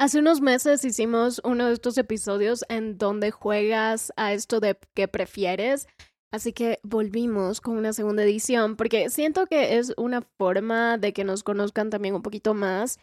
Hace 0.00 0.18
unos 0.18 0.40
meses 0.40 0.82
hicimos 0.86 1.42
uno 1.44 1.66
de 1.66 1.74
estos 1.74 1.98
episodios 1.98 2.64
en 2.70 2.96
donde 2.96 3.30
juegas 3.30 4.14
a 4.16 4.32
esto 4.32 4.58
de 4.58 4.78
qué 4.94 5.08
prefieres. 5.08 5.88
Así 6.32 6.54
que 6.54 6.78
volvimos 6.82 7.60
con 7.60 7.76
una 7.76 7.92
segunda 7.92 8.22
edición 8.22 8.76
porque 8.76 9.10
siento 9.10 9.44
que 9.46 9.76
es 9.76 9.92
una 9.98 10.22
forma 10.38 10.96
de 10.96 11.12
que 11.12 11.24
nos 11.24 11.42
conozcan 11.42 11.90
también 11.90 12.14
un 12.14 12.22
poquito 12.22 12.54
más 12.54 12.98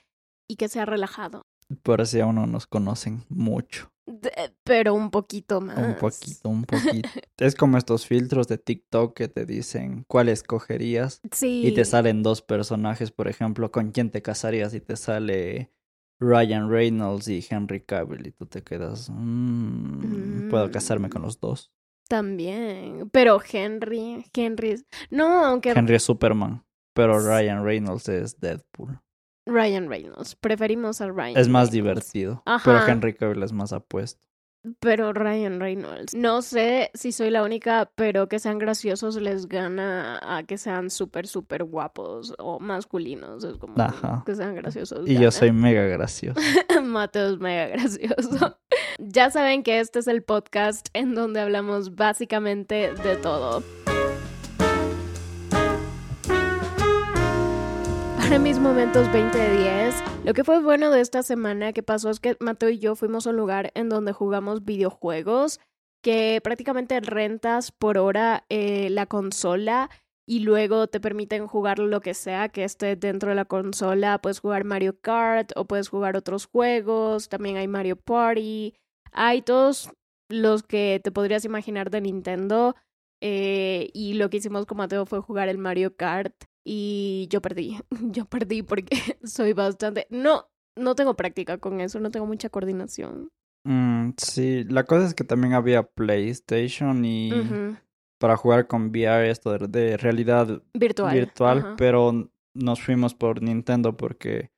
y 0.49 0.55
que 0.55 0.69
sea 0.69 0.85
relajado. 0.87 1.43
Por 1.83 2.01
así 2.01 2.19
aún 2.19 2.33
no 2.35 2.47
nos 2.47 2.65
conocen 2.65 3.25
mucho. 3.29 3.91
De- 4.07 4.31
pero 4.63 4.95
un 4.95 5.11
poquito 5.11 5.61
más. 5.61 5.77
Un 5.77 5.95
poquito, 5.97 6.49
un 6.49 6.63
poquito. 7.03 7.09
es 7.37 7.53
como 7.53 7.77
estos 7.77 8.07
filtros 8.07 8.47
de 8.47 8.57
TikTok 8.57 9.15
que 9.15 9.27
te 9.27 9.45
dicen 9.45 10.03
cuál 10.07 10.29
escogerías 10.29 11.21
Sí. 11.31 11.61
y 11.67 11.73
te 11.75 11.85
salen 11.85 12.23
dos 12.23 12.41
personajes, 12.41 13.11
por 13.11 13.27
ejemplo, 13.27 13.69
con 13.71 13.91
quién 13.91 14.09
te 14.09 14.23
casarías 14.23 14.73
y 14.73 14.79
te 14.79 14.95
sale 14.95 15.73
Ryan 16.19 16.69
Reynolds 16.69 17.27
y 17.27 17.45
Henry 17.47 17.81
Cavill 17.81 18.27
y 18.27 18.31
tú 18.31 18.45
te 18.45 18.63
quedas, 18.63 19.09
"Mm, 19.11 20.49
puedo 20.49 20.71
casarme 20.71 21.09
con 21.09 21.21
los 21.21 21.39
dos. 21.39 21.71
También. 22.09 23.09
Pero 23.11 23.39
Henry, 23.51 24.25
Henry. 24.33 24.71
es- 24.71 24.85
No, 25.09 25.45
aunque 25.45 25.71
Henry 25.71 25.95
es 25.95 26.03
Superman, 26.03 26.63
pero 26.93 27.19
Ryan 27.19 27.63
Reynolds 27.63 28.07
es 28.09 28.39
Deadpool. 28.39 28.99
Ryan 29.45 29.87
Reynolds. 29.89 30.35
Preferimos 30.35 30.99
a 31.01 31.07
Ryan. 31.09 31.37
Es 31.37 31.47
más 31.47 31.69
Reynolds. 31.69 31.71
divertido, 31.71 32.43
pero. 32.65 32.85
Henry 32.87 33.13
Cavill 33.13 33.43
es 33.43 33.53
más 33.53 33.71
apuesto. 33.73 34.26
Pero 34.79 35.13
Ryan 35.13 35.59
Reynolds. 35.59 36.13
No 36.13 36.41
sé 36.41 36.91
si 36.93 37.11
soy 37.11 37.29
la 37.29 37.43
única, 37.43 37.91
pero 37.95 38.27
que 38.27 38.39
sean 38.39 38.59
graciosos 38.59 39.15
les 39.21 39.47
gana 39.47 40.19
a 40.21 40.43
que 40.43 40.57
sean 40.57 40.89
súper, 40.89 41.27
súper 41.27 41.63
guapos 41.63 42.33
o 42.37 42.59
masculinos. 42.59 43.43
Es 43.43 43.57
como 43.57 43.73
Ajá. 43.81 44.23
que 44.25 44.35
sean 44.35 44.55
graciosos. 44.55 45.07
Y 45.07 45.17
yo 45.17 45.31
soy 45.31 45.51
mega 45.51 45.83
gracioso. 45.87 46.39
Mateo 46.83 47.33
es 47.33 47.39
mega 47.39 47.67
gracioso. 47.67 48.57
ya 48.99 49.29
saben 49.29 49.63
que 49.63 49.79
este 49.79 49.99
es 49.99 50.07
el 50.07 50.23
podcast 50.23 50.87
en 50.93 51.15
donde 51.15 51.39
hablamos 51.39 51.95
básicamente 51.95 52.93
de 52.93 53.15
todo. 53.17 53.63
Para 58.27 58.39
mis 58.39 58.59
momentos 58.59 59.09
20 59.13 59.37
de 59.37 59.57
10, 59.57 60.03
lo 60.25 60.33
que 60.33 60.43
fue 60.43 60.61
bueno 60.61 60.91
de 60.91 60.99
esta 60.99 61.23
semana 61.23 61.71
que 61.71 61.81
pasó 61.81 62.09
es 62.09 62.19
que 62.19 62.35
Mateo 62.41 62.67
y 62.69 62.77
yo 62.77 62.93
fuimos 62.97 63.25
a 63.25 63.29
un 63.29 63.37
lugar 63.37 63.71
en 63.73 63.87
donde 63.87 64.11
jugamos 64.11 64.65
videojuegos 64.65 65.61
que 66.03 66.41
prácticamente 66.43 66.99
rentas 66.99 67.71
por 67.71 67.97
hora 67.97 68.43
eh, 68.49 68.89
la 68.89 69.05
consola 69.05 69.89
y 70.27 70.39
luego 70.39 70.87
te 70.87 70.99
permiten 70.99 71.47
jugar 71.47 71.79
lo 71.79 72.01
que 72.01 72.13
sea 72.13 72.49
que 72.49 72.65
esté 72.65 72.97
dentro 72.97 73.29
de 73.29 73.35
la 73.35 73.45
consola. 73.45 74.19
Puedes 74.19 74.41
jugar 74.41 74.65
Mario 74.65 74.99
Kart 74.99 75.53
o 75.55 75.63
puedes 75.63 75.87
jugar 75.87 76.17
otros 76.17 76.47
juegos. 76.47 77.29
También 77.29 77.55
hay 77.55 77.69
Mario 77.69 77.95
Party. 77.95 78.73
Hay 79.13 79.41
todos 79.41 79.89
los 80.27 80.63
que 80.63 80.99
te 81.01 81.13
podrías 81.13 81.45
imaginar 81.45 81.91
de 81.91 82.01
Nintendo. 82.01 82.75
eh, 83.21 83.89
y 83.93 84.15
lo 84.15 84.29
que 84.29 84.37
hicimos 84.37 84.65
con 84.65 84.77
Mateo 84.79 85.05
fue 85.05 85.21
jugar 85.21 85.47
el 85.47 85.57
Mario 85.57 85.95
Kart. 85.95 86.35
Y 86.69 87.27
yo 87.29 87.41
perdí. 87.41 87.77
Yo 88.11 88.25
perdí 88.25 88.61
porque 88.61 88.97
soy 89.23 89.53
bastante... 89.53 90.05
No, 90.09 90.49
no 90.75 90.95
tengo 90.95 91.15
práctica 91.15 91.59
con 91.59 91.79
eso. 91.79 92.01
No 92.01 92.11
tengo 92.11 92.25
mucha 92.25 92.49
coordinación. 92.49 93.31
Mm, 93.63 94.11
sí, 94.17 94.65
la 94.65 94.83
cosa 94.83 95.07
es 95.07 95.13
que 95.13 95.23
también 95.23 95.53
había 95.53 95.83
PlayStation 95.83 97.05
y 97.05 97.31
para 98.19 98.35
jugar 98.35 98.67
con 98.67 98.89
VR, 98.89 99.29
esto 99.29 99.57
de, 99.57 99.67
de 99.67 99.97
realidad 99.97 100.61
Virtual. 100.73 101.13
virtual, 101.13 101.75
pero 101.77 102.29
nos 102.53 102.81
fuimos 102.81 103.13
por 103.13 103.41
Nintendo 103.41 103.95
porque 103.95 104.51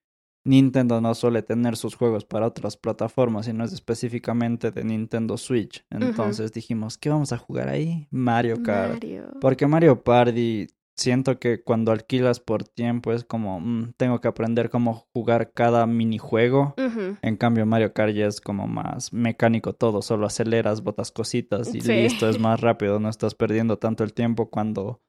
Nintendo 0.45 1.02
no 1.02 1.13
suele 1.15 1.43
tener 1.43 1.75
sus 1.75 1.95
juegos 1.95 2.25
para 2.25 2.47
otras 2.47 2.77
plataformas, 2.77 3.45
sino 3.45 3.63
es 3.63 3.73
específicamente 3.73 4.71
de 4.71 4.83
Nintendo 4.83 5.37
Switch. 5.37 5.85
Entonces 5.89 6.53
dijimos, 6.53 6.97
¿qué 6.97 7.09
vamos 7.09 7.33
a 7.33 7.37
jugar 7.37 7.67
ahí? 7.69 8.07
Mario 8.09 8.61
Kart. 8.63 8.93
Mario. 8.93 9.31
Porque 9.41 9.67
Mario 9.67 10.02
Party, 10.03 10.67
siento 10.99 11.39
que 11.39 11.64
cuando 11.64 11.92
alquilas 11.92 12.39
por 12.39 12.64
tiempo 12.64 13.14
es 13.14 13.23
como, 13.23 13.60
mm, 13.60 13.93
tengo 13.98 14.20
que 14.21 14.27
aprender 14.27 14.70
cómo 14.70 15.08
jugar 15.14 15.52
cada 15.54 15.86
minijuego. 15.87 16.76
En 17.21 17.37
cambio, 17.37 17.65
Mario 17.65 17.93
Kart 17.93 18.14
ya 18.14 18.27
es 18.27 18.42
como 18.42 18.67
más 18.67 19.14
mecánico 19.14 19.73
todo, 19.73 20.02
solo 20.02 20.27
aceleras, 20.27 20.83
botas 20.83 21.11
cositas 21.11 21.73
y 21.73 21.82
Sí. 21.82 21.93
listo, 21.93 22.30
es 22.30 22.39
más 22.39 22.60
rápido, 22.61 22.99
no 22.99 23.10
estás 23.10 23.33
perdiendo 23.36 23.77
tanto 23.77 24.04
el 24.04 24.14
tiempo 24.14 24.49
cuando 24.49 25.02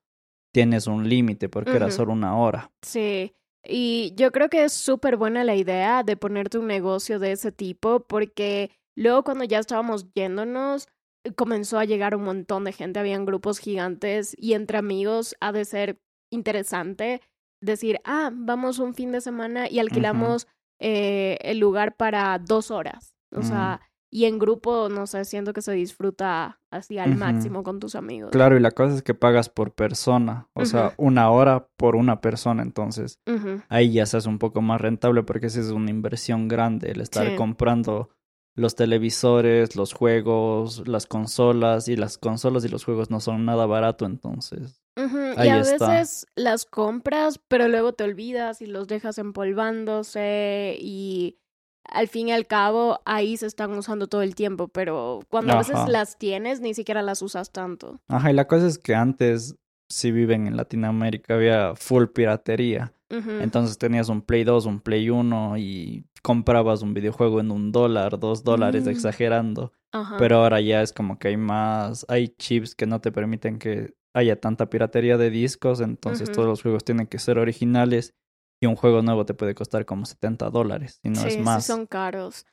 tienes 0.53 0.87
un 0.87 1.09
límite, 1.09 1.49
porque 1.49 1.77
era 1.77 1.91
solo 1.91 2.13
una 2.13 2.37
hora. 2.37 2.71
Sí, 2.83 3.35
y 3.65 4.13
yo 4.17 4.33
creo 4.33 4.49
que 4.49 4.65
es 4.65 4.73
súper 4.73 5.17
buena 5.17 5.45
la 5.45 5.55
idea 5.55 6.03
de 6.03 6.17
ponerte 6.17 6.59
un 6.59 6.67
negocio 6.67 7.19
de 7.19 7.33
ese 7.33 7.53
tipo 7.53 8.01
porque 8.01 8.71
luego 8.97 9.23
cuando 9.23 9.45
ya 9.45 9.59
estábamos 9.59 10.07
yéndonos 10.15 10.89
comenzó 11.37 11.79
a 11.79 11.85
llegar 11.85 12.15
un 12.17 12.25
montón 12.25 12.65
de 12.65 12.73
gente, 12.73 12.99
habían 13.01 13.25
grupos 13.27 13.59
gigantes 13.59 14.35
y 14.39 14.55
entre 14.55 14.79
amigos 14.79 15.37
ha 15.41 15.53
de 15.53 15.65
ser 15.65 16.01
interesante 16.31 17.21
decir, 17.63 18.01
ah, 18.05 18.31
vamos 18.33 18.79
un 18.79 18.95
fin 18.95 19.13
de 19.13 19.21
semana 19.21 19.69
y 19.69 19.79
alquilamos 19.81 20.47
eh, 20.83 21.37
el 21.43 21.59
lugar 21.59 21.97
para 21.97 22.39
dos 22.39 22.71
horas. 22.71 23.15
O 23.35 23.41
Mm. 23.41 23.43
sea, 23.43 23.81
y 24.13 24.25
en 24.25 24.39
grupo, 24.39 24.89
no 24.89 25.07
sé, 25.07 25.25
siento 25.25 25.53
que 25.53 25.61
se 25.63 25.73
disfruta 25.73 26.59
así 26.73 26.99
al 26.99 27.17
máximo 27.17 27.63
con 27.63 27.79
tus 27.79 27.95
amigos. 27.95 28.31
Claro, 28.33 28.57
y 28.57 28.61
la 28.61 28.71
cosa 28.73 28.95
es 28.97 29.03
que 29.03 29.15
pagas 29.15 29.49
por 29.51 29.73
persona, 29.75 30.49
o 30.55 30.65
sea, 30.65 30.95
una 30.97 31.31
hora 31.31 31.69
por 31.77 31.95
una 31.97 32.21
persona, 32.21 32.63
entonces 32.63 33.21
ahí 33.69 33.93
ya 33.93 34.07
se 34.07 34.17
hace 34.17 34.29
un 34.29 34.39
poco 34.39 34.63
más 34.63 34.81
rentable 34.81 35.23
porque 35.23 35.47
esa 35.47 35.61
es 35.61 35.71
una 35.71 35.91
inversión 35.91 36.49
grande, 36.49 36.91
el 36.91 37.01
estar 37.03 37.29
Sí. 37.29 37.37
comprando 37.37 38.09
los 38.55 38.75
televisores, 38.75 39.77
los 39.77 39.93
juegos, 39.93 40.87
las 40.89 41.07
consolas, 41.07 41.89
y 41.89 41.97
las 41.97 42.19
consolas 42.19 42.65
y 42.65 42.69
los 42.69 42.85
juegos 42.85 43.11
no 43.11 43.21
son 43.21 43.45
nada 43.45 43.67
barato, 43.67 44.05
entonces. 44.07 44.83
Y 44.97 45.01
Ahí 45.37 45.49
a 45.49 45.61
está. 45.61 45.89
veces 45.89 46.27
las 46.35 46.67
compras, 46.67 47.41
pero 47.49 47.69
luego 47.69 47.93
te 47.95 48.05
olvidas 48.05 48.61
y 48.61 48.67
los 48.67 48.87
dejas 48.89 49.19
empolvándose 49.19 50.77
y 50.81 51.39
al 51.85 52.09
fin 52.09 52.29
y 52.29 52.33
al 52.33 52.47
cabo 52.47 53.01
ahí 53.05 53.37
se 53.37 53.47
están 53.47 53.73
usando 53.73 54.07
todo 54.09 54.23
el 54.23 54.35
tiempo, 54.35 54.69
pero 54.69 55.21
cuando 55.29 55.55
a 55.55 55.59
veces 55.59 55.89
las 55.89 56.19
tienes 56.19 56.61
ni 56.61 56.75
siquiera 56.75 57.03
las 57.03 57.23
usas 57.23 57.51
tanto. 57.53 58.01
Ajá, 58.09 58.31
y 58.31 58.35
la 58.35 58.47
cosa 58.47 58.67
es 58.67 58.79
que 58.79 58.95
antes, 58.95 59.57
si 59.91 60.11
viven 60.13 60.47
en 60.47 60.57
Latinoamérica, 60.57 61.35
había 61.35 61.75
full 61.77 62.07
piratería. 62.07 62.93
Entonces 63.11 63.77
tenías 63.77 64.09
un 64.09 64.23
Play 64.23 64.45
2, 64.45 64.67
un 64.67 64.81
Play 64.81 65.11
1 65.11 65.59
y 65.59 66.05
comprabas 66.23 66.83
un 66.83 66.95
videojuego 66.95 67.41
en 67.41 67.51
un 67.51 67.73
dólar, 67.73 68.21
dos 68.21 68.45
dólares, 68.45 68.85
Mm. 68.87 68.91
exagerando. 68.91 69.73
Pero 70.19 70.37
ahora 70.37 70.61
ya 70.61 70.81
es 70.81 70.93
como 70.93 71.19
que 71.19 71.27
hay 71.29 71.37
más, 71.37 72.07
hay 72.09 72.29
chips 72.39 72.77
que 72.77 72.87
no 72.87 73.01
te 73.01 73.11
permiten 73.11 73.59
que 73.59 73.95
haya 74.15 74.41
tanta 74.41 74.71
piratería 74.71 75.17
de 75.17 75.31
discos, 75.31 75.81
entonces 75.81 76.31
todos 76.31 76.47
los 76.47 76.63
juegos 76.63 76.85
tienen 76.85 77.09
que 77.09 77.19
ser 77.19 77.39
originales 77.39 78.15
y 78.63 78.67
un 78.67 78.77
juego 78.77 79.03
nuevo 79.03 79.27
te 79.27 79.35
puede 79.35 79.57
costar 79.57 79.85
como 79.87 80.05
70 80.07 80.49
dólares, 80.51 81.01
si 81.03 81.11
no 81.11 81.21
sí, 81.23 81.27
es 81.29 81.35
sí 81.35 81.41
más. 81.41 81.67
son 81.67 81.87
caros. 81.87 82.47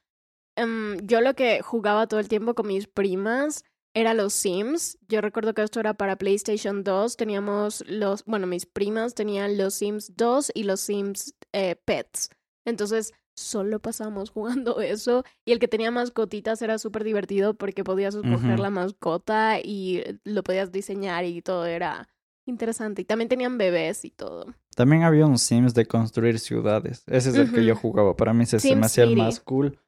Em, 0.56 0.98
yo 1.06 1.22
lo 1.22 1.36
que 1.36 1.62
jugaba 1.62 2.08
todo 2.08 2.20
el 2.20 2.28
tiempo 2.30 2.56
con 2.56 2.66
mis 2.68 2.88
primas 2.88 3.64
era 3.98 4.14
los 4.14 4.34
Sims. 4.34 5.00
Yo 5.08 5.22
recuerdo 5.22 5.56
que 5.56 5.64
esto 5.64 5.80
era 5.80 5.96
para 5.96 6.18
PlayStation 6.18 6.84
2. 6.84 7.18
Teníamos 7.18 7.84
los, 7.88 8.24
bueno, 8.26 8.46
mis 8.46 8.68
primas 8.68 9.16
tenían 9.16 9.58
los 9.58 9.74
Sims 9.74 10.16
2 10.16 10.52
y 10.54 10.64
los 10.64 10.82
Sims 10.82 11.34
eh, 11.52 11.76
Pets. 11.84 12.30
Entonces 12.64 13.14
solo 13.36 13.80
pasábamos 13.80 14.30
jugando 14.34 14.82
eso. 14.82 15.24
Y 15.46 15.52
el 15.52 15.58
que 15.58 15.68
tenía 15.68 15.90
mascotitas 15.90 16.62
era 16.62 16.78
súper 16.78 17.04
divertido 17.04 17.56
porque 17.56 17.84
podías 17.84 18.14
escoger 18.14 18.60
la 18.60 18.70
mascota 18.70 19.60
y 19.60 20.04
lo 20.24 20.44
podías 20.44 20.72
diseñar 20.72 21.26
y 21.26 21.42
todo 21.42 21.66
era 21.66 22.08
interesante. 22.46 23.02
Y 23.02 23.06
también 23.06 23.30
tenían 23.30 23.58
bebés 23.58 24.06
y 24.06 24.12
todo. 24.12 24.54
También 24.76 25.04
había 25.04 25.26
un 25.26 25.40
Sims 25.40 25.74
de 25.74 25.88
construir 25.88 26.38
ciudades. 26.38 27.04
Ese 27.08 27.30
es 27.30 27.36
el 27.36 27.52
que 27.52 27.66
yo 27.66 27.76
jugaba. 27.76 28.16
Para 28.16 28.34
mí 28.34 28.44
ese 28.44 28.60
se 28.60 28.76
me 28.76 28.86
hacía 28.86 29.06
el 29.06 29.18
más 29.18 29.40
cool. 29.40 29.80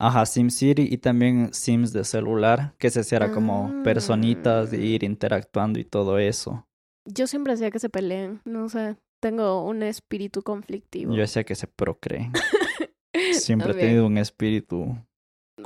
Ajá, 0.00 0.24
SimCity 0.24 0.88
y 0.90 0.96
también 0.96 1.52
Sims 1.52 1.92
de 1.92 2.04
celular, 2.04 2.74
que 2.78 2.86
ese 2.86 3.04
sí 3.04 3.14
era 3.14 3.30
como 3.32 3.82
personitas 3.84 4.70
de 4.70 4.78
Ah. 4.78 4.80
ir 4.80 5.04
interactuando 5.04 5.78
y 5.78 5.84
todo 5.84 6.18
eso. 6.18 6.66
Yo 7.06 7.26
siempre 7.26 7.52
hacía 7.52 7.70
que 7.70 7.78
se 7.78 7.90
peleen, 7.90 8.40
no 8.46 8.68
sé, 8.70 8.96
tengo 9.20 9.62
un 9.64 9.82
espíritu 9.82 10.42
conflictivo. 10.42 11.12
Yo 11.14 11.20
decía 11.20 11.44
que 11.44 11.54
se 11.54 11.66
procreen. 11.66 12.32
Siempre 13.32 13.72
he 13.72 13.74
tenido 13.74 14.06
un 14.06 14.16
espíritu 14.18 14.96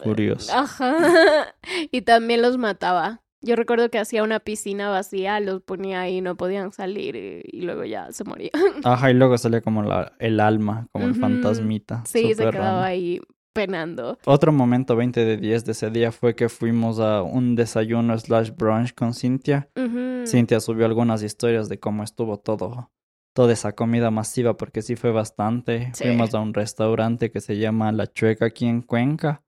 curioso. 0.02 0.52
Ajá. 0.52 0.96
y 1.92 2.02
también 2.02 2.42
los 2.42 2.58
mataba. 2.58 3.20
Yo 3.40 3.56
recuerdo 3.56 3.90
que 3.90 3.98
hacía 3.98 4.22
una 4.24 4.40
piscina 4.40 4.88
vacía, 4.88 5.38
los 5.38 5.60
ponía 5.62 6.00
ahí, 6.00 6.22
no 6.22 6.34
podían 6.34 6.72
salir 6.72 7.14
y, 7.14 7.42
y 7.44 7.60
luego 7.62 7.84
ya 7.84 8.10
se 8.10 8.24
morían. 8.24 8.50
Ajá, 8.84 9.10
y 9.10 9.14
luego 9.14 9.36
salía 9.36 9.60
como 9.60 9.82
la, 9.82 10.14
el 10.18 10.40
alma, 10.40 10.88
como 10.92 11.06
el 11.06 11.14
fantasmita. 11.14 12.02
Sí, 12.06 12.34
se 12.34 12.50
quedaba 12.50 12.86
ahí 12.86 13.20
penando. 13.54 14.18
Otro 14.26 14.52
momento 14.52 14.94
20 14.96 15.24
de 15.24 15.36
10 15.38 15.64
de 15.64 15.72
ese 15.72 15.90
día 15.90 16.12
fue 16.12 16.34
que 16.34 16.50
fuimos 16.50 16.98
a 17.00 17.22
un 17.22 17.54
desayuno 17.54 18.18
slash 18.18 18.50
brunch 18.54 18.92
con 18.94 19.14
Cintia. 19.14 19.70
Ujú. 19.76 20.26
Cintia 20.26 20.60
subió 20.60 20.84
algunas 20.84 21.22
historias 21.22 21.70
de 21.70 21.78
cómo 21.80 22.02
estuvo 22.02 22.38
todo 22.38 22.90
toda 23.36 23.52
esa 23.52 23.72
comida 23.72 24.12
masiva 24.12 24.56
porque 24.56 24.80
sí 24.80 24.94
fue 24.94 25.10
bastante. 25.10 25.90
Sí. 25.94 26.04
Fuimos 26.04 26.34
a 26.34 26.38
un 26.40 26.54
restaurante 26.54 27.32
que 27.32 27.40
se 27.40 27.58
llama 27.58 27.90
La 27.90 28.06
Chueca 28.06 28.46
aquí 28.46 28.64
en 28.66 28.80
Cuenca. 28.82 29.42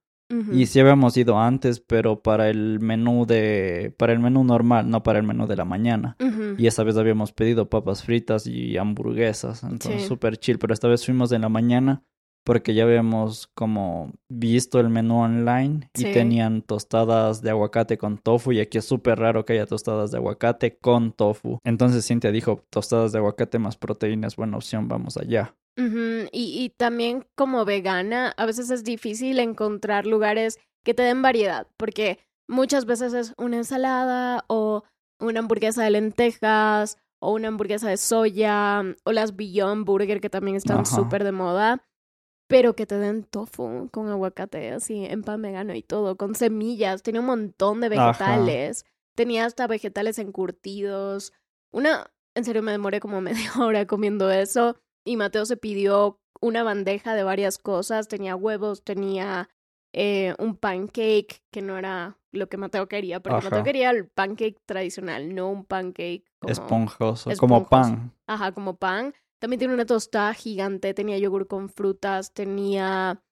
Y 0.50 0.66
sí 0.66 0.80
habíamos 0.80 1.16
ido 1.16 1.38
antes, 1.38 1.78
pero 1.78 2.20
para 2.20 2.50
el 2.50 2.80
menú 2.80 3.26
de, 3.26 3.94
para 3.96 4.12
el 4.12 4.18
menú 4.18 4.42
normal, 4.42 4.90
no 4.90 5.04
para 5.04 5.20
el 5.20 5.24
menú 5.24 5.46
de 5.46 5.54
la 5.54 5.64
mañana. 5.64 6.16
Y 6.58 6.66
esa 6.66 6.82
vez 6.82 6.96
habíamos 6.96 7.32
pedido 7.32 7.68
papas 7.70 8.02
fritas 8.02 8.48
y 8.48 8.76
hamburguesas, 8.76 9.62
entonces 9.62 10.02
Sí. 10.02 10.08
súper 10.08 10.36
chill, 10.36 10.58
pero 10.58 10.74
esta 10.74 10.88
vez 10.88 11.04
fuimos 11.06 11.30
en 11.30 11.42
la 11.42 11.48
mañana 11.48 12.02
porque 12.46 12.74
ya 12.74 12.84
habíamos 12.84 13.48
como 13.48 14.12
visto 14.30 14.78
el 14.78 14.88
menú 14.88 15.20
online 15.20 15.90
y 15.94 16.02
Sí. 16.02 16.12
tenían 16.12 16.62
tostadas 16.62 17.42
de 17.42 17.50
aguacate 17.50 17.98
con 17.98 18.18
tofu 18.18 18.52
y 18.52 18.60
aquí 18.60 18.78
es 18.78 18.84
súper 18.84 19.18
raro 19.18 19.44
que 19.44 19.54
haya 19.54 19.66
tostadas 19.66 20.12
de 20.12 20.18
aguacate 20.18 20.78
con 20.78 21.10
tofu. 21.10 21.58
Entonces 21.64 22.06
Cintia 22.06 22.30
dijo, 22.30 22.62
tostadas 22.70 23.10
de 23.10 23.18
aguacate 23.18 23.58
más 23.58 23.76
proteínas, 23.76 24.36
buena 24.36 24.56
opción, 24.58 24.86
vamos 24.86 25.16
allá. 25.16 25.56
Y, 25.76 26.28
y 26.32 26.70
también 26.76 27.26
como 27.34 27.64
vegana, 27.64 28.32
a 28.36 28.46
veces 28.46 28.70
es 28.70 28.84
difícil 28.84 29.40
encontrar 29.40 30.06
lugares 30.06 30.58
que 30.84 30.94
te 30.94 31.02
den 31.02 31.20
variedad, 31.22 31.66
porque 31.76 32.18
muchas 32.48 32.86
veces 32.86 33.12
es 33.12 33.34
una 33.38 33.56
ensalada 33.56 34.44
o 34.46 34.84
una 35.20 35.40
hamburguesa 35.40 35.82
de 35.82 35.90
lentejas 35.90 36.96
o 37.20 37.32
una 37.34 37.48
hamburguesa 37.48 37.88
de 37.88 37.96
soya 37.96 38.82
o 39.04 39.12
las 39.12 39.34
Beyond 39.36 39.84
Burger 39.84 40.20
que 40.20 40.30
también 40.30 40.56
están 40.56 40.86
súper 40.86 41.24
de 41.24 41.32
moda, 41.32 41.82
pero 42.46 42.74
que 42.74 42.86
te 42.86 42.98
den 42.98 43.24
tofu 43.24 43.88
con 43.90 44.08
aguacate, 44.08 44.70
así 44.72 45.04
en 45.04 45.22
pan 45.22 45.42
vegano 45.42 45.74
y 45.74 45.82
todo, 45.82 46.16
con 46.16 46.34
semillas, 46.34 47.02
tenía 47.02 47.20
un 47.20 47.26
montón 47.26 47.80
de 47.80 47.88
Ajá. 47.88 48.06
vegetales, 48.08 48.84
tenía 49.14 49.44
hasta 49.44 49.66
vegetales 49.66 50.18
encurtidos, 50.18 51.32
una, 51.72 52.12
en 52.34 52.44
serio 52.44 52.62
me 52.62 52.72
demoré 52.72 53.00
como 53.00 53.20
media 53.20 53.52
hora 53.58 53.86
comiendo 53.86 54.30
eso 54.30 54.76
y 55.04 55.16
Mateo 55.16 55.46
se 55.46 55.56
pidió 55.56 56.20
una 56.40 56.62
bandeja 56.62 57.14
de 57.14 57.22
varias 57.22 57.58
cosas, 57.58 58.08
tenía 58.08 58.36
huevos, 58.36 58.84
tenía 58.84 59.48
eh, 59.92 60.34
un 60.38 60.56
pancake 60.56 61.42
que 61.50 61.62
no 61.62 61.78
era 61.78 62.18
lo 62.30 62.48
que 62.48 62.58
Mateo 62.58 62.86
quería, 62.86 63.20
porque 63.20 63.38
Ajá. 63.38 63.50
Mateo 63.50 63.64
quería 63.64 63.90
el 63.90 64.08
pancake 64.08 64.60
tradicional, 64.66 65.34
no 65.34 65.48
un 65.48 65.64
pancake 65.64 66.24
como... 66.38 66.52
Esponjoso, 66.52 67.30
como 67.38 67.56
esponjoso. 67.58 67.68
pan. 67.70 68.12
Ajá, 68.26 68.52
como 68.52 68.76
pan. 68.76 69.14
También 69.38 69.58
tiene 69.58 69.74
una 69.74 69.86
tostada 69.86 70.32
gigante, 70.34 70.94
tenía 70.94 71.18
yogur 71.18 71.46
con 71.46 71.68
frutas, 71.68 72.32
tenía... 72.32 73.22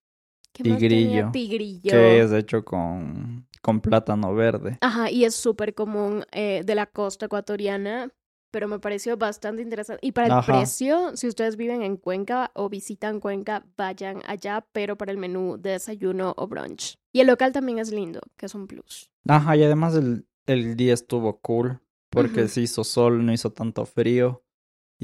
¿Qué 0.53 0.63
más 0.69 0.79
tenía? 0.79 0.89
Tigrillo, 0.89 1.31
Tigrillo. 1.33 1.91
que 1.91 2.21
es 2.23 2.33
hecho 2.33 2.65
con, 2.65 3.49
con 3.61 3.81
plátano 3.81 4.35
verde. 4.35 4.79
Ajá, 4.83 5.11
y 5.11 5.25
es 5.25 5.35
súper 5.35 5.75
común 5.75 6.25
eh, 6.31 6.63
de 6.65 6.75
la 6.77 6.87
costa 6.87 7.27
ecuatoriana, 7.27 8.13
pero 8.53 8.69
me 8.69 8.79
pareció 8.79 9.17
bastante 9.17 9.63
interesante. 9.63 10.07
Y 10.07 10.13
para 10.13 10.29
el 10.29 10.33
Ajá. 10.35 10.53
precio, 10.53 11.17
si 11.17 11.27
ustedes 11.27 11.57
viven 11.57 11.83
en 11.83 11.97
Cuenca 11.97 12.53
o 12.55 12.69
visitan 12.69 13.19
Cuenca, 13.19 13.67
vayan 13.77 14.21
allá, 14.27 14.65
pero 14.71 14.97
para 14.97 15.11
el 15.11 15.19
menú 15.19 15.57
de 15.59 15.71
desayuno 15.71 16.35
o 16.37 16.47
brunch. 16.47 16.95
Y 17.13 17.19
el 17.19 17.27
local 17.27 17.51
también 17.51 17.81
es 17.81 17.91
lindo, 17.91 18.21
que 18.37 18.47
es 18.47 18.55
un 18.55 18.69
plus. 18.69 19.11
Ajá, 19.27 19.57
y 19.57 19.65
además 19.65 19.97
el, 19.97 20.29
el 20.47 20.77
día 20.77 20.95
estuvo 20.95 21.41
cool 21.41 21.81
porque 22.11 22.43
Ujú. 22.43 22.49
se 22.49 22.61
hizo 22.61 22.85
sol, 22.85 23.27
no 23.27 23.33
hizo 23.33 23.51
tanto 23.51 23.85
frío 23.87 24.44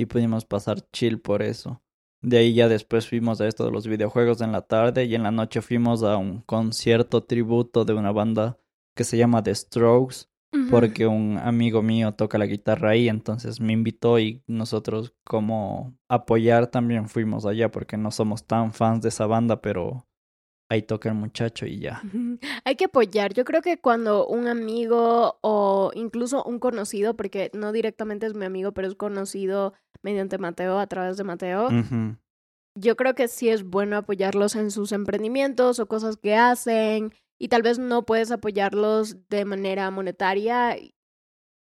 y 0.01 0.07
pudimos 0.07 0.47
pasar 0.47 0.89
chill 0.93 1.21
por 1.21 1.43
eso. 1.43 1.83
De 2.23 2.39
ahí 2.39 2.55
ya 2.55 2.69
después 2.69 3.09
fuimos 3.09 3.41
a 3.41 3.47
esto 3.47 3.67
de 3.67 3.71
los 3.71 3.87
videojuegos 3.87 4.41
en 4.41 4.53
la 4.53 4.63
tarde 4.63 5.05
y 5.05 5.15
en 5.15 5.23
la 5.23 5.31
noche 5.31 5.61
fuimos 5.61 6.03
a 6.03 6.17
un 6.17 6.41
concierto 6.41 7.23
tributo 7.25 7.85
de 7.85 7.93
una 7.93 8.11
banda 8.11 8.59
que 8.97 9.05
se 9.05 9.19
llama 9.19 9.43
The 9.43 9.55
Strokes 9.55 10.27
porque 10.69 11.07
un 11.07 11.39
amigo 11.39 11.81
mío 11.81 12.13
toca 12.13 12.37
la 12.37 12.47
guitarra 12.47 12.91
ahí, 12.91 13.09
entonces 13.09 13.61
me 13.61 13.73
invitó 13.73 14.19
y 14.19 14.43
nosotros 14.49 15.15
como 15.25 15.97
apoyar 16.09 16.67
también 16.67 17.09
fuimos 17.09 17.47
allá 17.47 17.71
porque 17.71 17.97
no 17.97 18.11
somos 18.11 18.45
tan 18.45 18.73
fans 18.73 19.03
de 19.03 19.11
esa 19.11 19.27
banda, 19.27 19.61
pero 19.61 20.09
ahí 20.71 20.83
toca 20.83 21.09
el 21.09 21.15
muchacho 21.15 21.67
y 21.67 21.81
ya. 21.81 22.03
Hay 22.65 22.77
que 22.77 22.87
apoyar. 22.87 23.35
Yo 23.35 23.45
creo 23.45 23.61
que 23.61 23.79
cuando 23.79 24.27
un 24.27 24.49
amigo 24.49 25.39
o 25.43 25.91
incluso 25.95 26.43
un 26.45 26.59
conocido, 26.59 27.15
porque 27.15 27.51
no 27.55 27.73
directamente 27.73 28.27
es 28.27 28.35
mi 28.35 28.45
amigo, 28.45 28.73
pero 28.73 28.89
es 28.89 28.95
conocido 28.95 29.75
mediante 30.03 30.39
Mateo, 30.39 30.79
a 30.79 30.87
través 30.87 31.17
de 31.17 31.25
Mateo, 31.25 31.69
yo 32.75 32.97
creo 32.97 33.15
que 33.15 33.29
sí 33.29 33.49
es 33.49 33.65
bueno 33.65 33.97
apoyarlos 33.97 34.57
en 34.57 34.71
sus 34.71 34.93
emprendimientos 34.93 35.79
o 35.79 35.87
cosas 35.87 36.17
que 36.17 36.37
hacen 36.37 37.13
y 37.39 37.49
tal 37.49 37.63
vez 37.63 37.79
no 37.79 38.05
puedes 38.05 38.31
apoyarlos 38.31 39.29
de 39.29 39.45
manera 39.45 39.91
monetaria, 39.91 40.77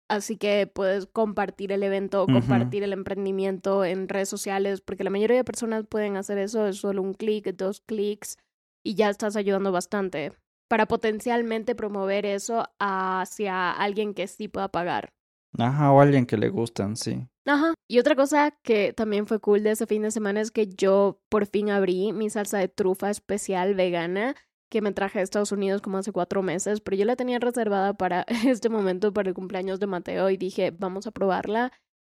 así 0.09 0.37
que 0.37 0.67
puedes 0.67 1.05
compartir 1.05 1.71
el 1.71 1.83
evento 1.83 2.21
o 2.21 2.25
Ujú. 2.25 2.33
compartir 2.33 2.83
el 2.83 2.93
emprendimiento 2.93 3.85
en 3.85 4.07
redes 4.09 4.29
sociales, 4.29 4.81
porque 4.81 5.03
la 5.03 5.09
mayoría 5.09 5.37
de 5.37 5.43
personas 5.43 5.85
pueden 5.87 6.17
hacer 6.17 6.37
eso, 6.37 6.67
es 6.67 6.77
solo 6.77 7.01
un 7.01 7.13
clic, 7.13 7.45
dos 7.55 7.81
clics 7.81 8.37
y 8.83 8.95
ya 8.95 9.09
estás 9.09 9.35
ayudando 9.35 9.71
bastante 9.71 10.33
para 10.69 10.85
potencialmente 10.85 11.75
promover 11.75 12.25
eso 12.25 12.65
hacia 12.79 13.71
alguien 13.71 14.13
que 14.13 14.27
sí 14.27 14.47
pueda 14.47 14.69
pagar. 14.69 15.13
Ajá, 15.57 15.91
o 15.91 16.01
alguien 16.01 16.25
que 16.25 16.37
le 16.37 16.49
gustan, 16.49 16.95
sí. 16.95 17.27
Ajá. 17.45 17.73
Y 17.87 17.99
otra 17.99 18.15
cosa 18.15 18.51
que 18.61 18.93
también 18.93 19.27
fue 19.27 19.39
cool 19.39 19.63
de 19.63 19.71
ese 19.71 19.87
fin 19.87 20.01
de 20.01 20.11
semana 20.11 20.41
es 20.41 20.51
que 20.51 20.67
yo 20.67 21.21
por 21.29 21.45
fin 21.45 21.69
abrí 21.69 22.11
mi 22.11 22.29
salsa 22.29 22.57
de 22.57 22.67
trufa 22.67 23.09
especial 23.09 23.73
vegana 23.73 24.35
que 24.69 24.81
me 24.81 24.91
traje 24.91 25.19
de 25.19 25.23
Estados 25.23 25.51
Unidos 25.51 25.81
como 25.81 25.97
hace 25.97 26.11
cuatro 26.11 26.43
meses, 26.43 26.81
pero 26.81 26.97
yo 26.97 27.05
la 27.05 27.15
tenía 27.15 27.39
reservada 27.39 27.93
para 27.93 28.25
este 28.45 28.69
momento, 28.69 29.13
para 29.13 29.29
el 29.29 29.35
cumpleaños 29.35 29.79
de 29.79 29.87
Mateo, 29.87 30.29
y 30.29 30.37
dije, 30.37 30.71
vamos 30.71 31.07
a 31.07 31.11
probarla. 31.11 31.71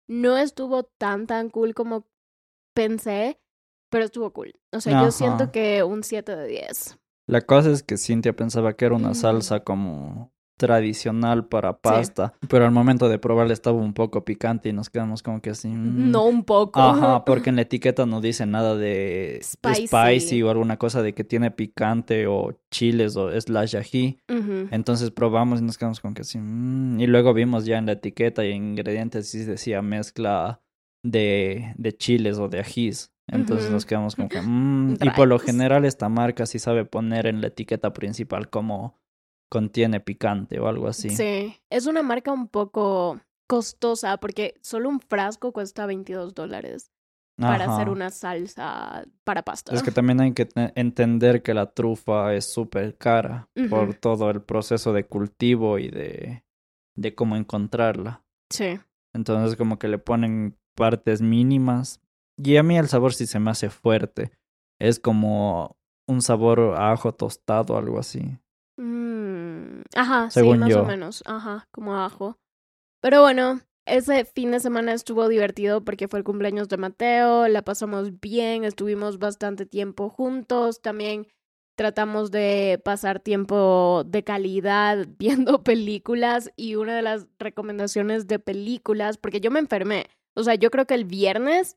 No 0.09 0.37
estuvo 0.37 0.83
tan, 0.83 1.27
tan 1.27 1.51
cool 1.51 1.75
como 1.75 2.09
pensé, 2.75 3.41
pero 3.91 4.05
estuvo 4.05 4.33
cool. 4.33 4.55
O 4.73 4.81
sea, 4.81 5.03
yo 5.03 5.13
siento 5.13 5.53
que 5.53 5.85
un 5.85 6.03
7 6.03 6.35
de 6.35 6.49
10. 6.49 6.99
La 7.29 7.43
cosa 7.43 7.71
es 7.71 7.85
que 7.85 7.97
Cintia 7.97 8.35
pensaba 8.35 8.75
que 8.75 8.87
era 8.87 8.97
una 8.97 9.15
salsa 9.15 9.61
como 9.61 10.33
tradicional 10.61 11.47
para 11.47 11.79
pasta, 11.79 12.35
pero 12.49 12.67
al 12.67 12.71
momento 12.71 13.09
de 13.09 13.19
probarla 13.19 13.55
estaba 13.55 13.79
un 13.79 13.95
poco 13.95 14.25
picante 14.25 14.69
y 14.69 14.73
nos 14.73 14.91
quedamos 14.91 15.23
como 15.23 15.41
que 15.41 15.51
así. 15.51 15.69
mm. 15.69 16.11
No 16.11 16.27
un 16.27 16.45
poco. 16.45 16.81
Ajá, 16.81 17.25
porque 17.25 17.49
en 17.51 17.57
la 17.57 17.63
etiqueta 17.63 18.05
no 18.05 18.21
dice 18.21 18.45
nada 18.47 18.77
de 18.77 19.41
Spicy. 19.43 19.87
spicy 19.89 20.43
o 20.43 20.51
alguna 20.51 20.77
cosa 20.77 21.03
de 21.03 21.15
que 21.15 21.25
tiene 21.25 21.51
picante 21.51 22.27
o 22.27 22.53
chiles 22.71 23.17
o 23.17 23.31
slash 23.41 23.77
ají. 23.77 24.19
Ujú. 24.29 24.69
Entonces 24.71 25.11
probamos 25.11 25.61
y 25.61 25.65
nos 25.65 25.79
quedamos 25.79 26.01
como 26.01 26.13
que 26.15 26.23
así. 26.23 26.39
mm, 26.39 27.01
Y 27.01 27.07
luego 27.07 27.33
vimos 27.35 27.65
ya 27.65 27.79
en 27.79 27.87
la 27.87 27.93
etiqueta 27.93 28.45
y 28.45 28.53
en 28.53 28.71
ingredientes 28.73 29.29
sí 29.31 29.39
decía 29.45 29.81
mezcla 29.83 30.61
de, 31.03 31.73
de 31.79 31.97
chiles 31.97 32.39
o 32.39 32.49
de 32.49 32.61
ajís. 32.61 33.11
Entonces 33.33 33.71
nos 33.71 33.87
quedamos 33.87 34.17
como 34.17 34.29
que. 34.29 34.41
mm, 34.45 34.97
Y 35.01 35.11
por 35.11 35.27
lo 35.29 35.39
general 35.39 35.85
esta 35.85 36.09
marca 36.09 36.45
sí 36.47 36.59
sabe 36.59 36.85
poner 36.85 37.27
en 37.27 37.41
la 37.41 37.47
etiqueta 37.47 37.93
principal 37.93 38.51
como 38.51 39.00
contiene 39.51 40.01
picante 40.01 40.59
o 40.61 40.69
algo 40.69 40.89
así. 40.89 41.11
Sí, 41.11 41.57
es 41.69 41.87
una 41.87 42.03
marca 42.03 42.33
un 42.33 42.49
poco 42.49 43.21
costosa 43.47 44.17
porque 44.19 44.55
solo 44.63 44.89
un 44.89 45.01
frasco 45.01 45.53
cuesta 45.53 45.85
22 45.87 46.35
dólares 46.35 46.91
para 47.37 47.65
hacer 47.65 47.89
una 47.89 48.11
salsa 48.11 49.05
para 49.25 49.43
pasta. 49.43 49.75
Es 49.75 49.83
que 49.83 49.91
también 49.91 50.21
hay 50.21 50.33
que 50.33 50.45
te- 50.45 50.73
entender 50.79 51.43
que 51.43 51.55
la 51.55 51.73
trufa 51.73 52.35
es 52.35 52.53
súper 52.53 52.97
cara 52.99 53.49
por 53.71 53.95
todo 53.95 54.31
el 54.31 54.43
proceso 54.43 54.93
de 54.93 55.07
cultivo 55.07 55.79
y 55.79 55.89
de, 55.89 56.45
de 56.97 57.15
cómo 57.15 57.37
encontrarla. 57.37 58.23
Sí. 58.51 58.79
Entonces 59.15 59.57
como 59.57 59.79
que 59.79 59.89
le 59.89 59.99
ponen 59.99 60.57
partes 60.77 61.23
mínimas. 61.23 62.01
Y 62.37 62.57
a 62.57 62.63
mí 62.63 62.77
el 62.79 62.89
sabor 62.89 63.15
sí 63.15 63.27
se 63.27 63.41
me 63.41 63.51
hace 63.51 63.71
fuerte. 63.71 64.31
Es 64.79 65.01
como 65.01 65.77
un 66.07 66.23
sabor 66.23 66.61
a 66.77 66.93
ajo 66.93 67.13
tostado, 67.15 67.77
algo 67.77 67.99
así. 67.99 68.39
Mm, 68.77 69.10
Ajá, 69.95 70.31
Según 70.31 70.55
sí, 70.55 70.61
más 70.61 70.71
yo. 70.71 70.83
o 70.83 70.85
menos. 70.85 71.23
Ajá, 71.27 71.69
como 71.73 71.97
ajo. 71.97 72.39
Pero 73.03 73.23
bueno, 73.23 73.61
ese 73.87 74.25
fin 74.25 74.51
de 74.51 74.61
semana 74.61 74.93
estuvo 74.93 75.29
divertido 75.29 75.85
porque 75.85 76.09
fue 76.09 76.19
el 76.19 76.25
cumpleaños 76.25 76.69
de 76.69 76.77
Mateo, 76.77 77.49
la 77.49 77.63
pasamos 77.63 78.21
bien, 78.21 78.65
estuvimos 78.65 79.19
bastante 79.19 79.67
tiempo 79.67 80.11
juntos, 80.11 80.81
también 80.81 81.27
tratamos 81.77 82.31
de 82.31 82.81
pasar 82.85 83.21
tiempo 83.21 84.05
de 84.07 84.23
calidad 84.23 85.07
viendo 85.19 85.63
películas 85.63 86.51
y 86.57 86.75
una 86.75 86.95
de 86.95 87.03
las 87.03 87.27
recomendaciones 87.39 88.27
de 88.27 88.39
películas, 88.39 89.17
porque 89.17 89.41
yo 89.41 89.51
me 89.51 89.61
enfermé, 89.61 90.07
o 90.37 90.43
sea, 90.43 90.55
yo 90.55 90.71
creo 90.71 90.87
que 90.87 90.95
el 90.95 91.05
viernes 91.07 91.77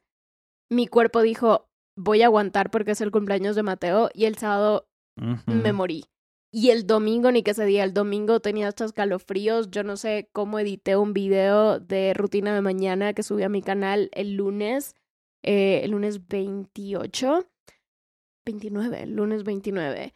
mi 0.69 0.87
cuerpo 0.87 1.21
dijo, 1.21 1.67
voy 1.97 2.21
a 2.21 2.25
aguantar 2.25 2.69
porque 2.69 2.91
es 2.91 3.01
el 3.01 3.11
cumpleaños 3.11 3.55
de 3.55 3.63
Mateo 3.63 4.09
y 4.13 4.25
el 4.25 4.37
sábado 4.37 4.87
Ujú. 5.21 5.53
me 5.53 5.71
morí. 5.73 6.05
Y 6.55 6.69
el 6.69 6.85
domingo, 6.85 7.31
ni 7.31 7.41
que 7.41 7.51
ese 7.51 7.65
día, 7.65 7.83
el 7.83 7.95
domingo 7.95 8.39
tenía 8.39 8.67
estos 8.67 8.91
escalofríos. 8.91 9.71
Yo 9.71 9.81
no 9.81 9.97
sé 9.97 10.29
cómo 10.33 10.59
edité 10.59 10.95
un 10.95 11.11
video 11.11 11.79
de 11.79 12.13
rutina 12.13 12.53
de 12.53 12.61
mañana 12.61 13.13
que 13.13 13.23
subí 13.23 13.41
a 13.41 13.49
mi 13.49 13.63
canal 13.63 14.11
el 14.13 14.35
lunes, 14.35 14.93
eh, 15.41 15.81
el 15.83 15.91
lunes 15.91 16.27
28, 16.27 17.49
29, 18.45 19.01
el 19.01 19.15
lunes 19.15 19.43
29. 19.43 20.13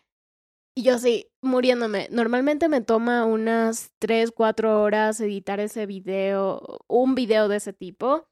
Y 0.75 0.83
yo 0.83 0.93
así, 0.93 1.27
muriéndome. 1.41 2.07
Normalmente 2.11 2.69
me 2.69 2.81
toma 2.81 3.25
unas 3.25 3.91
3, 3.97 4.29
4 4.29 4.83
horas 4.83 5.19
editar 5.19 5.59
ese 5.59 5.87
video, 5.87 6.81
un 6.87 7.15
video 7.15 7.47
de 7.47 7.57
ese 7.57 7.73
tipo. 7.73 8.27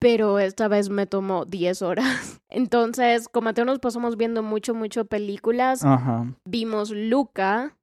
Pero 0.00 0.40
esta 0.40 0.66
vez 0.66 0.88
me 0.88 1.06
tomó 1.06 1.44
10 1.44 1.82
horas. 1.82 2.40
Entonces, 2.48 3.28
con 3.28 3.44
Mateo 3.44 3.64
nos 3.64 3.78
pasamos 3.78 4.16
viendo 4.16 4.42
mucho, 4.42 4.74
mucho 4.74 5.04
películas. 5.04 5.84
Ajá. 5.84 6.26
Vimos 6.44 6.90
Luca 6.90 7.76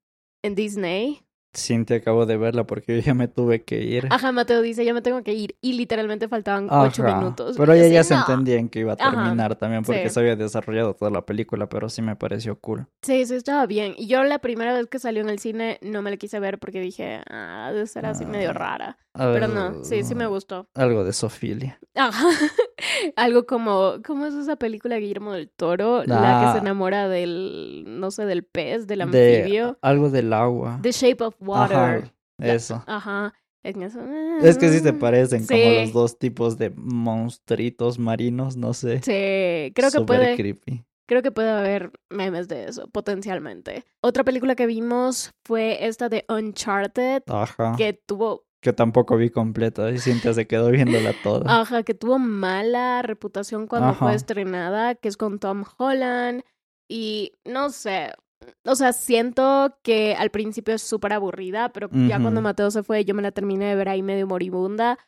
en 0.43 0.55
Disney. 0.55 1.21
Cintia 1.55 1.97
acabo 1.97 2.27
de 2.27 2.37
verla 2.37 2.67
porque 2.67 2.97
yo 2.97 3.01
ya 3.01 3.13
me 3.15 3.27
tuve 3.27 3.63
que 3.63 3.81
ir. 3.81 4.07
Ajá, 4.11 4.31
Mateo 4.31 4.61
dice, 4.61 4.85
ya 4.85 4.93
me 4.93 5.01
tengo 5.01 5.23
que 5.23 5.33
ir. 5.33 5.55
Y 5.59 5.73
literalmente 5.73 6.27
faltaban 6.27 6.67
8 6.69 7.03
Ajá. 7.03 7.17
minutos. 7.17 7.55
Pero 7.57 7.73
ella 7.73 7.87
ya 7.87 8.03
se 8.03 8.13
entendía 8.13 8.57
en 8.57 8.69
que 8.69 8.79
iba 8.81 8.91
a 8.91 8.95
Ajá, 8.99 9.09
terminar 9.09 9.55
también 9.55 9.81
porque 9.83 10.07
sí. 10.09 10.13
se 10.13 10.19
había 10.19 10.35
desarrollado 10.35 10.93
toda 10.93 11.09
la 11.09 11.25
película, 11.25 11.67
pero 11.67 11.89
sí 11.89 12.03
me 12.03 12.15
pareció 12.15 12.59
cool. 12.59 12.85
Sí, 13.01 13.25
sí, 13.25 13.33
estaba 13.33 13.65
bien. 13.65 13.95
Y 13.97 14.05
yo 14.05 14.23
la 14.23 14.37
primera 14.37 14.73
vez 14.73 14.85
que 14.85 14.99
salió 14.99 15.21
en 15.23 15.29
el 15.29 15.39
cine 15.39 15.79
no 15.81 16.03
me 16.03 16.11
la 16.11 16.17
quise 16.17 16.39
ver 16.39 16.59
porque 16.59 16.79
dije, 16.79 17.21
ah, 17.27 17.71
debe 17.73 17.87
ser 17.87 18.05
así 18.05 18.25
medio 18.25 18.51
Ah. 18.51 18.53
rara. 18.53 18.97
Pero 19.17 19.47
no, 19.47 19.83
sí, 19.83 20.03
sí 20.03 20.15
me 20.15 20.27
gustó. 20.27 20.67
Algo 20.75 21.03
de 21.03 21.13
Sofilia. 21.13 21.79
Ajá. 21.95 22.25
Algo 23.15 23.45
como, 23.45 23.95
¿cómo 24.05 24.25
es 24.25 24.33
esa 24.33 24.55
película 24.55 24.95
de 24.95 25.01
Guillermo 25.01 25.33
del 25.33 25.49
Toro? 25.49 26.03
La 26.05 26.15
que 26.15 26.45
Ah. 26.47 26.51
se 26.53 26.59
enamora 26.59 27.07
del, 27.09 27.83
no 27.87 28.11
sé, 28.11 28.25
del 28.25 28.43
pez, 28.43 28.87
del 28.87 29.09
De 29.11 29.41
anfibio. 29.41 29.77
algo 29.81 30.09
del 30.09 30.31
agua. 30.33 30.79
The 30.81 30.91
Shape 30.91 31.23
of 31.23 31.35
Water. 31.39 31.75
Ajá, 31.77 32.13
La- 32.37 32.53
eso. 32.53 32.83
Ajá. 32.87 33.33
Es 33.63 34.57
que 34.57 34.69
sí 34.69 34.79
se 34.79 34.93
parecen 34.93 35.45
como 35.45 35.59
los 35.81 35.91
dos 35.91 36.17
tipos 36.19 36.57
de 36.57 36.69
monstruitos 37.21 37.99
marinos, 37.99 38.55
no 38.55 38.73
sé. 38.73 38.97
Sí, 39.01 39.73
creo 39.73 39.91
que 39.91 39.97
Súper 39.97 40.19
puede, 40.19 40.35
creepy. 40.37 40.85
creo 41.05 41.21
que 41.21 41.31
puede 41.31 41.49
haber 41.49 41.91
memes 42.09 42.47
de 42.47 42.65
eso, 42.65 42.87
potencialmente. 42.89 43.83
Otra 44.01 44.23
película 44.23 44.55
que 44.55 44.67
vimos 44.67 45.31
fue 45.43 45.85
esta 45.85 46.07
de 46.07 46.23
Uncharted, 46.29 47.23
Ajá. 47.27 47.75
que 47.77 47.91
tuvo 47.91 48.45
Que 48.67 48.73
tampoco 48.73 49.15
vi 49.15 49.29
completa 49.29 49.89
y 49.91 49.97
Cintia 49.97 50.33
se 50.33 50.45
quedó 50.45 50.71
viéndola 50.71 51.13
toda. 51.23 51.61
Ajá, 51.61 51.83
que 51.83 51.93
tuvo 51.93 52.19
mala 52.19 53.01
reputación 53.01 53.65
cuando 53.65 53.93
fue 53.93 54.07
Ajá. 54.09 54.15
estrenada, 54.17 54.95
que 54.95 55.07
es 55.07 55.15
con 55.15 55.39
Tom 55.39 55.63
Holland. 55.77 56.43
Y 56.89 57.31
no 57.45 57.69
sé, 57.69 58.11
o 58.65 58.75
sea, 58.75 58.91
siento 58.91 59.77
que 59.83 60.15
al 60.15 60.31
principio 60.31 60.75
es 60.75 60.81
súper 60.81 61.13
aburrida, 61.13 61.69
pero 61.69 61.89
ya 62.09 62.19
cuando. 62.19 62.41
Mateo 62.41 62.69
se 62.69 62.83
fue, 62.83 63.05
yo 63.05 63.15
me 63.15 63.21
la 63.21 63.31
terminé 63.31 63.67
de 63.67 63.75
ver 63.75 63.87
ahí 63.87 64.03
medio 64.03 64.27
moribunda. 64.27 64.99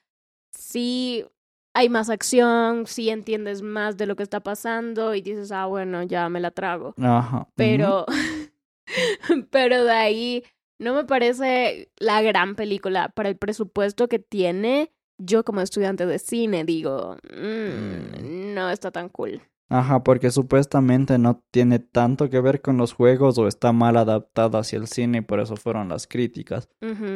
Sí, 0.57 1.25
hay 1.73 1.89
más 1.89 2.09
acción, 2.09 2.87
sí 2.87 3.09
entiendes 3.09 3.61
más 3.61 3.97
de 3.97 4.05
lo 4.05 4.15
que 4.15 4.23
está 4.23 4.39
pasando 4.39 5.15
y 5.15 5.21
dices, 5.21 5.51
ah, 5.51 5.65
bueno, 5.65 6.03
ya 6.03 6.29
me 6.29 6.39
la 6.39 6.51
trago. 6.51 6.95
Ajá. 6.97 7.45
Pero, 7.55 8.05
pero 9.51 9.83
de 9.83 9.91
ahí 9.91 10.43
no 10.79 10.95
me 10.95 11.03
parece 11.03 11.91
la 11.98 12.21
gran 12.21 12.55
película 12.55 13.09
para 13.09 13.29
el 13.29 13.38
presupuesto 13.38 14.07
que 14.07 14.19
tiene. 14.19 14.91
Yo 15.17 15.43
como 15.43 15.59
estudiante 15.62 16.05
de 16.05 16.17
cine 16.19 16.63
digo, 16.63 17.17
"Mm, 17.36 18.53
no 18.53 18.69
está 18.69 18.91
tan 18.91 19.09
cool. 19.09 19.41
Ajá, 19.71 20.03
porque 20.03 20.31
supuestamente 20.31 21.19
no 21.19 21.43
tiene 21.51 21.77
tanto 21.77 22.29
que 22.29 22.41
ver 22.41 22.62
con 22.62 22.77
los 22.77 22.93
juegos 22.93 23.38
o 23.38 23.48
está 23.48 23.71
mal 23.71 23.98
adaptada 23.98 24.59
hacia 24.59 24.79
el 24.79 24.88
cine 24.88 25.19
y 25.19 25.21
por 25.21 25.39
eso 25.39 25.55
fueron 25.57 25.89
las 25.89 26.07
críticas. 26.07 26.67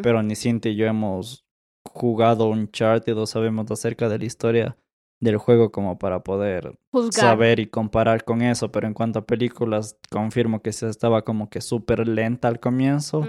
Pero 0.04 0.22
ni 0.22 0.36
Cintia 0.36 0.72
y 0.72 0.76
yo 0.76 0.86
hemos 0.86 1.46
jugado 1.84 2.48
Uncharted 2.50 3.18
o 3.18 3.26
sabemos 3.26 3.72
acerca 3.72 4.08
de 4.08 4.20
la 4.20 4.26
historia 4.26 4.78
del 5.20 5.38
juego 5.38 5.72
como 5.72 5.98
para 5.98 6.22
poder 6.22 6.78
Juzgar. 6.92 7.14
saber 7.30 7.60
y 7.60 7.66
comparar 7.68 8.24
con 8.24 8.42
eso. 8.44 8.72
Pero 8.72 8.86
en 8.88 8.94
cuanto 8.94 9.20
a 9.20 9.26
películas, 9.26 9.98
confirmo 10.12 10.62
que 10.62 10.74
se 10.74 10.90
estaba 10.90 11.24
como 11.24 11.50
que 11.50 11.60
súper 11.62 12.08
lenta 12.08 12.50
al 12.50 12.60
comienzo. 12.60 13.28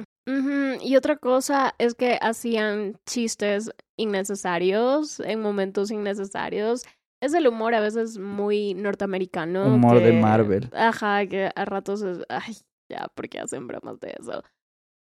Y 0.85 0.97
otra 0.97 1.17
cosa 1.17 1.75
es 1.79 1.95
que 1.95 2.19
hacían 2.21 2.99
chistes 3.07 3.71
innecesarios 3.97 5.19
en 5.21 5.41
momentos 5.41 5.91
innecesarios. 5.91 6.85
Es 7.23 7.33
el 7.33 7.47
humor 7.47 7.75
a 7.75 7.81
veces 7.81 8.19
muy 8.19 8.75
norteamericano. 8.75 9.67
Humor 9.67 10.03
de 10.03 10.13
Marvel. 10.13 10.71
Ajá, 10.75 11.27
que 11.27 11.51
a 11.55 11.65
ratos 11.65 12.03
es. 12.03 12.19
Ay, 12.29 12.57
ya, 12.91 13.09
porque 13.15 13.41
hacen 13.41 13.67
bromas 13.67 13.99
de 14.01 14.15
eso. 14.21 14.43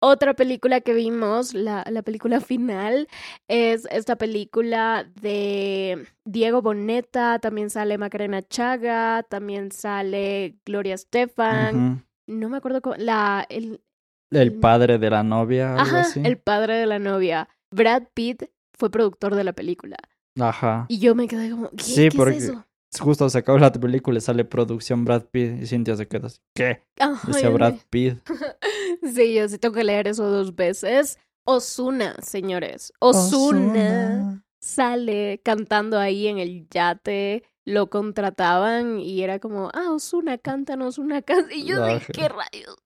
Otra 0.00 0.34
película 0.34 0.80
que 0.80 0.92
vimos, 0.94 1.52
la, 1.52 1.84
la 1.90 2.02
película 2.02 2.40
final, 2.40 3.08
es 3.48 3.86
esta 3.90 4.16
película 4.16 5.10
de 5.20 6.06
Diego 6.24 6.62
Boneta, 6.62 7.38
también 7.38 7.70
sale 7.70 7.98
Macarena 7.98 8.42
Chaga, 8.42 9.22
también 9.22 9.72
sale 9.72 10.56
Gloria 10.64 10.94
Estefan, 10.94 12.06
no 12.26 12.48
me 12.48 12.56
acuerdo 12.56 12.82
cómo, 12.82 12.96
la, 12.96 13.46
el, 13.48 13.80
El 14.30 14.54
padre 14.54 14.98
de 14.98 15.10
la 15.10 15.22
novia, 15.22 15.70
algo 15.74 15.82
Ajá, 15.82 16.00
así. 16.00 16.20
el 16.24 16.38
padre 16.38 16.74
de 16.74 16.86
la 16.86 16.98
novia. 16.98 17.48
Brad 17.70 18.04
Pitt 18.14 18.44
fue 18.76 18.90
productor 18.90 19.34
de 19.34 19.44
la 19.44 19.52
película. 19.52 19.96
Ajá. 20.38 20.86
Y 20.88 20.98
yo 20.98 21.14
me 21.14 21.28
quedé 21.28 21.50
como, 21.50 21.70
¿qué, 21.70 21.82
Sí, 21.82 22.08
¿Qué 22.10 22.16
porque- 22.16 22.36
es 22.38 22.44
eso? 22.44 22.64
Justo 23.00 23.28
se 23.28 23.38
acabó 23.38 23.58
la 23.58 23.70
película 23.72 24.16
y 24.16 24.20
sale 24.22 24.44
producción 24.44 25.04
Brad 25.04 25.24
Pitt 25.30 25.60
y 25.62 25.66
Cintia 25.66 25.96
se 25.96 26.08
queda 26.08 26.28
así. 26.28 26.38
¿Qué? 26.54 26.82
Ay, 26.98 27.14
Decía 27.26 27.50
Brad 27.50 27.74
Pitt. 27.90 28.18
Sí, 29.14 29.34
yo 29.34 29.48
sí 29.48 29.58
tengo 29.58 29.74
que 29.74 29.84
leer 29.84 30.08
eso 30.08 30.24
dos 30.30 30.54
veces. 30.56 31.18
Osuna, 31.44 32.16
señores. 32.22 32.92
Osuna 33.00 34.42
sale 34.60 35.40
cantando 35.44 35.98
ahí 35.98 36.26
en 36.26 36.38
el 36.38 36.66
yate. 36.70 37.44
Lo 37.66 37.90
contrataban 37.90 39.00
y 39.00 39.22
era 39.22 39.40
como, 39.40 39.70
ah, 39.74 39.90
Osuna, 39.90 40.38
cántanos 40.38 40.98
una 40.98 41.20
canción. 41.22 41.50
Y 41.56 41.66
yo 41.66 41.84
Ajá. 41.84 42.00
¿qué 42.12 42.28
rayos? 42.28 42.76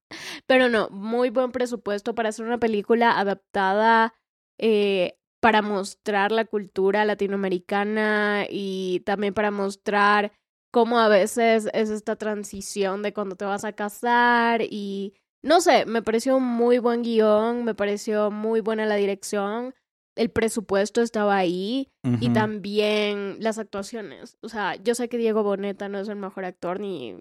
Pero 0.46 0.68
no, 0.68 0.88
muy 0.90 1.30
buen 1.30 1.52
presupuesto 1.52 2.14
para 2.14 2.30
hacer 2.30 2.46
una 2.46 2.58
película 2.58 3.18
adaptada 3.18 4.14
eh, 4.58 5.18
para 5.40 5.62
mostrar 5.62 6.32
la 6.32 6.44
cultura 6.44 7.04
latinoamericana 7.04 8.46
y 8.49 9.00
también 9.06 9.34
para 9.34 9.50
mostrar 9.50 10.32
cómo 10.70 10.99
a 10.99 11.08
veces 11.08 11.68
es 11.72 11.90
esta 11.90 12.16
transición 12.16 13.02
de 13.02 13.12
cuando 13.12 13.37
te 13.37 13.44
vas 13.44 13.64
a 13.64 13.72
casar 13.72 14.62
y 14.62 15.14
no 15.42 15.60
sé, 15.60 15.87
me 15.87 16.02
pareció 16.02 16.37
un 16.37 16.44
muy 16.44 16.78
buen 16.78 17.02
guion, 17.02 17.64
me 17.64 17.75
pareció 17.75 18.30
muy 18.30 18.60
buena 18.60 18.84
la 18.87 18.96
dirección, 18.96 19.75
el 20.20 20.30
presupuesto 20.30 21.00
estaba 21.00 21.36
ahí 21.36 21.88
y 22.20 22.28
también 22.30 23.36
las 23.40 23.58
actuaciones. 23.58 24.36
O 24.42 24.48
sea, 24.48 24.76
yo 24.76 24.94
sé 24.94 25.08
que 25.08 25.16
Diego 25.18 25.42
Boneta 25.42 25.88
no 25.88 25.98
es 25.98 26.08
el 26.08 26.16
mejor 26.16 26.44
actor 26.44 26.78
ni... 26.78 27.16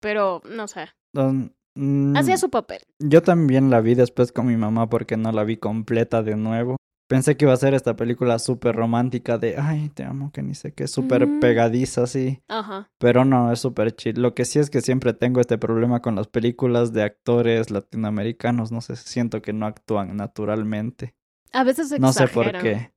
Pero, 0.00 0.40
no 0.50 0.66
sé, 0.66 0.88
Don- 1.14 1.54
mm, 1.76 2.16
hacía 2.16 2.36
su 2.36 2.50
papel. 2.50 2.80
Yo 2.98 3.22
también 3.22 3.70
la 3.70 3.80
vi 3.80 3.94
después 3.94 4.32
con 4.32 4.46
mi 4.46 4.56
mamá 4.56 4.88
porque 4.88 5.16
no 5.16 5.30
la 5.32 5.44
vi 5.44 5.56
completa 5.56 6.22
de 6.22 6.36
nuevo. 6.36 6.76
Pensé 7.08 7.36
que 7.36 7.44
iba 7.44 7.52
a 7.52 7.56
ser 7.58 7.74
esta 7.74 7.94
película 7.94 8.38
súper 8.38 8.74
romántica 8.74 9.36
de, 9.36 9.56
ay, 9.58 9.90
te 9.90 10.02
amo, 10.02 10.32
que 10.32 10.42
ni 10.42 10.54
sé 10.54 10.72
qué, 10.72 10.88
súper 10.88 11.26
Mm. 11.26 11.40
pegadiza 11.40 12.04
así. 12.04 12.40
Ajá. 12.48 12.88
Pero 12.98 13.24
no, 13.24 13.52
es 13.52 13.60
súper 13.60 13.94
chill. 13.94 14.20
Lo 14.20 14.34
que 14.34 14.44
sí 14.46 14.58
es 14.58 14.70
que 14.70 14.80
siempre 14.80 15.12
tengo 15.12 15.40
este 15.40 15.58
problema 15.58 16.00
con 16.00 16.14
las 16.16 16.26
películas 16.28 16.92
de 16.92 17.02
actores 17.02 17.70
latinoamericanos. 17.70 18.72
No 18.72 18.80
sé, 18.80 18.96
siento 18.96 19.42
que 19.42 19.52
no 19.52 19.66
actúan 19.66 20.16
naturalmente. 20.16 21.14
A 21.52 21.64
veces 21.64 21.90
No 22.00 22.08
exageran. 22.08 22.62
sé 22.62 22.62
por 22.62 22.62
qué. 22.62 22.92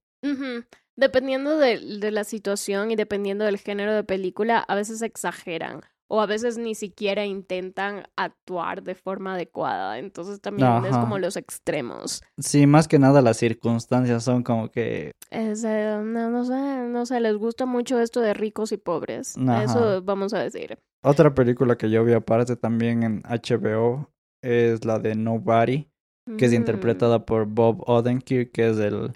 Dependiendo 0.98 1.58
de, 1.58 1.78
de 2.00 2.12
la 2.12 2.24
situación 2.24 2.90
y 2.92 2.96
dependiendo 2.96 3.44
del 3.44 3.58
género 3.58 3.94
de 3.94 4.04
película, 4.04 4.60
a 4.60 4.76
veces 4.76 5.02
exageran 5.02 5.82
o 6.08 6.22
a 6.22 6.26
veces 6.28 6.58
ni 6.58 6.76
siquiera 6.76 7.26
intentan 7.26 8.04
actuar 8.16 8.84
de 8.84 8.96
forma 8.96 9.34
adecuada. 9.34 9.98
Entonces 9.98 10.40
también 10.40 10.86
es 10.86 10.96
como 10.96 11.18
los 11.20 11.36
extremos. 11.36 12.22
Sí, 12.38 12.66
más 12.68 12.88
que 12.88 13.00
nada 13.00 13.22
las 13.22 13.38
circunstancias 13.38 14.24
son 14.24 14.44
como 14.44 14.70
que 14.70 15.12
Es, 15.32 15.64
eh, 15.66 16.00
no, 16.02 16.30
no 16.30 16.46
sé, 16.46 16.54
no 16.88 17.06
sé, 17.06 17.20
les 17.20 17.36
gusta 17.36 17.66
mucho 17.66 18.00
esto 18.00 18.22
de 18.22 18.34
ricos 18.34 18.72
y 18.72 18.78
pobres. 18.78 19.36
Ajá. 19.38 19.64
Eso 19.64 20.02
vamos 20.04 20.34
a 20.34 20.40
decir. 20.40 20.78
Otra 21.04 21.34
película 21.34 21.76
que 21.76 21.90
yo 21.90 22.06
vi 22.06 22.14
aparte 22.14 22.56
también 22.56 23.04
en 23.04 23.22
HBO 23.24 24.12
es 24.42 24.86
la 24.86 25.00
de 25.00 25.16
Nobody, 25.16 25.90
que 26.38 26.46
es 26.46 26.54
interpretada 26.54 27.26
por 27.26 27.46
Bob 27.46 27.84
Odenkirk, 27.88 28.52
que 28.52 28.70
es 28.70 28.78
el 28.78 29.14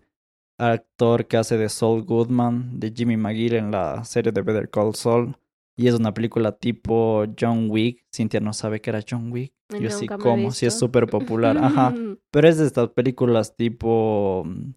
actor 0.57 1.27
que 1.27 1.37
hace 1.37 1.57
de 1.57 1.69
Saul 1.69 2.03
Goodman, 2.03 2.79
de 2.79 2.91
Jimmy 2.95 3.17
McGill 3.17 3.55
en 3.55 3.71
la 3.71 4.03
serie 4.03 4.31
de 4.31 4.41
Better 4.41 4.69
Call 4.69 4.95
Saul. 4.95 5.35
Y 5.77 5.87
es 5.87 5.95
una 5.95 6.13
película 6.13 6.51
tipo 6.51 7.25
John 7.39 7.69
Wick. 7.69 8.03
Cintia 8.13 8.41
no 8.41 8.51
sabe 8.51 8.81
que 8.81 8.89
era 8.89 8.99
John 9.07 9.31
Wick. 9.31 9.53
Yo 9.79 9.89
sí 9.89 10.07
Nunca 10.07 10.17
como, 10.17 10.51
sí 10.51 10.65
es 10.65 10.77
súper 10.77 11.07
popular. 11.07 11.57
Ajá. 11.57 11.93
Pero 12.31 12.49
es 12.49 12.57
de 12.57 12.65
estas 12.65 12.89
películas 12.89 13.55
tipo 13.55 14.43
mm, 14.45 14.73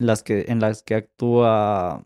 las 0.00 0.22
que 0.24 0.46
en 0.48 0.60
las 0.60 0.82
que 0.82 0.96
actúa 0.96 2.04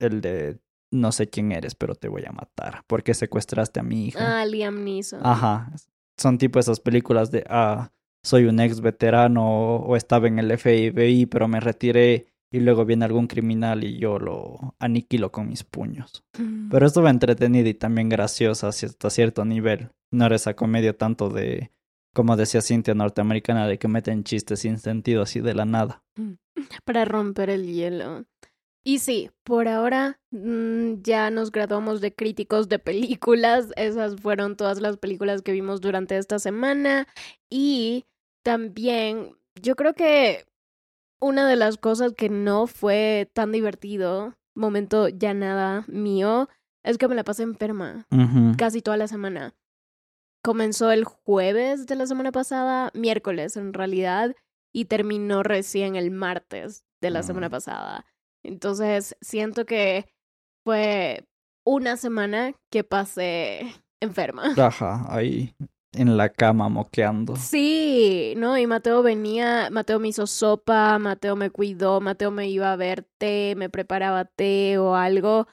el 0.00 0.20
de 0.20 0.58
no 0.90 1.12
sé 1.12 1.28
quién 1.28 1.52
eres, 1.52 1.76
pero 1.76 1.94
te 1.94 2.08
voy 2.08 2.24
a 2.26 2.32
matar 2.32 2.82
porque 2.88 3.14
secuestraste 3.14 3.78
a 3.78 3.84
mi 3.84 4.06
hija. 4.08 4.40
Ah, 4.40 4.44
Liam 4.44 4.82
Neeson. 4.82 5.20
Ajá. 5.22 5.70
Son 6.16 6.36
tipo 6.36 6.58
esas 6.58 6.80
películas 6.80 7.30
de 7.30 7.44
ah, 7.48 7.92
soy 8.22 8.44
un 8.44 8.60
ex 8.60 8.80
veterano 8.80 9.76
o, 9.76 9.96
estaba 9.96 10.28
en 10.28 10.38
el 10.38 10.56
FBI, 10.56 11.26
pero 11.26 11.48
me 11.48 11.60
retiré 11.60 12.26
y 12.52 12.60
luego 12.60 12.84
viene 12.84 13.04
algún 13.04 13.26
criminal 13.26 13.84
y 13.84 13.98
yo 13.98 14.18
lo 14.18 14.74
aniquilo 14.78 15.30
con 15.30 15.48
mis 15.48 15.64
puños. 15.64 16.24
Pero 16.70 16.86
estuvo 16.86 17.08
entretenida 17.08 17.68
y 17.68 17.74
también 17.74 18.08
graciosa 18.08 18.68
hasta 18.68 19.10
cierto 19.10 19.44
nivel. 19.44 19.90
No 20.10 20.26
era 20.26 20.36
esa 20.36 20.54
comedia 20.54 20.96
tanto 20.96 21.30
de, 21.30 21.70
como 22.12 22.36
decía 22.36 22.60
Cintia, 22.60 22.94
norteamericana, 22.94 23.66
de 23.68 23.78
que 23.78 23.88
meten 23.88 24.24
chistes 24.24 24.60
sin 24.60 24.78
sentido 24.78 25.22
así 25.22 25.40
de 25.40 25.54
la 25.54 25.64
nada. 25.64 26.02
Para 26.84 27.04
romper 27.04 27.50
el 27.50 27.66
hielo. 27.66 28.24
Y 28.82 28.98
sí, 29.00 29.30
por 29.44 29.68
ahora 29.68 30.18
mm, 30.30 31.02
ya 31.02 31.30
nos 31.30 31.52
graduamos 31.52 32.00
de 32.00 32.14
críticos 32.14 32.68
de 32.68 32.78
películas. 32.78 33.72
Esas 33.76 34.16
fueron 34.20 34.56
todas 34.56 34.80
las 34.80 34.96
películas 34.96 35.42
que 35.42 35.52
vimos 35.52 35.80
durante 35.80 36.16
esta 36.16 36.38
semana. 36.38 37.06
Y 37.50 38.06
también 38.42 39.36
yo 39.60 39.76
creo 39.76 39.92
que 39.94 40.46
una 41.20 41.46
de 41.46 41.56
las 41.56 41.76
cosas 41.76 42.14
que 42.14 42.30
no 42.30 42.66
fue 42.66 43.30
tan 43.34 43.52
divertido, 43.52 44.34
momento 44.54 45.08
ya 45.08 45.34
nada 45.34 45.84
mío, 45.86 46.48
es 46.82 46.96
que 46.96 47.08
me 47.08 47.14
la 47.14 47.24
pasé 47.24 47.42
enferma 47.42 48.06
casi 48.56 48.80
toda 48.80 48.96
la 48.96 49.06
semana. 49.08 49.54
Comenzó 50.42 50.90
el 50.90 51.04
jueves 51.04 51.84
de 51.86 51.96
la 51.96 52.06
semana 52.06 52.32
pasada, 52.32 52.90
miércoles 52.94 53.58
en 53.58 53.74
realidad, 53.74 54.34
y 54.72 54.86
terminó 54.86 55.42
recién 55.42 55.96
el 55.96 56.10
martes 56.10 56.82
de 57.02 57.10
la 57.10 57.22
semana 57.22 57.48
Mm. 57.48 57.50
pasada. 57.50 58.06
Entonces, 58.42 59.16
siento 59.20 59.66
que 59.66 60.06
fue 60.64 61.24
una 61.64 61.96
semana 61.96 62.52
que 62.70 62.84
pasé 62.84 63.74
enferma. 64.00 64.54
Ajá, 64.56 65.06
ahí 65.08 65.54
en 65.92 66.16
la 66.16 66.28
cama 66.28 66.68
moqueando. 66.68 67.36
Sí, 67.36 68.34
¿no? 68.36 68.56
Y 68.56 68.66
Mateo 68.66 69.02
venía, 69.02 69.68
Mateo 69.70 69.98
me 69.98 70.08
hizo 70.08 70.26
sopa, 70.26 70.98
Mateo 70.98 71.36
me 71.36 71.50
cuidó, 71.50 72.00
Mateo 72.00 72.30
me 72.30 72.48
iba 72.48 72.72
a 72.72 72.76
ver 72.76 73.06
té, 73.18 73.54
me 73.56 73.68
preparaba 73.68 74.24
té 74.24 74.78
o 74.78 74.94
algo. 74.94 75.48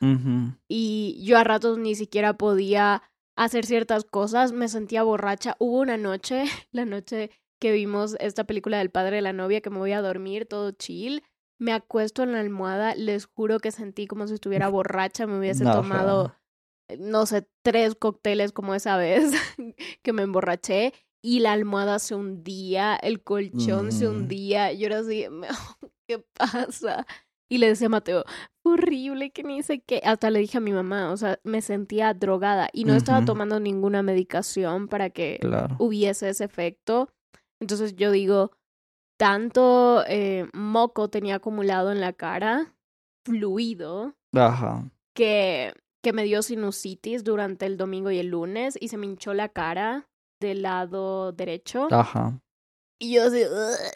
Y 0.68 1.20
yo 1.24 1.38
a 1.38 1.44
ratos 1.44 1.80
ni 1.80 1.96
siquiera 1.96 2.38
podía 2.38 3.02
hacer 3.36 3.66
ciertas 3.66 4.04
cosas, 4.04 4.52
me 4.52 4.68
sentía 4.68 5.04
borracha. 5.04 5.56
Hubo 5.60 5.80
una 5.80 5.98
noche, 5.98 6.44
la 6.72 6.86
noche 6.86 7.32
que 7.60 7.72
vimos 7.72 8.16
esta 8.20 8.44
película 8.44 8.78
del 8.78 8.92
padre 8.92 9.18
de 9.18 9.22
la 9.24 9.34
novia, 9.34 9.62
que 9.62 9.70
me 9.70 9.80
voy 9.80 9.94
a 9.94 10.02
dormir 10.02 10.46
todo 10.46 10.72
chill. 10.72 11.24
Me 11.60 11.74
acuesto 11.74 12.24
en 12.24 12.32
la 12.34 12.40
almohada, 12.40 12.96
les 12.96 13.26
juro 13.26 13.60
que 13.60 13.72
sentí 13.72 14.06
como 14.08 14.28
si 14.28 14.34
estuviera 14.36 14.68
borracha, 14.70 15.26
me 15.28 15.40
hubiese 15.40 15.66
tomado, 15.82 16.32
eh, 16.90 16.98
no 17.00 17.26
sé, 17.26 17.48
tres 17.64 17.96
cócteles 17.96 18.52
como 18.52 18.76
esa 18.76 18.96
vez 18.98 19.32
que 20.04 20.14
me 20.14 20.22
emborraché 20.24 20.94
y 21.24 21.40
la 21.40 21.54
almohada 21.54 21.98
se 22.00 22.14
hundía, 22.16 22.96
el 22.96 23.24
colchón 23.24 23.92
se 23.92 24.08
Mm. 24.08 24.12
hundía. 24.12 24.72
Yo 24.74 24.86
era 24.86 25.00
así, 25.00 25.26
¿qué 26.08 26.20
pasa? 26.38 27.06
Y 27.50 27.58
le 27.60 27.68
decía 27.70 27.88
a 27.88 27.90
Mateo, 27.90 28.24
horrible, 28.64 29.32
que 29.32 29.42
ni 29.44 29.64
sé 29.64 29.80
qué. 29.80 30.02
Hasta 30.04 30.30
le 30.30 30.40
dije 30.40 30.58
a 30.58 30.62
mi 30.62 30.74
mamá, 30.74 31.12
o 31.12 31.18
sea, 31.18 31.40
me 31.44 31.62
sentía 31.62 32.14
drogada 32.14 32.70
y 32.74 32.84
no 32.84 32.94
estaba 32.94 33.24
tomando 33.26 33.60
ninguna 33.60 34.04
medicación 34.04 34.88
para 34.90 35.10
que 35.10 35.38
Claro. 35.42 35.76
hubiese 35.80 36.30
ese 36.30 36.44
efecto. 36.44 37.10
Entonces 37.62 37.96
yo 37.96 38.12
digo, 38.12 38.52
tanto 39.18 40.04
eh, 40.08 40.48
moco 40.54 41.10
tenía 41.10 41.36
acumulado 41.36 41.92
en 41.92 42.00
la 42.02 42.14
cara, 42.14 42.74
fluido, 43.26 44.16
Ajá. 44.34 44.90
que, 45.14 45.74
que 46.02 46.14
me 46.14 46.24
dio 46.24 46.42
sinusitis 46.42 47.24
durante 47.24 47.66
el 47.66 47.78
domingo 47.78 48.12
y 48.12 48.20
el 48.20 48.28
lunes 48.28 48.78
y 48.80 48.88
se 48.88 48.98
me 48.98 49.06
hinchó 49.08 49.34
la 49.34 49.50
cara 49.50 50.08
del 50.40 50.62
lado 50.62 51.32
derecho. 51.32 51.88
Ajá. 51.92 52.40
Y 53.00 53.14
yo 53.16 53.24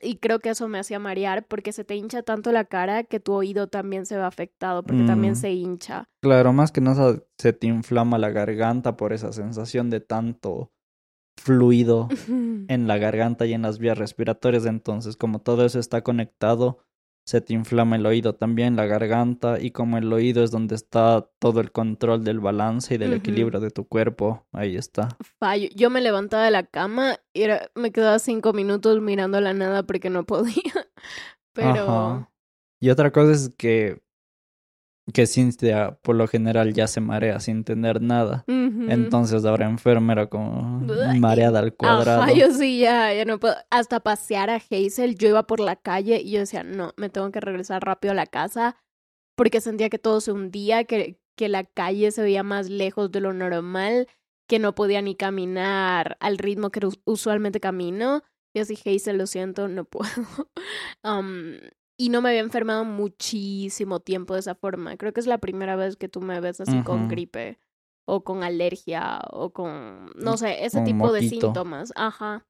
y 0.04 0.18
creo 0.18 0.38
que 0.40 0.50
eso 0.50 0.68
me 0.68 0.78
hacía 0.78 1.00
marear 1.00 1.48
porque 1.48 1.72
se 1.72 1.84
te 1.84 1.96
hincha 1.96 2.22
tanto 2.22 2.52
la 2.52 2.66
cara 2.66 3.04
que 3.04 3.20
tu 3.20 3.34
oído 3.34 3.66
también 3.68 4.06
se 4.06 4.16
ve 4.16 4.22
afectado 4.24 4.84
porque 4.84 5.04
también 5.06 5.34
Mm. 5.34 5.38
se 5.38 5.52
hincha. 5.54 6.10
Claro, 6.22 6.54
más 6.54 6.72
que 6.72 6.82
nada 6.82 7.20
se 7.40 7.52
te 7.54 7.66
inflama 7.66 8.20
la 8.20 8.30
garganta 8.30 8.98
por 8.98 9.12
esa 9.12 9.32
sensación 9.34 9.90
de 9.90 10.02
tanto 10.02 10.72
fluido 11.38 12.08
en 12.68 12.88
la 12.88 12.98
garganta 12.98 13.46
y 13.46 13.54
en 13.54 13.62
las 13.64 13.80
vías 13.80 13.98
respiratorias. 13.98 14.66
Entonces, 14.66 15.16
como 15.18 15.40
todo 15.40 15.66
eso 15.66 15.80
está 15.80 16.02
conectado, 16.04 16.80
se 17.26 17.40
te 17.42 17.54
inflama 17.54 17.96
el 17.98 18.06
oído 18.06 18.34
también, 18.36 18.76
la 18.76 18.86
garganta, 18.88 19.60
y 19.60 19.72
como 19.72 19.98
el 19.98 20.12
oído 20.12 20.44
es 20.44 20.50
donde 20.52 20.76
está 20.76 21.30
todo 21.40 21.62
el 21.62 21.72
control 21.72 22.24
del 22.24 22.40
balance 22.40 22.96
y 22.96 22.98
del 22.98 23.14
equilibrio 23.14 23.60
de 23.60 23.70
tu 23.70 23.88
cuerpo, 23.88 24.46
ahí 24.52 24.76
está. 24.76 25.10
Fallo. 25.40 25.70
Yo 25.76 25.90
me 25.90 26.02
levantaba 26.02 26.44
de 26.46 26.52
la 26.52 26.64
cama 26.66 27.18
y 27.34 27.44
era- 27.44 27.70
me 27.76 27.92
quedaba 27.92 28.18
cinco 28.20 28.54
minutos 28.54 29.02
mirando 29.02 29.40
la 29.40 29.54
nada 29.54 29.84
porque 29.84 30.10
no 30.10 30.26
podía. 30.26 30.54
Pero 31.54 31.70
Ajá. 31.70 32.32
Y 32.80 32.90
otra 32.90 33.12
cosa 33.12 33.34
es 33.34 33.54
que, 33.56 34.02
que 35.14 35.28
Cynthia 35.28 35.98
por 36.02 36.16
lo 36.16 36.28
general 36.28 36.74
ya 36.74 36.88
se 36.88 37.02
marea 37.02 37.40
sin 37.40 37.64
tener 37.64 38.02
nada. 38.02 38.44
Entonces 38.92 39.46
ahora 39.46 39.66
enferma 39.70 40.14
era 40.14 40.28
como 40.28 40.82
mareada 41.20 41.60
al 41.60 41.74
cuadrado. 41.76 42.22
Ajá, 42.24 42.34
yo 42.34 42.52
sí, 42.54 42.80
ya, 42.80 43.14
ya 43.14 43.26
no 43.26 43.40
puedo. 43.40 43.56
Hasta 43.70 44.00
pasear 44.00 44.50
a 44.50 44.56
Hazel, 44.56 45.16
yo 45.18 45.30
iba 45.30 45.48
por 45.48 45.60
la 45.60 45.76
calle 45.76 46.22
y 46.24 46.32
yo 46.32 46.40
decía, 46.40 46.64
no, 46.64 46.94
me 46.98 47.10
tengo 47.10 47.32
que 47.32 47.40
regresar 47.40 47.84
rápido 47.84 48.12
a 48.12 48.16
la 48.16 48.26
casa 48.28 48.78
porque 49.36 49.62
sentía 49.62 49.90
que 49.90 49.98
todo 50.00 50.22
se 50.22 50.32
hundía, 50.32 50.84
que, 50.84 51.20
que 51.38 51.50
la 51.50 51.64
calle 51.64 52.12
se 52.12 52.22
veía 52.22 52.44
más 52.44 52.70
lejos 52.70 53.12
de 53.12 53.22
lo 53.22 53.34
normal, 53.34 54.08
que 54.48 54.60
no 54.60 54.76
podía 54.76 55.02
ni 55.02 55.16
caminar 55.16 56.18
al 56.20 56.38
ritmo 56.38 56.70
que 56.70 56.86
us- 56.86 57.00
usualmente 57.06 57.60
camino. 57.60 58.22
Y 58.54 58.60
así, 58.60 58.78
Hazel, 58.86 59.18
lo 59.18 59.28
siento, 59.28 59.68
no 59.68 59.86
puedo. 59.86 60.10
Um, 61.04 61.54
y 62.02 62.10
no 62.10 62.20
me 62.24 62.30
había 62.30 62.42
enfermado 62.42 62.84
muchísimo 62.84 64.00
tiempo 64.00 64.34
de 64.34 64.40
esa 64.40 64.56
forma. 64.56 64.98
Creo 64.98 65.14
que 65.14 65.20
es 65.20 65.28
la 65.28 65.38
primera 65.38 65.76
vez 65.76 65.98
que 65.98 66.10
tú 66.10 66.20
me 66.20 66.40
ves 66.42 66.60
así 66.60 66.82
con 66.82 67.08
gripe 67.08 67.60
o 68.06 68.24
con 68.24 68.44
alergia 68.44 69.22
o 69.30 69.52
con, 69.52 70.08
no 70.16 70.34
Mm, 70.34 70.38
sé, 70.38 70.66
ese 70.66 70.78
con 70.78 70.86
tipo 70.86 71.12
de 71.14 71.30
síntomas. 71.30 71.94
Ajá. 71.96 72.48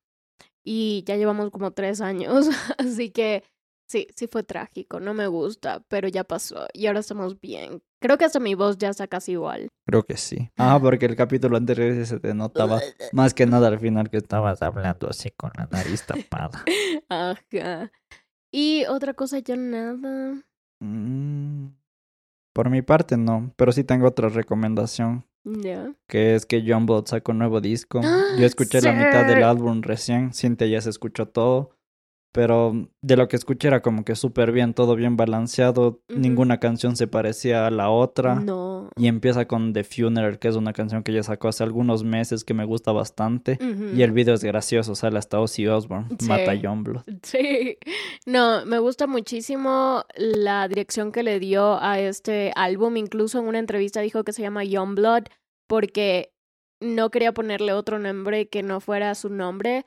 Y 0.63 1.03
ya 1.05 1.17
llevamos 1.17 1.49
como 1.51 1.71
tres 1.71 1.99
años, 1.99 2.47
así 2.77 3.09
que 3.11 3.43
sí, 3.89 4.07
sí 4.15 4.27
fue 4.27 4.43
trágico, 4.43 5.01
no 5.01 5.13
me 5.13 5.27
gusta, 5.27 5.83
pero 5.89 6.07
ya 6.07 6.23
pasó 6.23 6.67
y 6.73 6.87
ahora 6.87 7.01
estamos 7.01 7.37
bien. 7.41 7.83
Creo 8.01 8.17
que 8.17 8.23
hasta 8.23 8.39
mi 8.39 8.55
voz 8.55 8.77
ya 8.77 8.87
está 8.87 9.07
casi 9.07 9.33
igual. 9.33 9.67
Creo 9.85 10.03
que 10.03 10.15
sí. 10.15 10.49
Ah, 10.57 10.79
porque 10.81 11.07
el 11.07 11.17
capítulo 11.17 11.57
anterior 11.57 12.05
se 12.05 12.21
te 12.21 12.33
notaba 12.33 12.79
más 13.11 13.33
que 13.33 13.45
nada 13.45 13.67
al 13.67 13.79
final 13.79 14.09
que 14.09 14.15
estabas 14.17 14.61
hablando 14.61 15.09
así 15.09 15.29
con 15.31 15.51
la 15.57 15.67
nariz 15.69 16.05
tapada. 16.05 16.63
Ajá. 17.09 17.91
Y 18.51 18.85
otra 18.85 19.13
cosa, 19.13 19.39
ya 19.39 19.55
nada. 19.55 20.41
Mm, 20.81 21.67
Por 22.53 22.69
mi 22.69 22.81
parte 22.81 23.15
no, 23.17 23.53
pero 23.55 23.71
sí 23.71 23.83
tengo 23.83 24.07
otra 24.07 24.27
recomendación, 24.27 25.25
Ya. 25.45 25.93
que 26.07 26.35
es 26.35 26.45
que 26.45 26.63
John 26.67 26.85
Blood 26.85 27.05
sacó 27.05 27.31
un 27.31 27.37
nuevo 27.39 27.61
disco. 27.61 28.01
¡Ah! 28.03 28.23
Yo 28.37 28.45
escuché 28.45 28.81
la 28.81 28.91
mitad 28.91 29.25
del 29.25 29.43
álbum 29.43 29.81
recién, 29.81 30.33
Cintia 30.33 30.67
ya 30.67 30.81
se 30.81 30.89
escuchó 30.89 31.27
todo, 31.27 31.77
pero 32.31 32.87
de 33.01 33.17
lo 33.17 33.27
que 33.27 33.35
escuché 33.35 33.67
era 33.67 33.81
como 33.81 34.05
que 34.05 34.15
súper 34.15 34.51
bien, 34.51 34.73
todo 34.73 34.95
bien 34.95 35.17
balanceado, 35.17 36.01
ninguna 36.07 36.59
canción 36.59 36.95
se 36.95 37.07
parecía 37.07 37.67
a 37.67 37.71
la 37.71 37.89
otra. 37.89 38.35
No. 38.35 38.89
Y 38.97 39.07
empieza 39.07 39.47
con 39.47 39.73
The 39.73 39.83
Funeral, 39.83 40.39
que 40.39 40.47
es 40.47 40.55
una 40.55 40.73
canción 40.73 41.03
que 41.03 41.11
ella 41.11 41.23
sacó 41.23 41.49
hace 41.49 41.63
algunos 41.63 42.03
meses 42.03 42.43
que 42.43 42.53
me 42.53 42.65
gusta 42.65 42.91
bastante. 42.91 43.57
Y 43.95 44.01
el 44.01 44.11
video 44.11 44.33
es 44.33 44.43
gracioso, 44.43 44.95
sale 44.95 45.17
hasta 45.19 45.39
Ozzy 45.39 45.67
Osbourne, 45.67 46.07
Sí. 46.19 46.27
mata 46.27 46.53
a. 46.53 47.03
Sí, 47.23 47.77
no, 48.25 48.65
me 48.65 48.79
gusta 48.79 49.07
muchísimo 49.07 50.03
la 50.15 50.67
dirección 50.67 51.11
que 51.11 51.23
le 51.23 51.39
dio 51.39 51.81
a 51.81 51.99
este 51.99 52.51
álbum. 52.55 52.97
Incluso 52.97 53.39
en 53.39 53.47
una 53.47 53.59
entrevista 53.59 54.01
dijo 54.01 54.23
que 54.23 54.33
se 54.33 54.41
llama 54.41 54.63
Youngblood 54.63 55.23
porque 55.67 56.31
no 56.79 57.09
quería 57.11 57.33
ponerle 57.33 57.73
otro 57.73 57.99
nombre 57.99 58.47
que 58.49 58.63
no 58.63 58.79
fuera 58.79 59.13
su 59.15 59.29
nombre, 59.29 59.85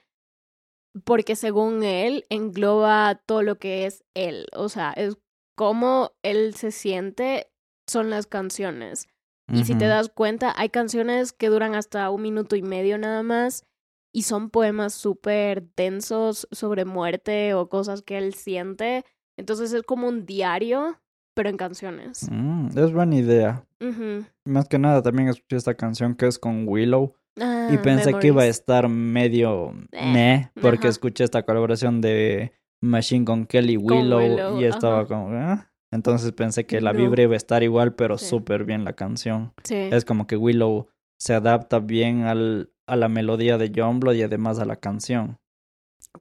porque 1.02 1.34
según 1.34 1.82
él 1.82 2.24
engloba 2.28 3.20
todo 3.26 3.42
lo 3.42 3.58
que 3.58 3.86
es 3.86 4.04
él. 4.14 4.46
O 4.54 4.68
sea, 4.68 4.92
es 4.92 5.16
cómo 5.56 6.12
él 6.22 6.54
se 6.54 6.70
siente, 6.70 7.50
son 7.86 8.10
las 8.10 8.26
canciones. 8.26 9.08
Y 9.52 9.64
si 9.64 9.74
te 9.74 9.86
das 9.86 10.08
cuenta, 10.08 10.54
hay 10.56 10.70
canciones 10.70 11.34
que 11.34 11.50
duran 11.50 11.74
hasta 11.74 12.08
un 12.08 12.22
minuto 12.22 12.56
y 12.56 12.62
medio 12.62 12.96
nada 12.96 13.22
más 13.22 13.66
y 14.10 14.22
son 14.22 14.48
poemas 14.48 14.94
súper 14.94 15.68
densos 15.76 16.48
sobre 16.50 16.86
muerte 16.86 17.52
o 17.52 17.68
cosas 17.68 18.00
que 18.00 18.16
él 18.16 18.32
siente. 18.32 19.04
Entonces 19.36 19.74
es 19.74 19.82
como 19.82 20.08
un 20.08 20.24
diario, 20.24 20.98
pero 21.34 21.50
en 21.50 21.58
canciones. 21.58 22.26
Mm, 22.30 22.68
es 22.78 22.90
buena 22.90 23.16
idea. 23.16 23.66
Ujú. 23.82 24.24
Más 24.46 24.66
que 24.66 24.78
nada 24.78 25.02
también 25.02 25.28
escuché 25.28 25.56
esta 25.56 25.74
canción 25.74 26.14
que 26.14 26.26
es 26.26 26.38
con 26.38 26.66
Willow 26.66 27.14
Ah, 27.40 27.68
y 27.72 27.78
pensé 27.78 28.14
que 28.14 28.28
iba 28.28 28.42
a 28.42 28.46
estar 28.46 28.88
medio 28.88 29.74
Eh, 29.92 30.12
meh 30.12 30.50
porque 30.60 30.86
ajá. 30.86 30.88
escuché 30.90 31.24
esta 31.24 31.42
colaboración 31.42 32.00
de 32.00 32.52
Machine 32.80 33.24
con 33.24 33.46
Kelly 33.46 33.76
Con 33.76 33.86
Willow, 34.12 34.60
y 34.60 34.64
estaba 34.64 35.00
ajá. 35.00 35.06
como 35.08 35.28
"Ah". 35.32 35.70
entonces 35.90 36.32
pensé 36.32 36.64
que 36.66 36.80
la 36.80 36.92
No. 36.92 36.98
vibra 37.00 37.22
iba 37.24 37.34
a 37.34 37.36
estar 37.36 37.62
igual 37.62 37.94
pero 37.94 38.18
Sí. 38.18 38.26
súper 38.26 38.64
bien 38.64 38.84
la 38.84 38.92
canción. 38.92 39.52
Sí. 39.64 39.74
Es 39.74 40.04
como 40.04 40.26
que 40.26 40.36
Willow 40.36 40.88
se 41.18 41.34
adapta 41.34 41.78
bien 41.80 42.22
al, 42.24 42.70
a 42.86 42.96
la 42.96 43.08
melodía 43.08 43.58
de 43.58 43.72
John 43.74 43.98
Blood 44.00 44.14
y 44.14 44.22
además 44.22 44.58
a 44.58 44.64
la 44.64 44.76
canción. 44.76 45.38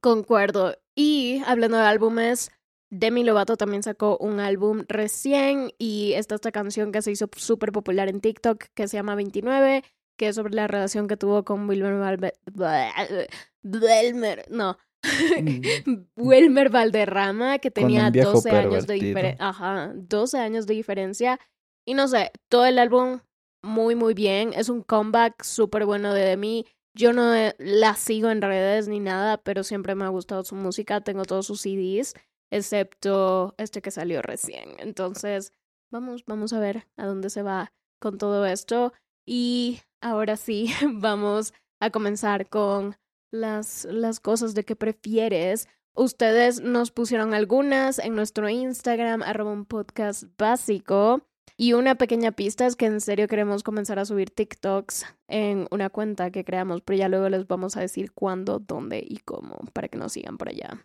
Concuerdo. 0.01 0.75
Y 0.95 1.41
hablando 1.45 1.77
de 1.77 1.83
álbumes, 1.85 2.51
Demi 2.89 3.23
Lovato 3.23 3.57
también 3.57 3.83
sacó 3.83 4.17
un 4.17 4.39
álbum 4.39 4.83
recién 4.87 5.71
y 5.77 6.13
está 6.13 6.35
esta 6.35 6.51
canción 6.51 6.91
que 6.91 7.01
se 7.01 7.11
hizo 7.11 7.27
súper 7.35 7.71
popular 7.71 8.07
en 8.09 8.21
TikTok 8.21 8.65
que 8.75 8.87
se 8.87 8.97
llama 8.97 9.15
29, 9.15 9.83
que 10.23 10.29
es 10.29 10.35
sobre 10.37 10.53
la 10.53 10.67
relación 10.67 11.07
que 11.09 11.17
tuvo 11.17 11.43
con 11.43 11.67
Wilmer 11.67 11.95
Valve- 11.99 13.27
Belmer. 13.61 14.45
No, 14.49 14.77
Wilmer 16.15 16.69
Valderrama, 16.69 17.59
que 17.59 17.71
tenía 17.71 18.09
viejo 18.09 18.33
12 18.33 18.49
años 18.51 18.87
de 18.87 18.93
diferencia. 18.95 19.47
Ajá, 19.49 19.91
12 19.95 20.37
años 20.39 20.65
de 20.65 20.73
diferencia. 20.75 21.39
Y 21.85 21.93
no 21.93 22.07
sé, 22.07 22.31
todo 22.49 22.65
el 22.65 22.79
álbum 22.79 23.19
muy, 23.61 23.95
muy 23.95 24.13
bien. 24.13 24.53
Es 24.55 24.69
un 24.69 24.81
comeback 24.81 25.43
súper 25.43 25.85
bueno 25.85 26.13
de 26.13 26.23
Demi. 26.23 26.65
Yo 26.95 27.11
no 27.11 27.33
la 27.57 27.95
sigo 27.95 28.29
en 28.29 28.41
redes 28.41 28.87
ni 28.87 28.99
nada, 28.99 29.37
pero 29.37 29.63
siempre 29.63 29.95
me 29.95 30.05
ha 30.05 30.09
gustado 30.09 30.43
su 30.43 30.55
música. 30.55 31.01
Tengo 31.01 31.23
todos 31.25 31.47
sus 31.47 31.61
CDs, 31.61 32.13
excepto 32.51 33.55
este 33.57 33.81
que 33.81 33.91
salió 33.91 34.21
recién. 34.21 34.69
Entonces, 34.77 35.51
vamos, 35.91 36.23
vamos 36.25 36.53
a 36.53 36.59
ver 36.59 36.87
a 36.95 37.05
dónde 37.05 37.29
se 37.29 37.41
va 37.41 37.73
con 37.99 38.17
todo 38.17 38.45
esto. 38.45 38.93
Y 39.25 39.79
ahora 40.03 40.37
sí, 40.37 40.71
vamos 40.93 41.53
a 41.79 41.89
comenzar 41.89 42.47
con 42.47 42.95
las, 43.31 43.85
las 43.85 44.19
cosas 44.19 44.53
de 44.53 44.63
que 44.63 44.75
prefieres. 44.75 45.67
Ustedes 45.95 46.61
nos 46.61 46.91
pusieron 46.91 47.33
algunas 47.33 47.99
en 47.99 48.15
nuestro 48.15 48.49
Instagram, 48.49 49.23
arroba 49.23 49.51
un 49.51 49.65
podcast 49.65 50.23
básico. 50.37 51.21
Y 51.55 51.73
una 51.73 51.95
pequeña 51.95 52.31
pista 52.31 52.65
es 52.65 52.75
que 52.75 52.87
en 52.87 52.99
serio 52.99 53.27
queremos 53.27 53.61
comenzar 53.61 53.99
a 53.99 54.05
subir 54.05 54.31
TikToks 54.31 55.05
en 55.27 55.67
una 55.69 55.89
cuenta 55.89 56.31
que 56.31 56.43
creamos, 56.43 56.81
pero 56.81 56.97
ya 56.97 57.09
luego 57.09 57.29
les 57.29 57.47
vamos 57.47 57.77
a 57.77 57.81
decir 57.81 58.11
cuándo, 58.11 58.57
dónde 58.57 59.03
y 59.07 59.17
cómo 59.17 59.59
para 59.71 59.87
que 59.87 59.97
nos 59.97 60.13
sigan 60.13 60.37
por 60.37 60.49
allá. 60.49 60.83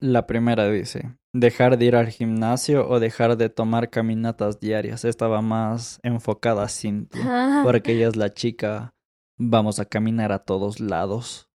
La 0.00 0.26
primera 0.26 0.70
dice, 0.70 1.16
dejar 1.32 1.76
de 1.76 1.86
ir 1.86 1.96
al 1.96 2.08
gimnasio 2.08 2.88
o 2.88 3.00
dejar 3.00 3.36
de 3.36 3.48
tomar 3.48 3.90
caminatas 3.90 4.60
diarias. 4.60 5.04
Esta 5.04 5.26
va 5.26 5.42
más 5.42 5.98
enfocada 6.02 6.62
a 6.62 6.68
Cintia, 6.68 7.20
Ah, 7.24 7.62
porque 7.64 7.92
ella 7.92 8.08
es 8.08 8.16
la 8.16 8.32
chica, 8.32 8.94
vamos 9.36 9.80
a 9.80 9.86
caminar 9.86 10.30
a 10.30 10.38
todos 10.38 10.78
lados. 10.78 11.48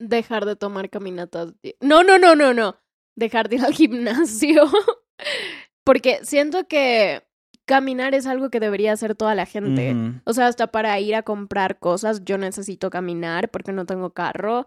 Dejar 0.00 0.44
de 0.44 0.56
tomar 0.56 0.90
caminatas. 0.90 1.54
No, 1.80 2.02
no, 2.02 2.18
no, 2.18 2.34
no, 2.34 2.52
no. 2.52 2.76
Dejar 3.16 3.48
de 3.48 3.56
ir 3.56 3.64
al 3.64 3.74
gimnasio. 3.74 4.64
Porque 5.84 6.18
siento 6.24 6.66
que 6.66 7.22
caminar 7.64 8.14
es 8.14 8.26
algo 8.26 8.50
que 8.50 8.58
debería 8.58 8.92
hacer 8.92 9.14
toda 9.14 9.34
la 9.34 9.46
gente. 9.46 9.94
O 10.24 10.32
sea, 10.32 10.46
hasta 10.48 10.68
para 10.68 10.98
ir 10.98 11.14
a 11.14 11.22
comprar 11.22 11.78
cosas 11.78 12.24
yo 12.24 12.38
necesito 12.38 12.90
caminar 12.90 13.50
porque 13.50 13.72
no 13.72 13.86
tengo 13.86 14.10
carro. 14.10 14.66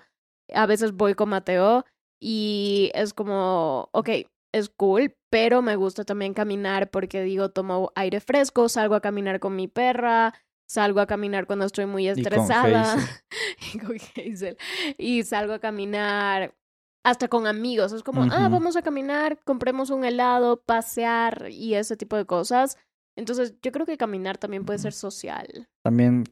A 0.54 0.66
veces 0.66 0.94
voy 0.94 1.16
con 1.16 1.30
Mateo 1.30 1.86
y 2.20 2.92
es 2.94 3.14
como, 3.14 3.90
ok, 3.92 4.10
es 4.54 4.70
cool, 4.70 5.16
pero 5.30 5.62
me 5.62 5.76
gusta 5.76 6.04
también 6.04 6.34
caminar 6.34 6.90
porque 6.90 7.22
digo, 7.22 7.50
tomo 7.50 7.92
aire 7.96 8.20
fresco, 8.20 8.70
salgo 8.70 8.96
a 8.96 9.02
caminar 9.02 9.40
con 9.40 9.56
mi 9.56 9.68
perra, 9.68 10.34
salgo 10.68 11.00
a 11.00 11.08
caminar 11.08 11.48
cuando 11.48 11.66
estoy 11.66 11.86
muy 11.86 12.08
estresada. 12.08 12.96
Y 13.74 13.80
con 13.80 13.98
Hazel. 13.98 14.58
Y 14.98 15.24
salgo 15.24 15.54
a 15.54 15.60
caminar 15.60 16.56
hasta 17.04 17.28
con 17.28 17.48
amigos. 17.48 17.92
Es 17.92 18.04
como, 18.04 18.24
ah, 18.32 18.50
vamos 18.50 18.76
a 18.76 18.82
caminar, 18.82 19.40
compremos 19.44 19.90
un 19.90 20.06
helado, 20.06 20.62
pasear 20.62 21.48
y 21.50 21.74
ese 21.74 21.98
tipo 21.98 22.16
de 22.16 22.26
cosas. 22.26 22.78
Entonces, 23.18 23.56
yo 23.62 23.72
creo 23.72 23.86
que 23.86 23.98
caminar 23.98 24.38
también 24.38 24.64
puede 24.64 24.80
ser 24.80 24.94
social. 24.94 25.68
También 25.84 26.24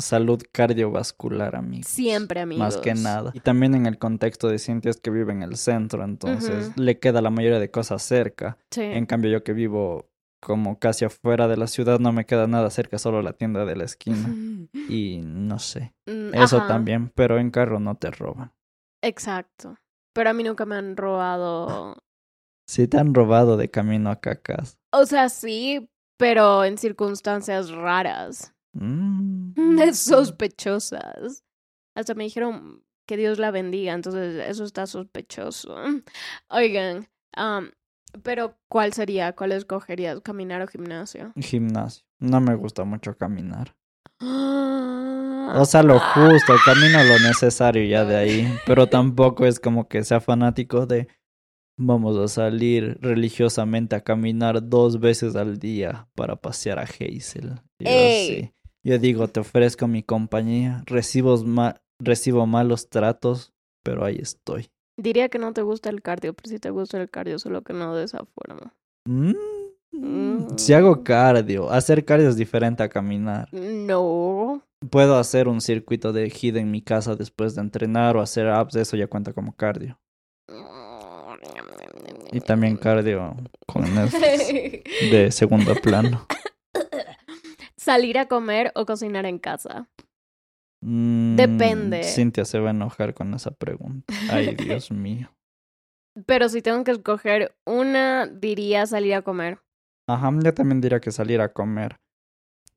salud 0.00 0.42
cardiovascular, 0.52 1.56
amigos. 1.56 1.86
Siempre, 1.88 2.40
amigos. 2.40 2.60
Más 2.60 2.76
que 2.78 2.94
nada. 2.94 3.30
Y 3.34 3.40
también 3.40 3.74
en 3.74 3.86
el 3.86 3.98
contexto 3.98 4.48
de 4.48 4.58
Cintia 4.58 4.90
es 4.90 5.00
que 5.00 5.10
vive 5.10 5.32
en 5.32 5.42
el 5.42 5.56
centro, 5.56 6.04
entonces 6.04 6.76
le 6.76 6.98
queda 6.98 7.20
la 7.22 7.30
mayoría 7.30 7.58
de 7.58 7.70
cosas 7.70 8.02
cerca. 8.02 8.58
Sí. 8.70 8.82
En 8.82 9.06
cambio, 9.06 9.30
yo 9.30 9.44
que 9.44 9.52
vivo 9.52 10.10
como 10.40 10.78
casi 10.78 11.04
afuera 11.04 11.48
de 11.48 11.56
la 11.56 11.66
ciudad, 11.66 11.98
no 12.00 12.12
me 12.12 12.24
queda 12.24 12.46
nada 12.46 12.70
cerca, 12.70 12.98
solo 12.98 13.22
la 13.22 13.34
tienda 13.34 13.64
de 13.64 13.76
la 13.76 13.84
esquina. 13.84 14.28
Y 14.88 15.20
no 15.22 15.58
sé. 15.58 15.94
Mm, 16.06 16.34
Eso 16.34 16.58
ajá, 16.58 16.66
también, 16.68 17.10
pero 17.14 17.38
en 17.38 17.50
carro 17.50 17.78
no 17.78 17.96
te 17.96 18.10
roban. 18.10 18.52
Exacto. 19.02 19.76
Pero 20.12 20.30
a 20.30 20.32
mí 20.32 20.42
nunca 20.42 20.66
me 20.66 20.76
han 20.76 20.96
robado. 20.96 21.96
Si 22.66 22.86
te 22.86 22.98
han 22.98 23.14
robado 23.14 23.56
de 23.56 23.68
camino 23.68 24.10
a 24.10 24.20
cacas. 24.20 24.78
O 24.92 25.04
sea, 25.04 25.28
sí, 25.28 25.90
pero 26.16 26.62
en 26.64 26.78
circunstancias 26.78 27.72
raras. 27.72 28.54
Mm. 28.72 29.52
Sospechosas. 29.92 31.44
Hasta 31.94 32.14
me 32.14 32.24
dijeron 32.24 32.84
que 33.06 33.16
Dios 33.16 33.38
la 33.38 33.50
bendiga, 33.50 33.92
entonces 33.92 34.46
eso 34.48 34.64
está 34.64 34.86
sospechoso. 34.86 35.74
Oigan, 36.48 37.08
am, 37.32 37.72
pero 38.22 38.56
¿cuál 38.68 38.92
sería? 38.92 39.34
¿Cuál 39.34 39.52
escogerías? 39.52 40.20
¿Caminar 40.20 40.62
o 40.62 40.66
gimnasio? 40.68 41.32
Gimnasio. 41.36 42.04
No 42.18 42.40
me 42.40 42.54
gusta 42.54 42.84
mucho 42.84 43.16
caminar. 43.16 43.74
O 44.20 45.50
O 45.60 45.64
sea, 45.64 45.82
lo 45.82 45.98
justo, 45.98 46.54
camino 46.64 47.02
lo 47.02 47.18
necesario 47.18 47.84
ya 47.84 48.04
de 48.04 48.16
ahí. 48.16 48.58
Pero 48.66 48.86
tampoco 48.86 49.46
es 49.46 49.58
como 49.58 49.88
que 49.88 50.04
sea 50.04 50.20
fanático 50.20 50.86
de 50.86 51.08
vamos 51.76 52.16
a 52.18 52.28
salir 52.28 52.98
religiosamente 53.00 53.96
a 53.96 54.02
caminar 54.02 54.68
dos 54.68 55.00
veces 55.00 55.34
al 55.34 55.58
día 55.58 56.08
para 56.14 56.36
pasear 56.36 56.78
a 56.78 56.82
Hazel. 56.82 57.60
Yo, 57.78 57.90
Ey. 57.90 58.26
sí. 58.28 58.54
Yo 58.82 58.98
digo, 58.98 59.28
te 59.28 59.40
ofrezco 59.40 59.86
mi 59.88 60.02
compañía, 60.02 60.82
recibo, 60.86 61.36
ma- 61.44 61.80
recibo 61.98 62.46
malos 62.46 62.88
tratos, 62.88 63.52
pero 63.84 64.04
ahí 64.04 64.18
estoy. 64.20 64.70
Diría 64.98 65.28
que 65.28 65.38
no 65.38 65.52
te 65.52 65.62
gusta 65.62 65.90
el 65.90 66.02
cardio, 66.02 66.34
pero 66.34 66.48
sí 66.50 66.58
te 66.58 66.70
gusta 66.70 67.00
el 67.00 67.10
cardio, 67.10 67.38
solo 67.38 67.62
que 67.62 67.72
no 67.72 67.94
de 67.94 68.04
esa 68.04 68.24
forma. 68.24 68.74
Mm. 69.06 69.32
Mm. 69.92 70.56
Si 70.56 70.72
hago 70.72 71.02
cardio, 71.02 71.70
hacer 71.70 72.04
cardio 72.04 72.28
es 72.28 72.36
diferente 72.36 72.82
a 72.82 72.88
caminar. 72.88 73.48
No. 73.52 74.62
Puedo 74.90 75.18
hacer 75.18 75.48
un 75.48 75.60
circuito 75.60 76.12
de 76.12 76.28
HIIT 76.30 76.56
en 76.56 76.70
mi 76.70 76.80
casa 76.80 77.16
después 77.16 77.54
de 77.54 77.60
entrenar 77.60 78.16
o 78.16 78.20
hacer 78.20 78.46
abs, 78.48 78.76
eso 78.76 78.96
ya 78.96 79.08
cuenta 79.08 79.32
como 79.32 79.54
cardio. 79.54 79.98
Y 82.32 82.40
también 82.40 82.76
cardio 82.76 83.34
con 83.66 83.84
de 85.10 85.30
segundo 85.32 85.74
plano. 85.74 86.26
Salir 87.80 88.18
a 88.18 88.26
comer 88.26 88.72
o 88.74 88.84
cocinar 88.84 89.24
en 89.24 89.38
casa. 89.38 89.88
Mm, 90.82 91.36
Depende. 91.36 92.04
Cintia 92.04 92.44
se 92.44 92.58
va 92.58 92.68
a 92.68 92.72
enojar 92.72 93.14
con 93.14 93.32
esa 93.32 93.52
pregunta. 93.52 94.12
Ay, 94.30 94.54
Dios 94.84 94.90
mío. 94.90 95.32
Pero 96.26 96.48
si 96.50 96.60
tengo 96.60 96.84
que 96.84 96.90
escoger 96.90 97.54
una, 97.66 98.26
diría 98.26 98.84
salir 98.86 99.14
a 99.14 99.22
comer. 99.22 99.60
Ajá, 100.08 100.30
yo 100.44 100.52
también 100.52 100.80
diría 100.82 101.00
que 101.00 101.10
salir 101.10 101.40
a 101.40 101.52
comer. 101.52 101.96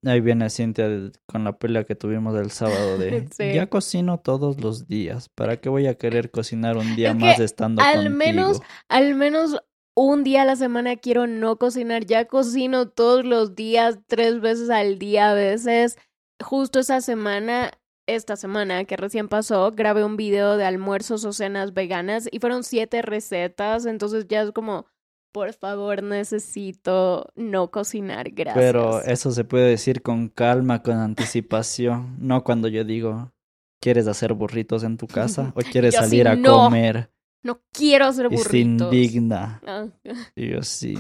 Ahí 0.06 0.22
viene 0.22 0.50
Cintia 0.50 0.88
con 1.26 1.44
la 1.46 1.58
pelea 1.58 1.86
que 1.86 1.96
tuvimos 1.96 2.36
el 2.40 2.52
sábado 2.52 2.98
de 2.98 3.28
Sí. 3.32 3.54
ya 3.54 3.68
cocino 3.68 4.20
todos 4.20 4.62
los 4.62 4.88
días. 4.88 5.28
¿Para 5.36 5.58
qué 5.58 5.68
voy 5.70 5.88
a 5.88 5.96
querer 5.96 6.30
cocinar 6.32 6.78
un 6.78 6.96
día 6.96 7.12
Es 7.12 7.16
más 7.18 7.40
estando 7.40 7.82
al 7.82 7.94
contigo? 8.06 8.18
menos- 8.18 8.62
Al 8.90 9.16
menos 9.16 9.62
un 9.96 10.24
día 10.24 10.42
a 10.42 10.46
la 10.46 10.56
semana 10.56 10.96
quiero 10.96 11.28
no 11.28 11.58
cocinar. 11.58 12.06
Ya 12.06 12.26
cocino 12.26 12.90
todos 12.90 13.26
los 13.26 13.56
días, 13.56 14.00
tres 14.08 14.40
veces 14.42 14.70
al 14.70 15.00
día 15.00 15.32
a 15.32 15.34
veces. 15.34 15.98
Justo 16.44 16.80
esa 16.80 17.02
semana, 17.02 17.72
esta 18.08 18.36
semana 18.36 18.86
que 18.86 18.98
recién 18.98 19.28
pasó, 19.30 19.72
grabé 19.72 20.04
un 20.04 20.18
video 20.18 20.58
de 20.58 20.66
almuerzos 20.66 21.26
o 21.26 21.34
cenas 21.34 21.74
veganas 21.74 22.28
y 22.32 22.40
fueron 22.40 22.64
siete 22.64 23.02
recetas. 23.02 23.86
Entonces 23.86 24.28
ya 24.28 24.42
es 24.42 24.52
como, 24.52 24.88
por 25.32 25.54
favor, 25.54 26.04
necesito 26.04 27.32
no 27.36 27.72
cocinar. 27.72 28.32
Gracias. 28.32 28.64
Pero 28.64 29.02
eso 29.04 29.32
se 29.32 29.44
puede 29.44 29.70
decir 29.70 30.02
con 30.02 30.30
calma, 30.30 30.82
con 30.82 30.98
anticipación. 30.98 32.18
No 32.20 32.44
cuando 32.44 32.68
yo 32.68 32.84
digo, 32.84 33.32
¿quieres 33.80 34.08
hacer 34.08 34.34
burritos 34.34 34.84
en 34.84 34.98
tu 34.98 35.08
casa? 35.08 35.52
¿O 35.56 35.62
quieres 35.62 35.94
Yo 35.94 36.02
sí, 36.02 36.06
salir 36.06 36.28
a 36.28 36.36
no. 36.36 36.66
comer? 36.66 37.10
No 37.44 37.62
quiero 37.72 38.06
hacer 38.06 38.30
burritos. 38.30 38.94
indigna. 38.94 39.62
Ah, 39.66 39.88
Y 40.36 40.50
yo 40.50 40.62
sí. 40.64 40.96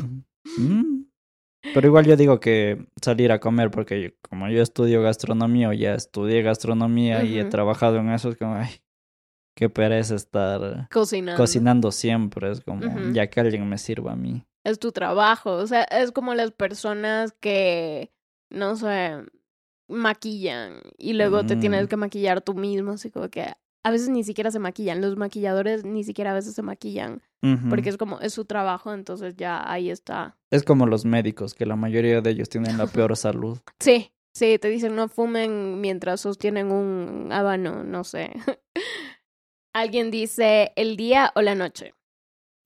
Mm. 0.58 1.06
Pero 1.74 1.88
igual 1.88 2.06
yo 2.06 2.18
digo 2.18 2.40
que 2.42 2.86
salir 3.02 3.32
a 3.32 3.40
comer, 3.40 3.72
porque 3.72 4.02
yo- 4.04 4.10
como 4.30 4.50
yo 4.50 4.62
estudio 4.62 5.02
gastronomía 5.02 5.70
o 5.70 5.74
ya 5.74 5.96
estudié 5.96 6.42
gastronomía 6.42 7.24
y 7.24 7.40
he 7.40 7.46
trabajado 7.46 7.98
en 7.98 8.10
eso, 8.10 8.30
es 8.30 8.36
como, 8.38 8.56
ay, 8.56 8.70
qué 9.56 9.70
pereza 9.70 10.16
estar 10.16 10.90
cocinando. 10.92 11.42
cocinando 11.42 11.92
siempre. 11.94 12.52
Es 12.52 12.60
como, 12.62 12.82
ya 13.14 13.28
que 13.30 13.40
alguien 13.40 13.68
me 13.70 13.78
sirva 13.78 14.12
a 14.12 14.16
mí. 14.18 14.44
es 14.66 14.80
tu 14.80 14.92
trabajo. 14.92 15.54
O 15.54 15.66
sea, 15.68 15.84
es 15.84 16.12
como 16.12 16.34
las 16.36 16.52
personas 16.52 17.34
que, 17.40 18.12
no 18.50 18.76
sé, 18.76 19.12
maquillan 19.90 20.82
y 20.98 21.14
luego 21.14 21.46
te 21.46 21.56
tienes 21.56 21.86
Mm. 21.86 21.88
que 21.88 21.98
maquillar 21.98 22.42
tú 22.42 22.54
mismo. 22.56 22.92
Así 22.92 23.10
como 23.12 23.30
que 23.30 23.54
a 23.84 23.92
veces 23.92 24.10
ni 24.10 24.24
siquiera 24.24 24.52
se 24.52 24.60
maquillan. 24.60 25.02
Los 25.02 25.18
maquilladores 25.18 25.86
ni 25.86 26.04
siquiera 26.04 26.32
a 26.32 26.36
veces 26.36 26.56
se 26.56 26.62
maquillan 26.62 27.22
porque 27.70 27.90
es 27.90 27.98
como, 27.98 28.22
es 28.22 28.34
su 28.34 28.46
trabajo, 28.46 28.94
entonces 28.94 29.36
ya 29.36 29.70
ahí 29.70 29.90
está. 29.90 30.38
Es 30.50 30.64
como 30.64 30.86
los 30.86 31.04
médicos, 31.04 31.54
que 31.54 31.66
la 31.66 31.76
mayoría 31.76 32.22
de 32.22 32.30
ellos 32.30 32.48
tienen 32.48 32.78
la 32.78 32.88
peor 32.88 33.16
salud. 33.18 33.60
Sí, 33.80 34.12
sí, 34.34 34.58
te 34.60 34.70
dicen 34.70 34.96
no 34.96 35.10
fumen 35.10 35.82
mientras 35.82 36.22
sostienen 36.22 36.72
un 36.72 37.32
habano, 37.32 37.84
no 37.84 38.06
sé. 38.06 38.32
Alguien 39.74 40.10
dice 40.10 40.72
el 40.78 40.96
día 40.96 41.34
o 41.36 41.42
la 41.42 41.56
noche. 41.56 41.94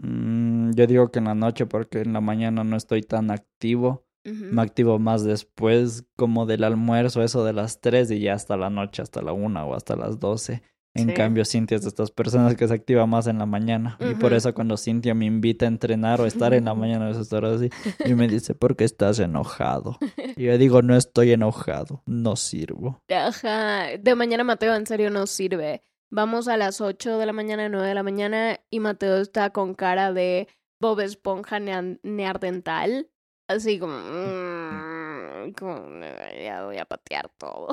Mm, 0.04 0.74
yo 0.74 0.86
digo 0.86 1.10
que 1.10 1.20
en 1.20 1.26
la 1.26 1.34
noche 1.34 1.66
porque 1.66 2.02
en 2.02 2.14
la 2.14 2.22
mañana 2.22 2.64
no 2.64 2.76
estoy 2.76 3.02
tan 3.02 3.32
activo. 3.32 4.04
Me 4.30 4.62
activo 4.62 5.00
más 5.00 5.24
después, 5.24 6.06
como 6.18 6.46
del 6.46 6.66
almuerzo, 6.66 7.24
eso 7.24 7.46
de 7.46 7.54
las 7.54 7.80
3 7.80 8.12
y 8.12 8.20
ya 8.20 8.34
hasta 8.34 8.58
la 8.58 8.70
noche, 8.70 9.02
hasta 9.02 9.22
la 9.22 9.32
una 9.32 9.64
o 9.64 9.74
hasta 9.74 9.96
las 9.96 10.20
12. 10.20 10.62
En 10.98 11.10
Sí. 11.10 11.14
cambio, 11.14 11.46
Cintia 11.46 11.76
es 11.76 11.84
de 11.84 11.90
estas 11.90 12.12
personas 12.12 12.56
que 12.56 12.68
se 12.68 12.74
activa 12.74 13.06
más 13.06 13.28
en 13.28 13.38
la 13.38 13.46
mañana. 13.46 13.98
Y 14.00 14.16
por 14.16 14.34
eso 14.34 14.54
cuando 14.54 14.78
Cintia 14.78 15.14
me 15.14 15.26
invita 15.26 15.66
a 15.66 15.68
entrenar 15.68 16.20
o 16.22 16.26
estar 16.26 16.54
en 16.54 16.66
la 16.66 16.74
mañana 16.76 17.08
a 17.08 17.12
esas 17.12 17.32
horas 17.34 17.56
así, 17.62 17.70
y 18.06 18.14
me 18.16 18.28
dice, 18.28 18.56
¿por 18.56 18.76
qué 18.76 18.84
estás 18.84 19.20
enojado? 19.20 19.98
Y 20.36 20.44
yo 20.46 20.58
digo, 20.58 20.82
no 20.82 20.96
estoy 20.96 21.32
enojado, 21.32 22.02
no 22.06 22.36
sirvo. 22.36 23.02
Ajá, 23.10 23.98
de 24.00 24.16
mañana 24.16 24.44
Mateo 24.44 24.76
en 24.76 24.86
serio 24.86 25.10
no 25.10 25.28
sirve. 25.28 25.82
Vamos 26.10 26.48
a 26.48 26.56
las 26.58 26.80
8 26.82 27.18
de 27.18 27.26
la 27.26 27.34
mañana, 27.34 27.68
9 27.70 27.88
de 27.88 27.94
la 27.94 28.04
mañana 28.04 28.60
y 28.70 28.80
Mateo 28.80 29.18
está 29.18 29.50
con 29.52 29.74
cara 29.76 30.14
de 30.14 30.48
Bob 30.80 31.00
Esponja 31.02 31.60
nea- 31.60 32.00
neardental. 32.04 33.10
Así 33.50 33.78
como, 33.80 33.94
mm, 33.98 35.52
como, 35.54 36.02
ya 36.44 36.66
voy 36.66 36.78
a 36.78 36.86
patear 36.86 37.30
todo. 37.38 37.68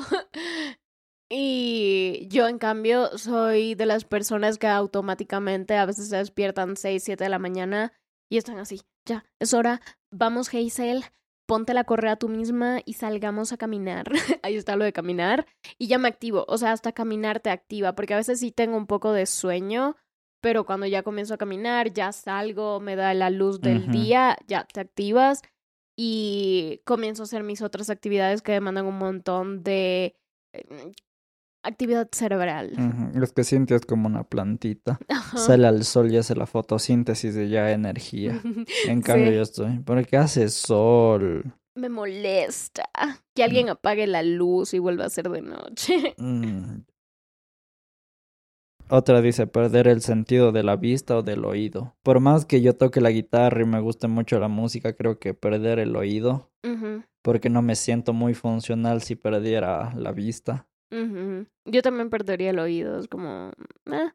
Y 1.37 2.29
yo, 2.29 2.47
en 2.47 2.59
cambio, 2.59 3.19
soy 3.19 3.75
de 3.75 3.87
las 3.87 4.05
personas 4.05 4.57
que 4.57 4.69
automáticamente 4.69 5.75
a 5.77 5.85
veces 5.85 6.09
se 6.09 6.17
despiertan 6.17 6.77
6, 6.77 7.03
7 7.03 7.25
de 7.25 7.29
la 7.29 7.41
mañana 7.41 7.93
y 8.31 8.37
están 8.37 8.59
así, 8.59 8.83
ya, 9.05 9.25
es 9.41 9.53
hora, 9.53 9.81
vamos 10.13 10.55
Hazel, 10.55 11.03
ponte 11.47 11.75
la 11.75 11.83
correa 11.83 12.15
tú 12.15 12.29
misma 12.29 12.83
y 12.85 12.93
salgamos 12.93 13.53
a 13.53 13.57
caminar. 13.57 14.07
Ahí 14.45 14.55
está 14.55 14.77
lo 14.77 14.85
de 14.85 14.93
caminar. 14.93 15.45
Y 15.77 15.89
ya 15.89 15.99
me 15.99 16.07
activo, 16.07 16.45
o 16.47 16.57
sea, 16.57 16.71
hasta 16.71 16.93
caminar 16.93 17.41
te 17.41 17.51
activa, 17.51 17.97
porque 17.97 18.15
a 18.15 18.19
veces 18.19 18.39
sí 18.39 18.53
tengo 18.53 18.77
un 18.77 18.87
poco 18.87 19.13
de 19.13 19.27
sueño, 19.27 19.97
pero 20.41 20.65
cuando 20.65 20.87
ya 20.87 21.03
comienzo 21.03 21.35
a 21.35 21.39
caminar, 21.39 21.93
ya 21.93 22.13
salgo, 22.13 22.79
me 22.79 22.95
da 22.95 23.13
la 23.13 23.31
luz 23.31 23.61
del 23.61 23.91
día, 23.91 24.37
ya 24.47 24.69
te 24.73 24.79
activas 24.79 25.43
y 25.97 26.81
comienzo 26.85 27.23
a 27.23 27.25
hacer 27.25 27.43
mis 27.43 27.61
otras 27.61 27.91
actividades 27.91 28.41
que 28.41 28.53
demandan 28.53 28.87
un 28.87 28.99
montón 28.99 29.65
de 29.65 30.15
eh, 30.53 30.93
actividad 31.65 32.09
cerebral. 32.13 32.73
Ujú, 32.79 33.23
Es 33.25 33.33
que 33.33 33.45
Cintia 33.45 33.77
es 33.77 33.87
como 33.87 34.07
una 34.07 34.25
plantita. 34.25 34.99
Ajá. 35.09 35.37
Sale 35.39 35.67
al 35.67 35.85
sol 35.85 36.13
y 36.13 36.17
hace 36.17 36.35
la 36.37 36.47
fotosíntesis 36.47 37.35
de 37.35 37.49
ya 37.49 37.73
energía. 37.73 38.41
En 38.89 39.03
cambio, 39.03 39.29
Sí. 39.31 39.35
yo 39.37 39.43
estoy, 39.43 39.79
¿por 39.81 40.07
qué 40.07 40.17
hace 40.17 40.49
sol? 40.49 41.55
Me 41.77 41.89
molesta 41.89 42.89
que 43.35 43.43
alguien 43.43 43.69
apague 43.69 44.07
la 44.07 44.23
luz 44.23 44.75
y 44.75 44.79
vuelva 44.79 45.07
a 45.07 45.11
ser 45.11 45.29
de 45.29 45.43
noche. 45.43 46.15
Mm. 46.19 46.83
Otra 48.91 49.23
dice 49.23 49.47
perder 49.47 49.89
el 49.89 50.03
sentido 50.03 50.53
de 50.53 50.63
la 50.63 50.77
vista 50.77 51.17
o 51.17 51.23
del 51.23 51.45
oído. 51.47 51.97
Por 52.03 52.21
más 52.21 52.45
que 52.45 52.61
yo 52.61 52.77
toque 52.77 53.01
la 53.01 53.11
guitarra 53.11 53.63
y 53.63 53.67
me 53.67 53.81
guste 53.81 54.09
mucho 54.09 54.39
la 54.39 54.49
música, 54.49 54.95
creo 54.95 55.19
que 55.19 55.33
perder 55.33 55.79
el 55.79 55.97
oído, 55.97 56.51
Ujú, 56.63 57.03
porque 57.23 57.49
no 57.49 57.63
me 57.63 57.77
siento 57.77 58.13
muy 58.13 58.35
funcional 58.35 59.01
si 59.01 59.17
perdiera 59.17 59.95
la 59.95 60.13
vista. 60.13 60.69
Yo 60.91 61.83
también 61.83 62.11
perdería 62.11 62.51
el 62.51 62.59
oído, 62.59 62.99
es 62.99 63.09
como, 63.09 63.53
ah, 63.87 64.15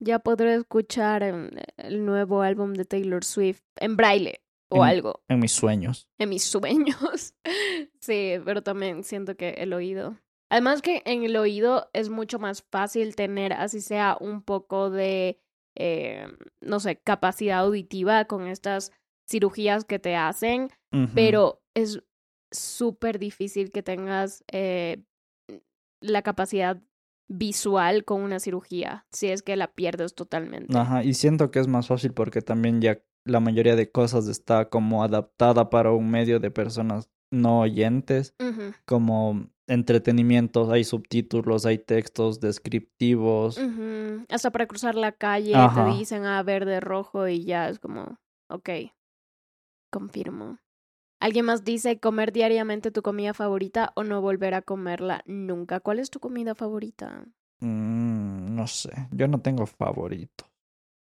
ya 0.00 0.18
podré 0.20 0.54
escuchar 0.54 1.22
em, 1.22 1.50
el 1.76 2.04
nuevo 2.06 2.42
álbum 2.42 2.72
de 2.72 2.84
Taylor 2.84 3.24
Swift 3.24 3.62
en 3.76 3.96
braille 3.96 4.40
o 4.70 4.76
En- 4.84 4.90
algo, 4.90 5.22
En 5.28 5.38
mis 5.40 5.52
sueños. 5.52 6.08
en 6.18 6.28
mis 6.30 6.44
sueños. 6.44 7.34
sí, 8.00 8.34
pero 8.44 8.62
también 8.62 9.02
siento 9.04 9.36
que 9.36 9.50
el 9.50 9.72
oído. 9.72 10.16
Además 10.50 10.80
que 10.80 11.02
en 11.04 11.24
el 11.24 11.36
oído 11.36 11.90
es 11.92 12.08
mucho 12.08 12.38
más 12.38 12.62
fácil 12.70 13.14
tener, 13.16 13.52
así 13.52 13.80
sea, 13.82 14.16
un 14.18 14.40
poco 14.42 14.88
de, 14.90 15.38
eh, 15.76 16.26
no 16.62 16.80
sé, 16.80 16.96
capacidad 16.96 17.58
auditiva 17.58 18.24
con 18.24 18.46
estas 18.46 18.92
cirugías 19.28 19.84
que 19.84 19.98
te 19.98 20.16
hacen, 20.16 20.70
pero 21.14 21.60
es 21.74 22.02
súper 22.50 23.18
difícil 23.18 23.70
que 23.70 23.82
tengas 23.82 24.42
eh, 24.50 25.02
la 26.00 26.22
capacidad 26.22 26.80
visual 27.28 28.04
con 28.04 28.22
una 28.22 28.40
cirugía, 28.40 29.06
si 29.12 29.28
es 29.28 29.42
que 29.42 29.56
la 29.56 29.72
pierdes 29.72 30.14
totalmente. 30.14 30.76
Ajá, 30.76 31.04
y 31.04 31.14
siento 31.14 31.50
que 31.50 31.60
es 31.60 31.68
más 31.68 31.86
fácil 31.86 32.12
porque 32.12 32.40
también 32.40 32.80
ya 32.80 33.02
la 33.24 33.40
mayoría 33.40 33.76
de 33.76 33.90
cosas 33.90 34.28
está 34.28 34.68
como 34.70 35.04
adaptada 35.04 35.68
para 35.70 35.92
un 35.92 36.10
medio 36.10 36.40
de 36.40 36.50
personas 36.50 37.10
no 37.30 37.60
oyentes, 37.60 38.34
como 38.86 39.50
entretenimientos, 39.66 40.70
hay 40.70 40.84
subtítulos, 40.84 41.66
hay 41.66 41.78
textos 41.78 42.40
descriptivos. 42.40 43.60
Hasta 44.30 44.50
para 44.50 44.66
cruzar 44.66 44.94
la 44.94 45.12
calle 45.12 45.54
Ajá. 45.54 45.84
te 45.84 45.98
dicen 45.98 46.24
a 46.24 46.42
verde, 46.42 46.80
rojo 46.80 47.28
y 47.28 47.44
ya 47.44 47.68
es 47.68 47.78
como, 47.78 48.18
ok, 48.48 48.70
confirmo. 49.90 50.58
Alguien 51.20 51.46
más 51.46 51.64
dice 51.64 51.98
comer 51.98 52.32
diariamente 52.32 52.90
tu 52.90 53.02
comida 53.02 53.34
favorita 53.34 53.92
o 53.96 54.04
no 54.04 54.20
volver 54.20 54.54
a 54.54 54.62
comerla 54.62 55.22
nunca. 55.26 55.80
¿Cuál 55.80 55.98
es 55.98 56.10
tu 56.10 56.20
comida 56.20 56.54
favorita? 56.54 57.26
Mm, 57.60 58.54
no 58.54 58.66
sé, 58.68 58.90
yo 59.10 59.26
no 59.26 59.40
tengo 59.40 59.66
favorito. 59.66 60.44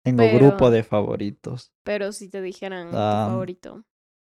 Tengo 0.04 0.20
Pero- 0.20 0.38
grupo 0.48 0.72
de 0.72 0.84
favoritos. 0.84 1.74
Pero 1.84 2.14
si 2.14 2.30
te 2.30 2.42
dijeran 2.42 2.88
tu 2.92 2.96
favorito, 2.96 3.84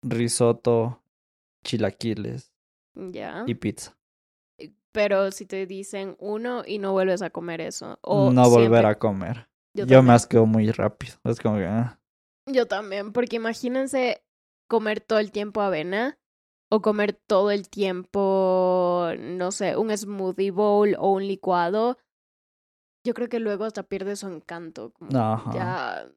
Risotto, 0.04 1.02
chilaquiles 1.66 2.54
ya. 2.96 3.44
y 3.48 3.56
pizza. 3.56 3.98
Pero 4.92 5.32
si 5.32 5.48
te 5.48 5.66
dicen 5.66 6.16
uno 6.20 6.62
y 6.68 6.78
no 6.78 6.92
vuelves 6.92 7.24
a 7.24 7.32
comer 7.32 7.62
eso. 7.62 7.98
O 8.02 8.32
no 8.32 8.44
volver 8.48 8.70
siempre- 8.82 8.88
a 8.92 9.00
comer. 9.00 9.50
Yo, 9.76 9.88
Yo, 9.88 10.04
me 10.04 10.14
asqueo 10.14 10.46
muy 10.46 10.70
rápido. 10.70 11.16
Es 11.24 11.40
como 11.40 11.58
que... 11.58 11.66
ah. 11.66 12.00
Yo 12.46 12.68
también, 12.68 13.12
porque 13.12 13.38
imagínense 13.38 14.24
comer 14.68 15.00
todo 15.02 15.20
el 15.20 15.32
tiempo 15.32 15.62
avena 15.62 16.18
o 16.72 16.82
comer 16.82 17.14
todo 17.14 17.52
el 17.52 17.70
tiempo, 17.70 19.10
no 19.20 19.52
sé, 19.52 19.78
un 19.78 19.96
smoothie 19.96 20.52
bowl 20.52 20.96
o 20.98 21.12
un 21.12 21.28
licuado. 21.28 21.98
Yo 23.06 23.14
creo 23.14 23.30
que 23.30 23.40
luego 23.40 23.66
hasta 23.66 23.84
pierde 23.84 24.16
su 24.16 24.28
encanto. 24.28 24.92
como. 24.94 25.12
Ya 25.54 26.08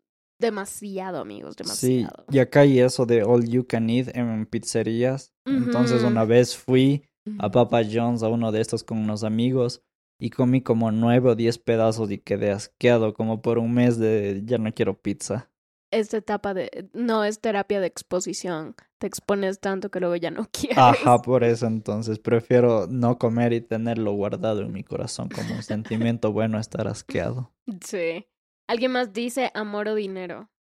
demasiado, 0.41 1.19
amigos, 1.19 1.57
Sí, 1.59 1.63
demasiado. 2.03 2.25
y 2.31 2.39
acá 2.39 2.61
hay 2.61 2.79
eso 2.81 3.07
de 3.07 3.23
all 3.25 3.49
you 3.49 3.67
can 3.67 3.89
eat 3.91 4.15
en 4.15 4.47
pizzerías. 4.47 5.33
Entonces 5.47 6.03
una 6.05 6.25
vez 6.25 6.57
fui 6.57 7.05
a. 7.39 7.51
Papa 7.51 7.81
John's 7.91 8.23
a 8.23 8.29
uno 8.29 8.53
de 8.53 8.61
estos 8.61 8.85
con 8.85 8.99
unos 8.99 9.25
amigos 9.25 9.83
y 10.21 10.31
comí 10.31 10.63
como 10.63 10.91
nueve 10.93 11.31
o 11.31 11.35
diez 11.35 11.59
pedazos 11.59 12.11
y 12.11 12.19
quedé 12.19 12.51
asqueado 12.53 13.15
como 13.15 13.43
por 13.43 13.59
un 13.59 13.75
mes 13.75 13.99
de 13.99 14.43
ya 14.45 14.59
no 14.59 14.73
quiero 14.73 14.99
pizza. 15.01 15.51
Esta 15.91 16.17
etapa 16.19 16.53
de... 16.55 16.89
No, 16.93 17.25
es 17.25 17.41
terapia 17.41 17.81
de 17.81 17.87
exposición. 17.87 18.75
Te 18.99 19.07
expones 19.07 19.61
tanto 19.61 19.91
que 19.91 20.01
luego 20.01 20.17
ya 20.17 20.31
no 20.31 20.47
quieres. 20.53 20.79
Ajá, 20.79 21.23
por 21.23 21.45
eso 21.45 21.67
entonces 21.67 22.19
prefiero 22.19 22.87
no 22.89 23.19
comer 23.19 23.53
y 23.53 23.61
tenerlo 23.61 24.13
guardado 24.13 24.63
en 24.63 24.73
mi 24.73 24.83
corazón 24.85 25.29
como 25.29 25.55
un 25.55 25.63
sentimiento 25.63 26.33
bueno 26.33 26.59
estar 26.59 26.89
asqueado. 26.89 27.53
Sí. 27.85 28.27
Alguien 28.69 28.93
más 28.93 29.13
dice 29.13 29.51
amor 29.55 29.89
o 29.89 29.95
dinero. 29.95 30.51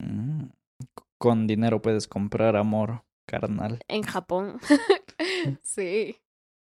Mm, 0.00 0.46
Con 1.18 1.46
dinero 1.46 1.80
puedes 1.80 2.08
comprar 2.08 2.56
amor 2.56 3.04
carnal. 3.26 3.80
En 3.88 4.02
Japón. 4.02 4.58
sí. 5.62 6.18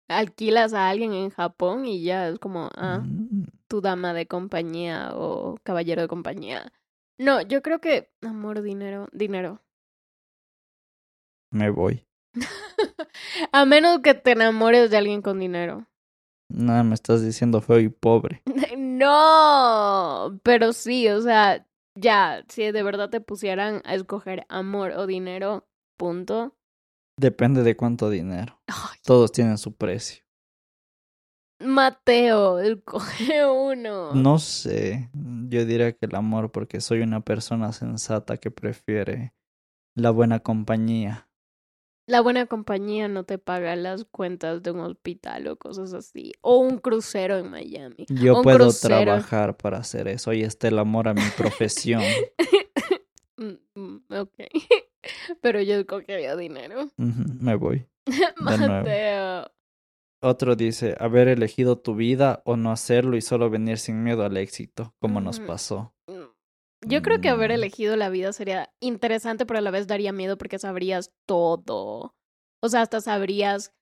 Alquilas 0.09 0.73
a 0.73 0.89
alguien 0.89 1.13
en 1.13 1.31
Japón 1.31 1.85
y 1.87 2.03
ya 2.03 2.29
es 2.29 2.39
como, 2.39 2.71
ah, 2.77 3.01
Mm, 3.05 3.45
tu 3.69 3.81
dama 3.83 4.15
de 4.15 4.27
compañía 4.27 5.11
o 5.15 5.57
caballero 5.63 6.03
de 6.03 6.09
compañía. 6.09 6.73
No, 7.19 7.43
yo 7.43 7.63
creo 7.63 7.81
que 7.81 8.11
amor, 8.23 8.63
dinero, 8.63 9.09
dinero. 9.13 9.61
Me 11.51 11.71
voy. 11.71 12.07
a 13.53 13.65
menos 13.65 14.01
que 14.01 14.15
te 14.15 14.33
enamores 14.33 14.91
de 14.91 14.97
alguien 14.99 15.23
con 15.23 15.39
dinero. 15.41 15.87
Nada, 16.49 16.83
me 16.83 16.95
estás 16.95 17.23
diciendo 17.23 17.61
feo 17.61 17.81
y 17.81 17.89
pobre. 17.89 18.43
No, 18.99 20.41
pero 20.43 20.73
sí, 20.73 21.09
o 21.09 21.21
sea, 21.21 21.65
ya, 21.95 22.45
si 22.49 22.73
de 22.73 22.83
verdad 22.83 23.11
te 23.11 23.21
pusieran 23.21 23.81
a 23.85 23.95
escoger 23.95 24.45
amor 24.49 24.91
o 24.91 25.07
dinero, 25.07 25.69
punto. 25.97 26.57
Depende 27.17 27.63
de 27.63 27.77
cuánto 27.77 28.11
dinero. 28.11 28.61
Ay, 28.67 28.99
Todos 29.05 29.31
tienen 29.31 29.57
su 29.57 29.77
precio. 29.77 30.25
Mateo, 31.61 32.61
escoge 32.61 33.45
uno. 33.47 34.15
No 34.15 34.39
sé, 34.39 35.11
yo 35.13 35.65
diría 35.65 35.93
que 35.93 36.07
el 36.07 36.15
amor 36.15 36.53
porque 36.53 36.81
soy 36.81 37.01
una 37.01 37.21
persona 37.21 37.73
sensata 37.73 38.37
que 38.37 38.51
prefiere 38.51 39.35
la 39.95 40.11
buena 40.11 40.41
compañía. 40.41 41.29
La 42.07 42.23
buena 42.23 42.47
compañía 42.47 43.07
no 43.09 43.25
te 43.25 43.37
paga 43.37 43.77
las 43.77 44.05
cuentas 44.07 44.63
de 44.63 44.71
un 44.71 44.81
hospital 44.81 45.47
o 45.49 45.57
cosas 45.57 45.93
así. 45.93 46.33
O 46.41 46.57
un 46.59 46.79
crucero 46.79 47.37
en 47.37 47.51
Miami. 47.51 48.07
Yo 48.09 48.41
puedo 48.41 48.59
crucero. 48.59 49.05
trabajar 49.05 49.59
para 49.59 49.79
hacer 49.79 50.09
eso. 50.09 50.31
Ahí 50.31 50.43
está 50.43 50.69
el 50.69 50.79
amor 50.79 51.09
a 51.09 51.15
mi 51.15 51.21
profesión. 51.37 52.03
Mm, 53.37 53.59
mm, 53.75 54.05
ok. 54.09 54.35
Pero 55.43 55.61
yo 55.61 55.75
escogería 55.75 56.35
dinero. 56.35 56.91
Me 56.97 57.57
voy. 57.57 57.87
Mateo. 58.41 59.51
Otro 60.21 60.57
dice, 60.57 60.97
haber 60.99 61.29
elegido 61.29 61.79
tu 61.79 61.95
vida 61.95 62.43
o 62.45 62.57
no 62.57 62.73
hacerlo 62.73 63.17
y 63.17 63.21
solo 63.21 63.51
venir 63.51 63.79
sin 63.79 64.03
miedo 64.03 64.25
al 64.25 64.37
éxito, 64.37 64.95
como 65.01 65.21
nos 65.21 65.39
pasó. 65.41 65.95
Mm. 66.09 66.25
Yo 66.87 67.03
creo 67.03 67.21
que 67.21 67.29
haber 67.29 67.51
Mm. 67.51 67.55
elegido 67.55 67.97
la 67.97 68.09
vida 68.09 68.33
sería 68.33 68.71
interesante, 68.81 69.47
pero 69.47 69.59
a 69.59 69.63
la 69.63 69.71
vez 69.71 69.87
daría 69.87 70.13
miedo 70.13 70.37
porque 70.39 70.59
sabrías 70.59 71.13
todo. 71.27 72.15
O 72.63 72.69
sea, 72.69 72.83
hasta 72.83 73.01
sabrías 73.01 73.73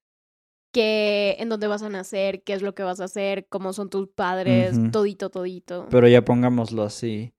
que 0.75 1.37
en 1.39 1.49
dónde 1.49 1.69
vas 1.69 1.83
a 1.83 1.89
nacer, 1.89 2.43
qué 2.43 2.53
es 2.53 2.61
lo 2.61 2.75
que 2.75 2.83
vas 2.83 3.01
a 3.01 3.05
hacer, 3.05 3.47
cómo 3.49 3.73
son 3.73 3.89
tus 3.89 4.09
padres, 4.09 4.77
todito, 4.93 5.31
todito. 5.31 5.87
Pero 5.91 6.07
ya 6.09 6.23
pongámoslo 6.23 6.83
así. 6.83 7.33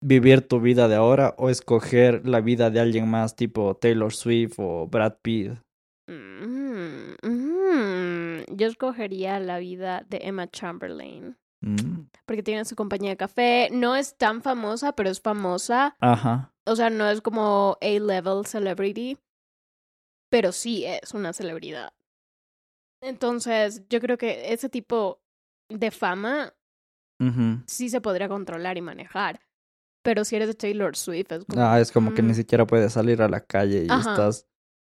Vivir 0.00 0.46
tu 0.46 0.60
vida 0.60 0.86
de 0.86 0.96
ahora 0.96 1.34
o 1.38 1.48
escoger 1.50 2.28
la 2.28 2.40
vida 2.40 2.70
de 2.70 2.78
alguien 2.78 3.08
más 3.08 3.34
tipo 3.36 3.74
Taylor 3.76 4.12
Swift 4.12 4.54
o 4.58 4.86
Brad 4.86 5.14
Pitt. 5.22 5.52
Mm. 6.06 6.53
Yo 8.50 8.66
escogería 8.66 9.40
la 9.40 9.58
vida 9.58 10.04
de 10.08 10.20
Emma 10.22 10.48
Chamberlain. 10.50 11.36
Mm. 11.60 12.08
Porque 12.26 12.42
tiene 12.42 12.64
su 12.64 12.76
compañía 12.76 13.10
de 13.10 13.16
café. 13.16 13.68
No 13.72 13.96
es 13.96 14.16
tan 14.16 14.42
famosa, 14.42 14.94
pero 14.94 15.10
es 15.10 15.20
famosa. 15.20 15.96
Ajá. 16.00 16.52
O 16.66 16.76
sea, 16.76 16.90
no 16.90 17.08
es 17.08 17.20
como 17.20 17.76
A-level 17.80 18.46
celebrity. 18.46 19.18
Pero 20.30 20.52
sí 20.52 20.84
es 20.84 21.14
una 21.14 21.32
celebridad. 21.32 21.92
Entonces, 23.02 23.82
yo 23.88 24.00
creo 24.00 24.16
que 24.16 24.52
ese 24.52 24.68
tipo 24.68 25.20
de 25.68 25.90
fama 25.90 26.54
sí 27.66 27.88
se 27.88 28.00
podría 28.00 28.28
controlar 28.28 28.76
y 28.76 28.82
manejar. 28.82 29.40
Pero 30.02 30.24
si 30.24 30.36
eres 30.36 30.48
de 30.48 30.54
Taylor 30.54 30.96
Swift, 30.96 31.32
es 31.32 31.44
como. 31.44 31.62
Ah, 31.62 31.80
es 31.80 31.90
como 31.90 32.12
que 32.12 32.22
ni 32.22 32.32
mm, 32.32 32.36
siquiera 32.36 32.66
puedes 32.66 32.92
salir 32.92 33.22
a 33.22 33.28
la 33.28 33.40
calle 33.40 33.84
y 33.84 33.90
Ajá. 33.90 34.10
estás 34.10 34.46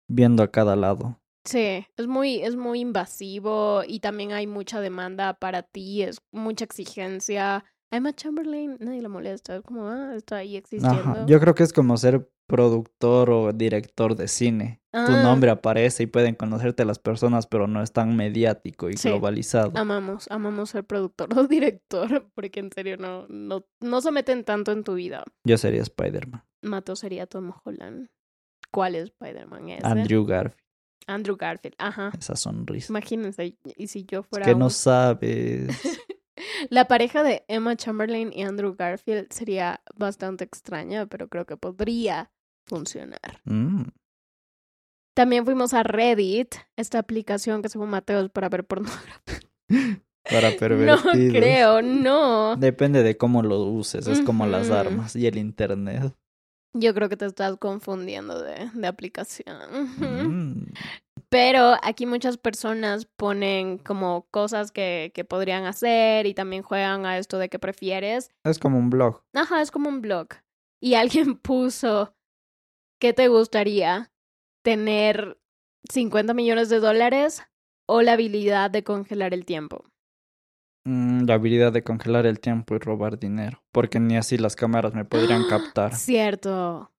viendo 0.09 0.41
a 0.41 0.51
cada 0.51 0.75
lado. 0.75 1.20
Sí, 1.43 1.85
es 1.97 2.07
muy, 2.07 2.41
es 2.41 2.55
muy 2.55 2.79
invasivo 2.81 3.81
y 3.87 3.99
también 3.99 4.31
hay 4.31 4.47
mucha 4.47 4.79
demanda 4.79 5.33
para 5.33 5.63
ti, 5.63 6.03
es 6.03 6.21
mucha 6.31 6.65
exigencia. 6.65 7.65
A 7.93 7.97
Emma 7.97 8.13
Chamberlain 8.13 8.77
nadie 8.79 9.01
le 9.01 9.07
molesta, 9.09 9.55
es 9.57 9.61
como, 9.63 9.87
ah, 9.87 10.13
está 10.15 10.37
ahí 10.37 10.55
existiendo. 10.55 10.99
Ajá. 11.01 11.25
Yo 11.25 11.39
creo 11.39 11.55
que 11.55 11.63
es 11.63 11.73
como 11.73 11.97
ser 11.97 12.29
productor 12.47 13.29
o 13.29 13.53
director 13.53 14.15
de 14.15 14.27
cine. 14.27 14.81
Tu 14.91 14.97
Ah. 14.99 15.23
nombre 15.23 15.49
aparece 15.51 16.03
y 16.03 16.07
pueden 16.07 16.35
conocerte 16.35 16.83
las 16.85 16.99
personas, 16.99 17.47
pero 17.47 17.65
no 17.67 17.81
es 17.81 17.91
tan 17.93 18.15
mediático 18.17 18.89
y 18.89 18.97
Sí. 18.97 19.09
Globalizado. 19.09 19.71
Amamos, 19.75 20.27
amamos 20.29 20.69
ser 20.69 20.83
productor 20.85 21.29
o 21.39 21.47
director, 21.47 22.29
porque 22.35 22.59
en 22.59 22.71
serio 22.71 22.97
no, 22.97 23.25
no, 23.29 23.65
no 23.79 24.01
se 24.01 24.11
meten 24.11 24.43
tanto 24.43 24.71
en 24.73 24.83
tu 24.83 24.93
vida. 24.95 25.23
Yo 25.45 25.57
sería 25.57 25.81
Spider-Man. 25.81 26.43
Mato 26.61 26.95
sería 26.95 27.25
Tom 27.25 27.51
Holland. 27.63 28.09
¿Cuál 28.71 28.95
Spider-Man 28.95 29.69
es? 29.69 29.83
Andrew 29.83 30.25
Garfield. 30.25 30.61
Andrew 31.07 31.35
Garfield, 31.37 31.75
ajá. 31.77 32.11
Esa 32.17 32.35
sonrisa. 32.35 32.87
Imagínense, 32.91 33.55
y 33.75 33.87
si 33.87 34.05
yo 34.05 34.19
Es 34.21 34.27
fuera 34.27 34.45
que 34.45 34.55
no 34.55 34.65
un- 34.65 34.71
sabes. 34.71 35.67
La 36.69 36.87
pareja 36.87 37.21
de 37.23 37.43
Emma 37.47 37.75
Chamberlain 37.75 38.31
y 38.33 38.43
Andrew 38.43 38.75
Garfield 38.77 39.27
sería 39.31 39.81
bastante 39.95 40.43
extraña, 40.43 41.05
pero 41.05 41.27
creo 41.27 41.45
que 41.45 41.57
podría 41.57 42.31
funcionar. 42.65 43.41
Mm. 43.45 43.83
También 45.13 45.45
fuimos 45.45 45.73
a 45.73 45.83
Reddit, 45.83 46.55
esta 46.77 46.99
aplicación 46.99 47.61
que 47.61 47.69
según 47.69 47.89
Mateo 47.89 48.21
es 48.21 48.29
para 48.29 48.49
ver 48.49 48.65
pornografía. 48.65 49.11
Para 50.29 50.51
No 50.51 50.57
pervertidos. 50.57 51.33
creo, 51.33 51.81
no. 51.81 52.55
Depende 52.55 53.01
de 53.03 53.17
cómo 53.17 53.41
lo 53.41 53.59
uses. 53.63 54.05
Es 54.07 54.21
como 54.21 54.45
las 54.45 54.69
armas 54.69 55.15
y 55.15 55.25
el 55.25 55.37
internet. 55.37 56.13
Yo 56.73 56.93
creo 56.93 57.09
que 57.09 57.17
te 57.17 57.25
estás 57.25 57.57
confundiendo 57.57 58.41
de, 58.41 58.69
de 58.73 58.87
aplicación. 58.87 59.57
Mm. 59.97 60.73
Pero 61.29 61.75
aquí 61.81 62.05
muchas 62.05 62.37
personas 62.37 63.05
ponen 63.05 63.77
como 63.77 64.27
cosas 64.31 64.73
que, 64.73 65.11
que 65.15 65.23
podrían 65.23 65.65
hacer 65.65 66.25
y 66.25 66.33
también 66.33 66.61
juegan 66.61 67.05
a 67.05 67.17
esto 67.17 67.37
de 67.37 67.47
que 67.47 67.57
prefieres. 67.57 68.29
Es 68.43 68.59
como 68.59 68.77
un 68.77 68.89
blog. 68.89 69.23
Ajá, 69.33 69.61
es 69.61 69.71
como 69.71 69.87
un 69.87 70.01
blog. 70.01 70.27
Y 70.81 70.95
alguien 70.95 71.35
puso, 71.37 72.13
¿qué 72.99 73.13
te 73.13 73.29
gustaría? 73.29 74.11
¿Tener 74.61 75.39
50 75.89 76.33
millones 76.33 76.67
de 76.67 76.81
dólares 76.81 77.43
o 77.87 78.01
la 78.01 78.13
habilidad 78.13 78.69
de 78.69 78.83
congelar 78.83 79.33
el 79.33 79.45
tiempo? 79.45 79.85
Mm, 80.85 81.25
la 81.25 81.35
habilidad 81.35 81.71
de 81.71 81.83
congelar 81.83 82.25
el 82.25 82.39
tiempo 82.39 82.75
y 82.75 82.79
robar 82.79 83.19
dinero. 83.19 83.61
Porque 83.71 83.99
ni 83.99 84.17
así 84.17 84.37
las 84.37 84.55
cámaras 84.55 84.93
me 84.93 85.05
podrían 85.05 85.43
captar. 85.47 85.93
Cierto. 85.95 86.91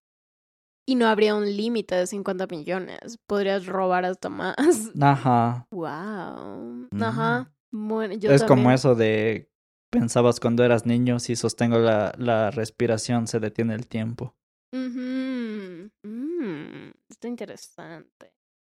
Y 0.87 0.95
no 0.97 1.07
habría 1.07 1.35
un 1.35 1.45
límite 1.57 1.95
de 1.95 2.07
50 2.07 2.47
millones. 2.47 3.19
Podrías 3.27 3.67
robar 3.67 4.05
hasta 4.05 4.29
más. 4.29 4.57
Ajá. 5.01 5.67
Wow. 5.71 6.89
Ajá. 7.01 7.53
Bueno, 7.71 8.15
yo 8.15 8.31
Mm. 8.31 8.35
es 8.35 8.45
como 8.45 8.71
eso 8.71 8.95
de 8.95 9.49
pensabas 9.91 10.41
cuando 10.41 10.65
eras 10.65 10.87
niño, 10.87 11.19
si 11.19 11.37
sostengo 11.37 11.79
la, 11.79 12.15
la 12.19 12.51
respiración 12.51 13.27
se 13.27 13.41
detiene 13.41 13.75
el 13.75 13.87
tiempo. 13.87 14.35
Ujú. 14.73 15.91
Mm, 16.03 16.93
está 17.11 17.29
interesante. 17.29 18.33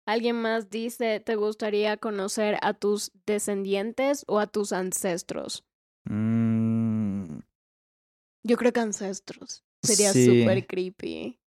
Alguien 0.06 0.42
más 0.42 0.70
dice, 0.70 1.20
¿te 1.22 1.36
gustaría 1.36 1.98
conocer 1.98 2.58
a 2.62 2.74
tus 2.74 3.12
descendientes 3.26 4.26
o 4.28 4.40
a 4.40 4.48
tus 4.48 4.74
ancestros? 4.74 5.66
Mm, 6.06 7.40
Yo 8.46 8.58
creo 8.58 8.74
que 8.74 8.82
ancestros. 8.82 9.64
Sería 9.82 10.12
Sí. 10.12 10.26
súper 10.26 10.68
creepy. 10.68 11.40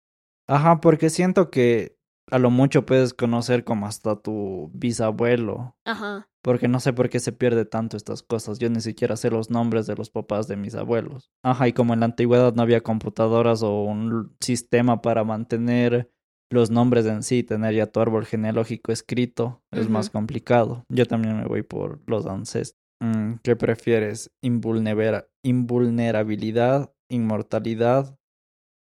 Ajá, 0.49 0.81
porque 0.81 1.11
siento 1.11 1.51
que 1.51 1.99
a 2.31 2.39
lo 2.39 2.51
mucho 2.51 2.87
puedes 2.87 3.13
conocer 3.13 3.65
como 3.65 3.87
hasta 3.87 4.17
tu 4.17 4.71
bisabuelo. 4.73 5.77
Ajá. 5.85 6.29
Porque 6.43 6.69
no 6.69 6.81
sé 6.81 6.93
por 6.93 7.09
qué 7.11 7.21
se 7.21 7.33
pierde 7.33 7.65
tanto 7.67 7.97
estas 7.97 8.23
cosas. 8.23 8.59
Yo 8.59 8.71
ni 8.71 8.81
siquiera 8.81 9.17
sé 9.17 9.31
los 9.31 9.51
nombres 9.51 9.87
de 9.87 9.97
los 9.97 10.11
papás 10.11 10.49
de 10.49 10.57
mis 10.57 10.75
abuelos. 10.75 11.31
Ajá, 11.43 11.69
y 11.69 11.73
como 11.73 11.93
en 11.93 12.01
la 12.01 12.07
antigüedad 12.07 12.55
no 12.55 12.63
había 12.63 12.83
computadoras 12.83 13.63
o 13.63 13.83
un 13.83 14.35
sistema 14.41 15.03
para 15.03 15.25
mantener 15.25 16.11
los 16.51 16.71
nombres 16.71 17.07
en 17.07 17.23
sí, 17.23 17.43
tener 17.43 17.75
ya 17.75 17.87
tu 17.87 18.01
árbol 18.01 18.25
genealógico 18.25 18.93
escrito, 18.93 19.63
es 19.73 19.89
más 19.89 20.11
complicado. 20.11 20.85
Yo 20.89 21.07
también 21.07 21.37
me 21.39 21.45
voy 21.47 21.63
por 21.63 22.01
los 22.07 22.27
ancestros. 22.27 22.81
Mm, 23.01 23.35
¿Qué 23.43 23.57
prefieres? 23.57 24.31
Invulnera- 24.43 25.29
¿Invulnerabilidad, 25.45 26.93
inmortalidad 27.11 28.17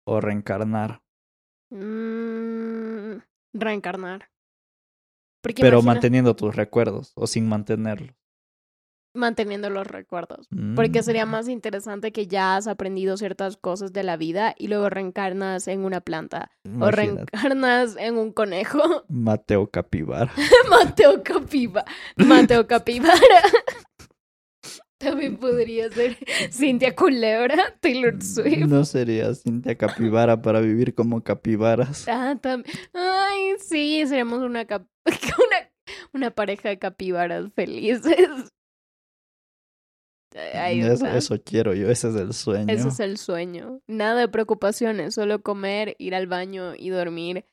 o 0.06 0.20
reencarnar? 0.22 1.02
Mm, 1.72 3.20
reencarnar. 3.54 4.30
Porque 5.42 5.62
Pero 5.62 5.78
imagina- 5.78 5.94
manteniendo 5.94 6.36
tus 6.36 6.56
recuerdos 6.56 7.14
o 7.16 7.28
sin 7.28 7.48
mantenerlos. 7.48 8.16
Manteniendo 9.18 9.70
los 9.70 9.86
recuerdos. 9.88 10.48
Porque 10.76 11.04
sería 11.04 11.26
Mm. 11.26 11.30
más 11.32 11.48
interesante 11.50 12.12
que 12.12 12.28
ya 12.28 12.56
has 12.56 12.68
aprendido 12.68 13.18
ciertas 13.18 13.58
cosas 13.58 13.92
de 13.94 14.04
la 14.04 14.16
vida 14.18 14.56
y 14.58 14.68
luego 14.70 14.90
reencarnas 14.90 15.68
en 15.68 15.82
una 15.82 16.00
planta. 16.02 16.52
O 16.80 16.90
reencarnas 16.92 17.96
en 18.00 18.18
un 18.18 18.32
conejo. 18.32 18.80
Mateo 19.10 19.70
Capibara. 19.70 20.32
Mateo 20.70 21.22
Capiba. 21.24 21.84
Mateo 22.16 22.66
Capibara. 22.68 23.18
También 25.00 25.38
podría 25.38 25.92
ser 25.92 26.18
Cintia 26.52 26.96
Culebra, 26.96 27.76
Taylor 27.82 28.20
Swift. 28.22 28.66
No 28.66 28.84
sería 28.84 29.32
Cintia 29.36 29.78
Capibara 29.78 30.42
para 30.42 30.60
vivir 30.60 30.96
como 30.96 31.24
capibaras. 31.24 32.08
Ah, 32.08 32.36
Ay, 32.94 33.54
sí, 33.60 34.04
seríamos 34.08 34.40
una, 34.40 34.66
cap- 34.66 34.88
una, 35.06 35.70
una 36.14 36.32
pareja 36.32 36.70
de 36.70 36.80
capibaras 36.80 37.52
felices. 37.54 38.28
Eso, 40.38 41.36
quiero 41.44 41.74
yo, 41.74 41.90
ese 41.90 42.10
es 42.10 42.16
el 42.16 42.34
sueño. 42.34 42.74
Ese 42.74 42.88
es 42.90 43.00
el 43.00 43.18
sueño. 43.18 43.82
Nada 43.88 44.20
de 44.22 44.28
preocupaciones, 44.28 45.16
solo 45.16 45.42
comer, 45.42 45.96
ir 46.00 46.16
al 46.16 46.28
baño 46.28 46.74
y 46.78 46.90
dormir 46.90 47.46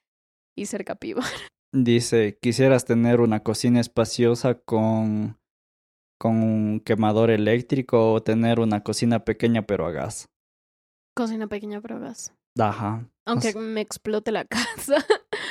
y 0.57 0.66
ser 0.66 0.85
capibara. 0.85 1.27
Dice, 1.73 2.38
quisieras 2.40 2.85
tener 2.85 3.20
una 3.20 3.40
cocina 3.42 3.81
espaciosa 3.81 4.55
con, 4.55 5.38
con 6.20 6.42
un 6.42 6.81
quemador 6.81 7.31
eléctrico 7.31 8.12
o 8.12 8.23
tener 8.23 8.61
una 8.61 8.83
cocina 8.85 9.25
pequeña 9.25 9.62
pero 9.62 9.87
a 9.87 9.90
gas. 9.92 10.29
Cocina 11.16 11.47
pequeña 11.49 11.81
pero 11.81 11.99
gas. 11.99 12.33
Ajá. 12.59 13.09
Aunque 13.27 13.55
me 13.59 13.81
explote 13.81 14.31
la 14.31 14.44
casa. 14.44 15.05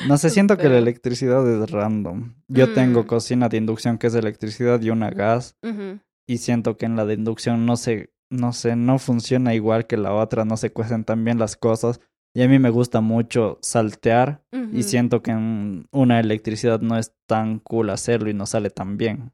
No 0.08 0.18
sé, 0.18 0.30
siento 0.30 0.58
que 0.58 0.70
la 0.70 0.78
electricidad 0.78 1.46
es 1.50 1.70
random. 1.70 2.36
Yo 2.48 2.74
tengo 2.74 3.04
Mm. 3.04 3.08
cocina 3.08 3.50
de 3.50 3.58
inducción 3.58 3.98
que 3.98 4.08
es 4.08 4.16
electricidad 4.16 4.80
y 4.82 4.90
una 4.92 5.10
gas. 5.10 5.56
Ujú. 5.64 6.00
Y 6.28 6.38
siento 6.38 6.78
que 6.78 6.86
en 6.86 6.96
la 6.96 7.06
de 7.06 7.16
inducción 7.16 7.66
no 7.66 7.76
se, 7.76 8.14
no 8.30 8.54
sé, 8.54 8.76
no 8.76 9.00
funciona 9.00 9.54
igual 9.54 9.88
que 9.88 9.98
la 9.98 10.14
otra, 10.14 10.46
no 10.46 10.58
se 10.58 10.72
cuecen 10.72 11.04
tan 11.04 11.24
bien 11.24 11.40
las 11.40 11.56
cosas. 11.56 12.00
Y 12.36 12.42
a 12.42 12.48
mí 12.48 12.58
me 12.58 12.72
gusta 12.72 13.02
mucho 13.02 13.60
saltear 13.62 14.44
y 14.72 14.84
siento 14.84 15.22
que 15.22 15.30
en 15.32 15.88
una 15.92 16.20
electricidad 16.20 16.82
no 16.82 16.98
es 16.98 17.14
tan 17.28 17.60
cool 17.60 17.92
hacerlo 17.92 18.30
y 18.30 18.34
no 18.34 18.48
sale 18.48 18.72
tan 18.72 18.98
bien. 18.98 19.32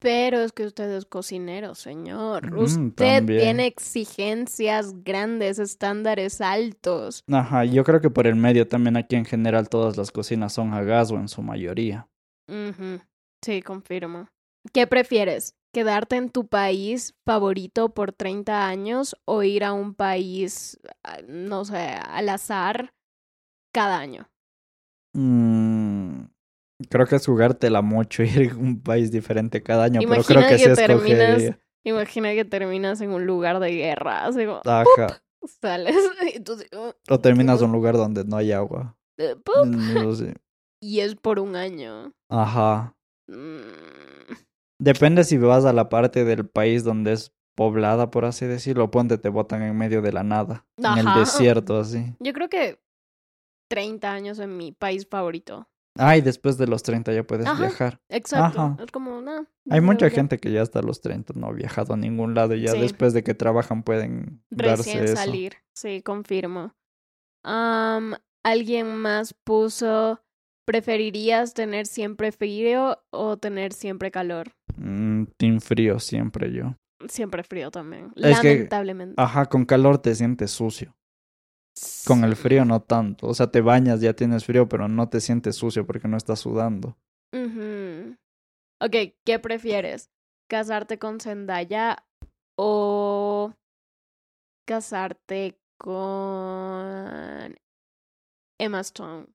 Pero 0.00 0.40
es 0.40 0.52
que 0.52 0.64
usted 0.64 0.90
es 0.96 1.04
cocinero, 1.04 1.74
señor. 1.74 2.50
Mm, 2.50 2.58
usted 2.58 3.18
también. 3.18 3.40
tiene 3.40 3.66
exigencias 3.66 5.04
grandes, 5.04 5.58
estándares 5.58 6.40
altos. 6.40 7.22
Ajá, 7.30 7.66
yo 7.66 7.84
creo 7.84 8.00
que 8.00 8.08
por 8.08 8.26
el 8.26 8.36
medio 8.36 8.66
también 8.66 8.96
aquí 8.96 9.16
en 9.16 9.26
general 9.26 9.68
todas 9.68 9.98
las 9.98 10.10
cocinas 10.10 10.54
son 10.54 10.72
a 10.72 10.82
gas 10.82 11.10
o 11.10 11.16
en 11.16 11.28
su 11.28 11.42
mayoría. 11.42 12.08
Sí, 13.42 13.60
confirmo. 13.60 14.28
¿Qué 14.72 14.86
prefieres? 14.86 15.54
¿Quedarte 15.72 16.16
en 16.16 16.30
tu 16.30 16.48
país 16.48 17.14
favorito 17.24 17.94
por 17.94 18.12
30 18.12 18.66
años 18.66 19.14
o 19.24 19.42
ir 19.44 19.62
a 19.64 19.72
un 19.72 19.94
país, 19.94 20.80
ah, 21.04 21.18
no 21.28 21.64
sé, 21.64 21.76
al 21.78 22.28
azar 22.28 22.92
cada 23.72 23.98
año? 23.98 24.28
Mm, 25.14 26.24
Creo 26.88 27.06
que 27.06 27.16
es 27.16 27.26
jugártela 27.26 27.82
mucho 27.82 28.22
ir 28.22 28.50
a 28.52 28.56
un 28.56 28.80
país 28.82 29.10
diferente 29.12 29.62
cada 29.62 29.84
año, 29.84 30.00
pero 30.00 30.14
Imagina 30.14 30.40
creo 30.40 30.48
que, 30.58 30.62
que 30.64 30.70
sí 30.76 30.82
terminas- 30.82 31.20
escogería. 31.42 31.60
Imagina 31.84 32.32
que 32.34 32.44
terminas 32.44 33.00
en 33.00 33.10
un 33.10 33.26
lugar 33.26 33.58
de 33.60 33.70
guerra, 33.72 34.24
así 34.26 34.44
como, 34.44 34.60
Ajá. 34.64 35.22
sales 35.62 35.96
y 36.34 36.40
tú 36.40 36.56
O 37.08 37.20
terminas 37.20 37.60
en 37.60 37.66
un 37.68 37.72
lugar 37.72 37.96
donde 37.96 38.24
no 38.24 38.36
hay 38.36 38.52
agua. 38.52 38.96
eh, 39.18 39.34
¡pup! 39.36 39.66
No 39.66 40.14
sé. 40.14 40.34
y 40.82 41.00
es 41.00 41.14
por 41.16 41.38
un 41.38 41.54
año. 41.56 42.12
Ajá. 42.28 42.94
Mm, 43.28 44.34
Depende 44.80 45.24
si 45.24 45.36
vas 45.36 45.64
a 45.64 45.72
la 45.72 45.88
parte 45.88 46.24
del 46.24 46.48
país 46.48 46.84
donde 46.84 47.12
es 47.12 47.32
poblada, 47.54 48.10
por 48.10 48.24
así 48.24 48.46
decirlo. 48.46 48.90
Ponte, 48.90 49.18
te 49.18 49.28
botan 49.28 49.62
en 49.62 49.76
medio 49.76 50.00
de 50.02 50.12
la 50.12 50.22
nada. 50.24 50.66
En 50.78 50.96
el 50.98 51.06
Ajá. 51.08 51.20
desierto, 51.20 51.78
así. 51.78 52.14
Yo 52.18 52.32
creo 52.32 52.48
que 52.48 52.80
30 53.68 54.10
años 54.12 54.38
en 54.38 54.56
mi 54.56 54.72
país 54.72 55.06
favorito. 55.08 55.68
Ah, 55.98 56.16
y 56.16 56.22
después 56.22 56.56
de 56.56 56.66
los 56.66 56.82
30 56.82 57.12
ya 57.12 57.24
puedes 57.24 57.46
Ajá. 57.46 57.60
viajar. 57.60 58.00
Exacto. 58.08 58.60
Ajá. 58.60 58.76
Es 58.82 58.90
como, 58.90 59.20
no. 59.20 59.46
Hay 59.68 59.80
mucha 59.82 60.08
gente 60.08 60.38
que 60.38 60.50
ya 60.50 60.62
hasta 60.62 60.80
los 60.80 61.02
30 61.02 61.34
no 61.36 61.48
ha 61.48 61.52
viajado 61.52 61.92
a 61.92 61.96
ningún 61.96 62.34
lado 62.34 62.54
y 62.54 62.62
ya 62.62 62.72
Sí. 62.72 62.80
después 62.80 63.12
de 63.12 63.22
que 63.22 63.34
trabajan 63.34 63.82
pueden 63.82 64.42
darse 64.50 64.84
Recién 64.94 65.04
eso. 65.04 65.16
salir. 65.16 65.56
Sí, 65.74 66.00
confirmo. 66.02 66.74
Alguien 68.42 68.96
más 68.96 69.34
puso, 69.34 70.20
¿preferirías 70.70 71.52
tener 71.52 71.84
siempre 71.86 72.30
frío 72.30 72.96
o 73.10 73.36
tener 73.36 73.72
siempre 73.72 74.12
calor? 74.12 74.52
Mm, 74.76 75.24
team 75.36 75.60
frío 75.60 75.98
siempre 75.98 76.52
yo. 76.52 76.76
Siempre 77.08 77.42
frío 77.42 77.72
también. 77.72 78.12
Es 78.14 78.38
que- 78.40 78.52
Lamentablemente. 78.54 79.14
Ajá, 79.20 79.46
con 79.46 79.64
calor 79.64 79.98
te 79.98 80.14
sientes 80.14 80.52
sucio. 80.52 80.94
Con 82.06 82.22
el 82.22 82.36
frío 82.36 82.64
no 82.64 82.82
tanto. 82.82 83.26
O 83.26 83.34
sea, 83.34 83.50
te 83.50 83.60
bañas, 83.62 84.00
ya 84.00 84.12
tienes 84.12 84.44
frío, 84.44 84.68
pero 84.68 84.86
no 84.86 85.08
te 85.08 85.20
sientes 85.20 85.56
sucio 85.56 85.84
porque 85.86 86.06
no 86.06 86.16
estás 86.16 86.38
sudando. 86.38 86.96
Ujú. 87.32 88.16
Ok, 88.80 89.14
¿qué 89.24 89.38
prefieres? 89.40 90.08
¿Casarte 90.48 91.00
con 91.00 91.18
Zendaya 91.18 92.04
o 92.56 93.52
casarte 94.68 95.58
con 95.78 97.56
Emma 98.60 98.80
Stone? 98.80 99.26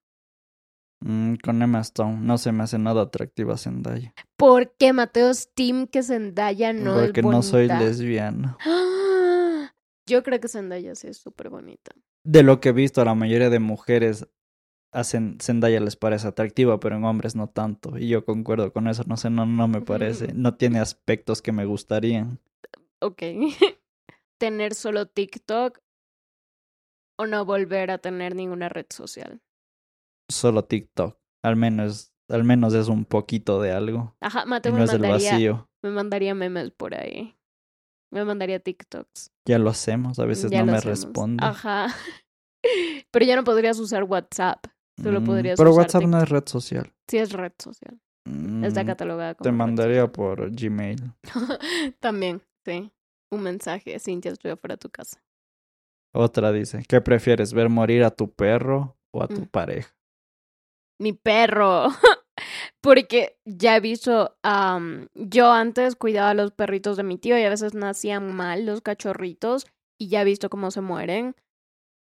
Mm, 1.07 1.35
con 1.35 1.61
Emma 1.61 1.81
Stone 1.81 2.17
no 2.21 2.39
se 2.39 2.51
me 2.51 2.63
hace 2.63 2.79
nada 2.79 3.03
atractiva 3.03 3.57
Zendaya. 3.57 4.11
¿Por 4.37 4.75
qué 4.75 4.91
Mateo 4.91 5.31
Steam 5.35 5.85
que 5.85 6.01
Zendaya 6.01 6.73
no 6.73 6.95
porque 6.95 7.19
es 7.19 7.25
no 7.25 7.43
soy 7.43 7.67
bonita? 7.67 7.85
lesbiana. 7.85 8.57
¡Ah! 8.61 9.71
Yo 10.09 10.23
creo 10.23 10.39
que 10.39 10.47
Zendaya 10.47 10.95
sí 10.95 11.07
es 11.07 11.17
súper 11.17 11.49
bonita. 11.49 11.91
De 12.23 12.41
lo 12.41 12.59
que 12.59 12.69
he 12.69 12.71
visto, 12.73 13.01
a 13.01 13.05
la 13.05 13.13
mayoría 13.13 13.51
de 13.51 13.59
mujeres 13.59 14.27
a 14.91 15.03
Zen- 15.03 15.37
Zendaya 15.41 15.79
les 15.79 15.95
parece 15.95 16.27
atractiva, 16.27 16.79
pero 16.79 16.95
en 16.95 17.03
hombres 17.03 17.35
no 17.35 17.49
tanto. 17.49 17.97
Y 17.99 18.07
yo 18.07 18.25
concuerdo 18.25 18.73
con 18.73 18.87
eso. 18.87 19.03
No 19.05 19.15
sé, 19.17 19.29
no, 19.29 19.45
no 19.45 19.67
me 19.67 19.81
parece. 19.81 20.27
No 20.33 20.55
tiene 20.55 20.79
aspectos 20.79 21.41
que 21.43 21.51
me 21.51 21.65
gustarían. 21.65 22.39
Ok. 22.99 23.21
tener 24.39 24.73
solo 24.73 25.05
TikTok 25.05 25.79
o 27.17 27.25
no 27.27 27.45
volver 27.45 27.91
a 27.91 27.97
tener 27.99 28.35
ninguna 28.35 28.69
red 28.69 28.87
social. 28.89 29.41
Solo 30.29 30.65
TikTok. 30.65 31.17
Al 31.43 31.55
menos, 31.55 32.13
al 32.29 32.43
menos 32.43 32.73
es 32.73 32.87
un 32.87 33.05
poquito 33.05 33.61
de 33.61 33.71
algo. 33.71 34.15
Ajá, 34.21 34.45
Mateo 34.45 34.71
no 34.71 34.79
me 34.79 34.83
es 34.85 34.91
mandaría, 34.91 35.31
vacío. 35.31 35.69
me 35.83 35.91
mandaría 35.91 36.33
memes 36.35 36.71
por 36.71 36.95
ahí. 36.95 37.37
Me 38.11 38.23
mandaría 38.25 38.59
TikToks. 38.59 39.31
Ya 39.45 39.59
lo 39.59 39.69
hacemos, 39.69 40.19
a 40.19 40.25
veces 40.25 40.51
Ya 40.51 40.59
no 40.61 40.71
me 40.71 40.77
hacemos. 40.77 41.01
responde. 41.01 41.45
Ajá. 41.45 41.87
Pero 43.11 43.25
ya 43.25 43.35
no 43.35 43.43
podrías 43.43 43.77
usar 43.79 44.03
WhatsApp. 44.03 44.65
Solo 45.01 45.21
Mm, 45.21 45.25
podrías 45.25 45.57
Pero 45.57 45.71
usar 45.71 45.81
WhatsApp 45.83 46.03
no 46.03 46.21
es 46.21 46.29
red 46.29 46.43
social. 46.47 46.93
Sí 47.07 47.17
es 47.17 47.31
red 47.31 47.51
social. 47.59 47.99
Está 48.63 48.83
Mm, 48.83 48.87
catalogada 48.87 49.35
como 49.35 49.43
Te 49.43 49.51
mandaría 49.51 50.11
por 50.11 50.49
Gmail. 50.51 51.13
También, 51.99 52.41
sí. 52.63 52.91
Un 53.31 53.41
mensaje. 53.41 53.99
Cintia, 53.99 54.31
estoy 54.31 54.51
afuera 54.51 54.73
de 54.75 54.79
tu 54.79 54.89
casa. 54.89 55.21
Otra 56.13 56.51
dice, 56.53 56.83
¿qué 56.87 57.01
prefieres, 57.01 57.53
ver 57.53 57.69
morir 57.69 58.03
a 58.03 58.09
tu 58.11 58.31
perro 58.33 58.97
o 59.11 59.21
a 59.21 59.27
tu 59.27 59.41
Mm. 59.41 59.45
pareja? 59.47 59.94
Mi 60.99 61.13
perro. 61.13 61.87
Porque 62.81 63.37
ya 63.45 63.77
he 63.77 63.79
visto, 63.79 64.37
am, 64.43 65.07
yo 65.13 65.51
antes 65.51 65.95
cuidaba 65.95 66.31
a 66.31 66.33
los 66.33 66.51
perritos 66.51 66.97
de 66.97 67.03
mi 67.03 67.17
tío 67.17 67.37
y 67.37 67.43
a 67.43 67.49
veces 67.49 67.73
nacían 67.73 68.35
mal 68.35 68.65
los 68.65 68.81
cachorritos 68.81 69.67
y 69.97 70.09
ya 70.09 70.21
he 70.21 70.25
visto 70.25 70.49
cómo 70.49 70.71
se 70.71 70.81
mueren. 70.81 71.35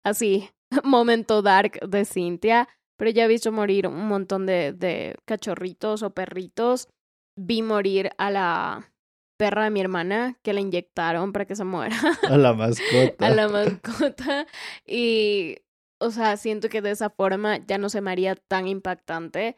Así, 0.04 0.50
momento 0.84 1.41
dark 1.41 1.80
de 1.88 2.06
Cintia. 2.06 2.68
Pero 2.98 3.12
ya 3.12 3.26
he 3.26 3.28
visto 3.28 3.52
morir 3.52 3.88
un 3.88 4.08
montón 4.08 4.46
de, 4.46 4.72
de 4.72 5.16
cachorritos 5.26 6.04
o 6.04 6.14
perritos. 6.14 6.89
Vi 7.36 7.62
morir 7.64 8.12
a 8.18 8.30
la 8.30 8.94
perra 9.38 9.64
de 9.66 9.72
mi 9.72 9.82
hermana 9.82 10.38
que 10.44 10.54
la 10.54 10.62
inyectaron 10.62 11.34
para 11.34 11.46
que 11.46 11.56
se 11.56 11.64
muera 11.64 11.98
A 12.30 12.38
la 12.38 12.54
mascota. 12.54 13.16
a 13.26 13.30
la 13.30 13.50
mascota. 13.50 14.46
Y, 14.86 15.58
o 16.04 16.12
sea, 16.12 16.38
siento 16.38 16.70
que 16.70 16.82
de 16.82 16.91
esa 16.91 17.10
forma 17.10 17.58
ya 17.66 17.78
no 17.78 17.89
se 17.89 18.01
me 18.01 18.12
haría 18.12 18.36
tan 18.36 18.68
impactante. 18.68 19.58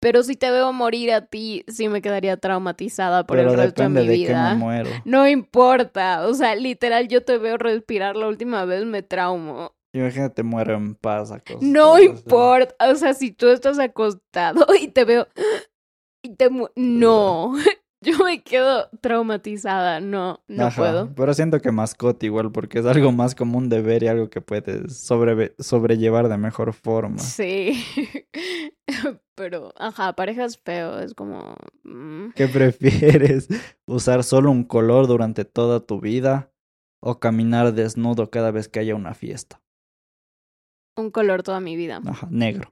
Pero 0.00 0.24
si 0.24 0.34
te 0.34 0.50
veo 0.50 0.72
morir 0.72 1.12
a 1.12 1.26
ti, 1.26 1.64
sí 1.68 1.88
me 1.88 2.02
quedaría 2.02 2.36
traumatizada 2.36 3.24
por 3.24 3.36
Pero 3.38 3.50
el 3.52 3.56
resto 3.56 3.82
de 3.82 3.88
mi 3.88 3.94
de 3.94 4.02
qué 4.04 4.10
me 4.10 4.34
vida. 4.34 4.54
muero. 4.56 4.90
No 5.04 5.28
importa, 5.28 6.26
o 6.26 6.34
sea, 6.34 6.56
literal, 6.56 7.06
yo 7.06 7.24
te 7.24 7.38
veo 7.38 7.56
respirar 7.56 8.16
la 8.16 8.26
última 8.26 8.64
vez, 8.64 8.84
me 8.84 9.02
traumo. 9.02 9.76
Imagínate 9.94 10.42
muero 10.42 10.74
en 10.74 10.94
paz. 10.96 11.30
acostado, 11.30 11.60
No 11.70 12.00
importa, 12.00 12.74
o 12.90 12.96
sea, 12.96 13.14
si 13.14 13.30
tú 13.30 13.48
estás 13.50 13.78
acostado 13.78 14.66
y 14.80 14.88
te 14.88 15.04
veo 15.04 15.28
y 16.24 16.34
te 16.34 16.50
mu- 16.50 16.68
no, 16.74 17.52
yo 18.02 18.18
me 18.24 18.42
quedo 18.42 18.88
traumatizada, 19.00 20.00
no, 20.00 20.42
no 20.48 20.66
Ajá, 20.66 20.76
puedo. 20.76 21.14
Pero 21.14 21.34
siento 21.34 21.60
que 21.60 21.70
mascota 21.72 22.26
igual, 22.26 22.50
porque 22.52 22.80
es 22.80 22.86
algo 22.86 23.12
más 23.12 23.34
común 23.34 23.68
de 23.68 23.80
ver 23.80 24.02
y 24.02 24.08
algo 24.08 24.28
que 24.28 24.40
puedes 24.40 24.96
sobre, 24.96 25.54
sobrellevar 25.58 26.28
de 26.28 26.36
mejor 26.36 26.72
forma. 26.72 27.18
Sí. 27.18 27.84
Pero, 29.34 29.72
ajá, 29.78 30.12
pareja 30.14 30.44
es 30.44 30.58
feo, 30.58 30.98
es 30.98 31.14
como... 31.14 31.56
mm, 31.84 32.30
¿Qué 32.34 32.48
prefieres? 32.48 33.48
¿Usar 33.86 34.24
solo 34.24 34.50
un 34.50 34.64
color 34.64 35.06
durante 35.06 35.44
toda 35.44 35.80
tu 35.80 36.00
vida 36.00 36.52
o 37.00 37.18
caminar 37.18 37.72
desnudo 37.72 38.30
cada 38.30 38.50
vez 38.50 38.68
que 38.68 38.80
haya 38.80 38.94
una 38.94 39.14
fiesta? 39.14 39.60
un 40.94 41.10
color 41.10 41.42
toda 41.42 41.58
mi 41.58 41.74
vida. 41.74 42.02
Ajá, 42.04 42.28
negro 42.30 42.70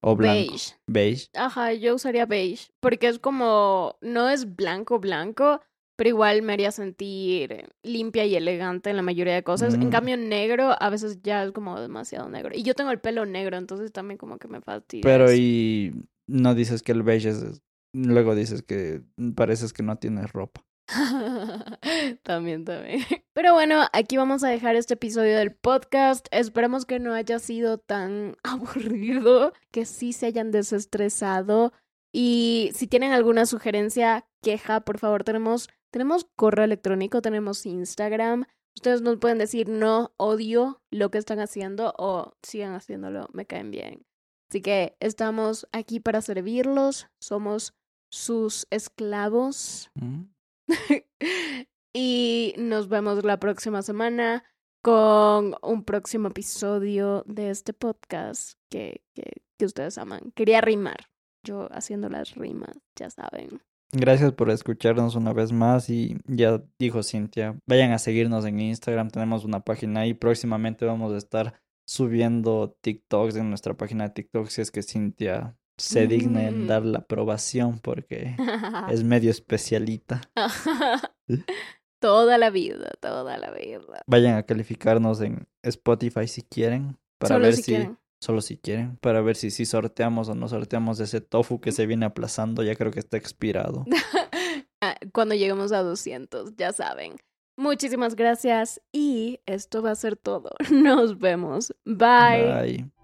o 0.00 0.16
blanco. 0.16 0.50
Beige. 0.52 0.74
Beige. 0.86 1.28
Ajá, 1.34 1.72
yo 1.74 1.94
usaría 1.94 2.26
beige, 2.26 2.70
porque 2.80 3.08
es 3.08 3.18
como, 3.18 3.96
no 4.00 4.28
es 4.28 4.56
blanco, 4.56 4.98
blanco, 4.98 5.60
pero 5.96 6.10
igual 6.10 6.42
me 6.42 6.52
haría 6.52 6.70
sentir 6.70 7.68
limpia 7.82 8.24
y 8.24 8.36
elegante 8.36 8.90
en 8.90 8.96
la 8.96 9.02
mayoría 9.02 9.34
de 9.34 9.42
cosas. 9.42 9.74
En 9.74 9.88
Mm. 9.88 9.90
cambio, 9.90 10.16
negro 10.16 10.74
a 10.80 10.90
veces 10.90 11.20
ya 11.22 11.42
es 11.44 11.50
como 11.52 11.80
demasiado 11.80 12.28
negro. 12.28 12.54
Y 12.54 12.62
yo 12.62 12.74
tengo 12.74 12.90
el 12.92 13.00
pelo 13.00 13.26
negro, 13.26 13.56
entonces 13.56 13.92
también 13.92 14.16
como 14.18 14.38
que 14.38 14.46
me 14.48 14.60
fastidia. 14.60 15.02
Pero 15.02 15.24
eso. 15.24 15.34
y 15.34 15.92
no 16.28 16.54
dices 16.54 16.82
que 16.82 16.92
el 16.92 17.02
beige 17.02 17.30
es... 17.30 17.62
Luego 17.94 18.34
dices 18.34 18.62
que 18.62 19.00
pareces 19.34 19.72
que 19.72 19.82
no 19.82 19.96
tienes 19.96 20.30
ropa. 20.32 20.62
también, 22.22 22.64
también. 22.64 23.04
Pero 23.34 23.52
bueno, 23.52 23.84
aquí 23.92 24.16
vamos 24.16 24.42
a 24.42 24.48
dejar 24.48 24.76
este 24.76 24.94
episodio 24.94 25.36
del 25.36 25.54
podcast. 25.54 26.26
Esperamos 26.30 26.86
que 26.86 26.98
no 26.98 27.12
haya 27.12 27.38
sido 27.38 27.78
tan 27.78 28.36
aburrido, 28.42 29.52
que 29.70 29.84
sí 29.84 30.12
se 30.12 30.26
hayan 30.26 30.50
desestresado. 30.50 31.72
Y 32.12 32.70
si 32.74 32.86
tienen 32.86 33.12
alguna 33.12 33.44
sugerencia, 33.46 34.26
queja, 34.42 34.80
por 34.80 34.98
favor, 34.98 35.24
tenemos, 35.24 35.68
tenemos 35.90 36.26
correo 36.36 36.64
electrónico, 36.64 37.20
tenemos 37.20 37.66
Instagram. 37.66 38.46
Ustedes 38.74 39.02
nos 39.02 39.18
pueden 39.18 39.38
decir 39.38 39.68
no 39.68 40.12
odio 40.16 40.80
lo 40.90 41.10
que 41.10 41.18
están 41.18 41.40
haciendo 41.40 41.94
o 41.98 42.32
sigan 42.42 42.74
haciéndolo, 42.74 43.28
me 43.32 43.44
caen 43.44 43.70
bien. 43.70 44.06
Así 44.48 44.62
que 44.62 44.96
estamos 45.00 45.68
aquí 45.72 46.00
para 46.00 46.22
servirlos, 46.22 47.08
somos 47.20 47.74
sus 48.10 48.66
esclavos 48.70 49.90
¿Mm? 49.94 50.22
y 51.92 52.54
nos 52.58 52.88
vemos 52.88 53.24
la 53.24 53.38
próxima 53.38 53.82
semana 53.82 54.44
con 54.82 55.54
un 55.62 55.84
próximo 55.84 56.28
episodio 56.28 57.24
de 57.26 57.50
este 57.50 57.72
podcast 57.72 58.58
que, 58.70 59.02
que, 59.14 59.42
que 59.58 59.64
ustedes 59.64 59.98
aman. 59.98 60.32
Quería 60.34 60.60
rimar, 60.60 61.08
yo 61.42 61.68
haciendo 61.72 62.08
las 62.08 62.34
rimas, 62.34 62.76
ya 62.96 63.10
saben. 63.10 63.60
Gracias 63.90 64.32
por 64.32 64.50
escucharnos 64.50 65.14
una 65.14 65.32
vez 65.32 65.50
más 65.50 65.88
y 65.88 66.18
ya 66.26 66.62
dijo 66.78 67.02
Cintia, 67.02 67.58
vayan 67.66 67.92
a 67.92 67.98
seguirnos 67.98 68.44
en 68.44 68.60
Instagram, 68.60 69.08
tenemos 69.08 69.46
una 69.46 69.60
página 69.60 70.00
ahí, 70.00 70.12
próximamente 70.12 70.84
vamos 70.84 71.14
a 71.14 71.16
estar 71.16 71.54
subiendo 71.86 72.76
TikToks 72.82 73.36
en 73.36 73.48
nuestra 73.48 73.74
página 73.74 74.04
de 74.04 74.10
TikTok 74.10 74.48
si 74.48 74.60
es 74.60 74.70
que 74.70 74.82
Cintia 74.82 75.56
se 75.78 76.06
digna 76.06 76.46
en 76.48 76.64
Mm. 76.64 76.66
dar 76.66 76.84
la 76.84 76.98
aprobación 76.98 77.78
porque 77.78 78.36
es 78.90 79.02
medio 79.04 79.30
especialita. 79.30 80.20
toda 82.00 82.38
la 82.38 82.50
vida, 82.50 82.90
toda 83.00 83.36
la 83.38 83.50
vida. 83.52 84.02
Vayan 84.06 84.36
a 84.36 84.42
calificarnos 84.44 85.20
en 85.20 85.46
Spotify 85.62 86.26
si 86.28 86.42
quieren 86.42 86.98
para 87.18 87.34
Solo 87.36 87.44
ver 87.46 87.54
si 87.56 87.62
si, 87.62 87.72
quieren. 87.72 87.98
Solo 88.20 88.40
si 88.40 88.56
quieren, 88.56 88.96
para 88.96 89.20
ver 89.20 89.36
si 89.36 89.50
sí 89.50 89.64
sorteamos 89.66 90.28
o 90.28 90.34
no 90.34 90.48
sorteamos 90.48 91.00
ese 91.00 91.20
tofu 91.20 91.60
que 91.60 91.72
se 91.72 91.86
viene 91.86 92.06
aplazando, 92.06 92.62
ya 92.62 92.74
creo 92.76 92.90
que 92.92 93.00
está 93.00 93.16
expirado. 93.16 93.84
Ah, 94.80 94.94
Cuando 95.12 95.34
lleguemos 95.34 95.72
a 95.72 95.82
200, 95.82 96.54
ya 96.56 96.72
saben. 96.72 97.16
Muchísimas 97.56 98.14
gracias 98.14 98.80
y 98.92 99.40
esto 99.44 99.82
va 99.82 99.90
a 99.90 99.96
ser 99.96 100.14
todo. 100.16 100.50
Nos 100.70 101.18
vemos. 101.18 101.74
Bye. 101.84 102.44
Bye. 102.62 102.97